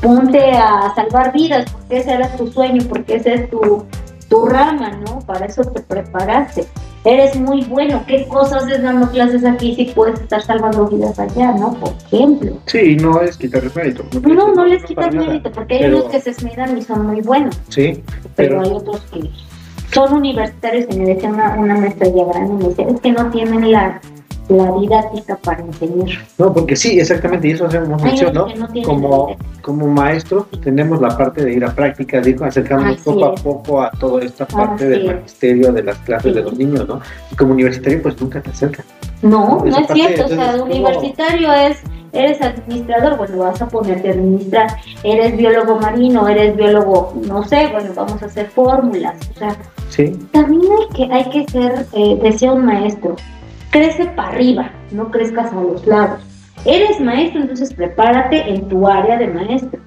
[0.00, 3.86] ponte a salvar vidas, porque ese era tu sueño, porque ese es tu,
[4.28, 5.20] tu rama, ¿no?
[5.20, 6.66] Para eso te preparaste.
[7.04, 8.04] Eres muy bueno.
[8.06, 11.74] ¿Qué cosas es dando clases aquí si puedes estar salvando vidas allá, ¿no?
[11.74, 12.58] Por ejemplo.
[12.66, 14.04] Sí, no es quitarles mérito.
[14.22, 17.60] No, no, les quitas mérito, porque hay unos que se esmeran y son muy buenos.
[17.70, 18.04] Sí.
[18.36, 19.30] Pero, hay otros que
[19.92, 23.30] son universitarios y me decía una, una maestra ya grande, me decía, es que no
[23.30, 24.00] tienen la
[24.48, 26.08] la didáctica para enseñar.
[26.38, 28.46] No, porque sí, exactamente, y eso hacemos mención, ¿no?
[28.84, 33.24] como, como maestros pues, tenemos la parte de ir a práctica, de ir acercándonos poco
[33.24, 37.00] a poco a toda esta parte del magisterio, de las clases de los niños, ¿no?
[37.30, 38.84] Y como universitario, pues nunca te acercas.
[39.22, 41.78] No, no es cierto, o sea, universitario es
[42.12, 44.68] eres administrador, bueno, vas a ponerte a administrar,
[45.02, 49.56] eres biólogo marino, eres biólogo, no sé, bueno, vamos a hacer fórmulas, o sea,
[49.92, 50.18] sí.
[50.32, 53.16] también hay que, hay que ser, eh, decía un maestro,
[53.70, 56.20] crece para arriba, no crezcas a los lados.
[56.64, 59.80] Eres maestro, entonces prepárate en tu área de maestro.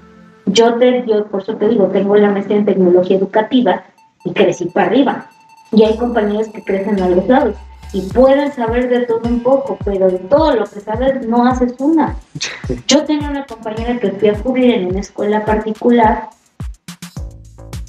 [0.47, 3.83] Yo, te, yo por eso te digo, tengo la maestría en tecnología educativa
[4.25, 5.27] y crecí para arriba.
[5.71, 7.55] Y hay compañeros que crecen a los lados
[7.93, 11.75] y pueden saber de todo un poco, pero de todo lo que sabes no haces
[11.79, 12.17] una.
[12.87, 16.29] Yo tenía una compañera que fui a cubrir en una escuela particular.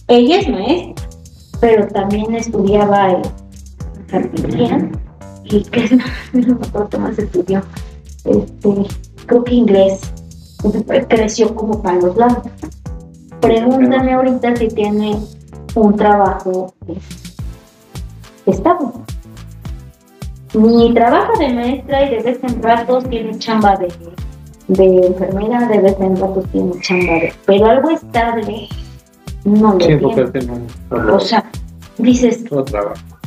[0.06, 1.05] Ella es maestra,
[1.60, 3.22] pero también estudiaba
[4.08, 4.90] carpintería
[5.44, 7.62] y que no me acuerdo qué más estudió,
[8.24, 8.86] este,
[9.26, 10.00] creo que inglés,
[11.08, 12.42] creció como para los lados.
[13.40, 15.18] Pregúntame ahorita si tiene
[15.74, 16.74] un trabajo
[18.46, 18.88] estable.
[20.54, 23.92] Mi trabajo de maestra y de vez en ratos tiene chamba de,
[24.68, 27.32] de enfermera, de vez en ratos tiene chamba de...
[27.44, 28.68] Pero algo estable
[29.47, 30.06] no lo tiene.
[30.90, 31.51] o sea,
[31.98, 32.44] dices...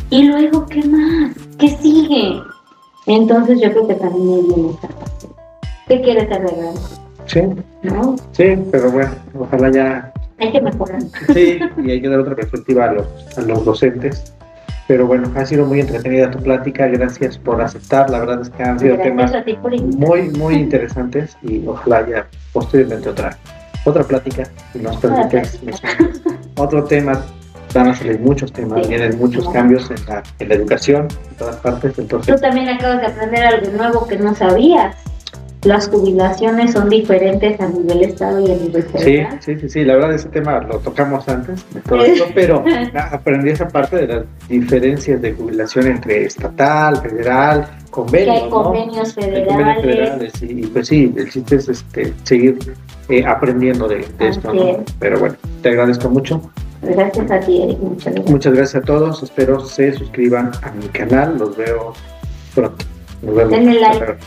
[0.10, 1.36] Y luego, ¿qué más?
[1.58, 2.41] ¿Qué sigue?
[3.06, 5.28] Entonces yo creo que también viene esta parte.
[5.88, 6.74] ¿Qué quieres arreglar?
[7.26, 7.41] Sí.
[7.84, 8.16] ¿No?
[8.32, 10.14] Sí, pero bueno, ojalá ya...
[10.40, 11.02] Hay que mejorar.
[11.34, 14.34] Sí, y hay que dar otra perspectiva a los, a los docentes.
[14.88, 18.64] Pero bueno, ha sido muy entretenida tu plática, gracias por aceptar, la verdad es que
[18.64, 19.32] han sido temas
[19.96, 23.38] muy, muy interesantes y ojalá ya posteriormente otra,
[23.85, 24.43] otra plática,
[24.73, 25.60] si nos permites,
[26.56, 27.23] otro tema
[27.73, 31.57] van a salir muchos temas, vienen muchos cambios en la, en la educación, en todas
[31.57, 31.97] partes.
[31.99, 34.95] Entonces, Tú también acabas de aprender algo nuevo que no sabías.
[35.64, 39.39] Las jubilaciones son diferentes a nivel estado y a nivel federal.
[39.41, 39.84] Sí, sí, sí, sí.
[39.84, 42.64] La verdad ese tema lo tocamos antes de todo esto, pero
[43.11, 48.38] aprendí esa parte de las diferencias de jubilación entre estatal, federal, convenios.
[48.38, 49.47] Que hay convenios federales.
[49.47, 52.57] convenios federales y, pues sí, el chiste es este, seguir
[53.10, 54.52] eh, aprendiendo de, esto.
[54.99, 56.41] Pero bueno, te agradezco mucho.
[56.81, 57.80] Gracias a ti, Eric.
[57.80, 58.31] Muchas gracias.
[58.31, 59.23] Muchas gracias a todos.
[59.23, 61.38] Espero se suscriban a mi canal.
[61.38, 61.94] Los veo
[62.56, 62.86] pronto.
[63.22, 63.52] Nos vemos.
[63.52, 64.18] Denle like.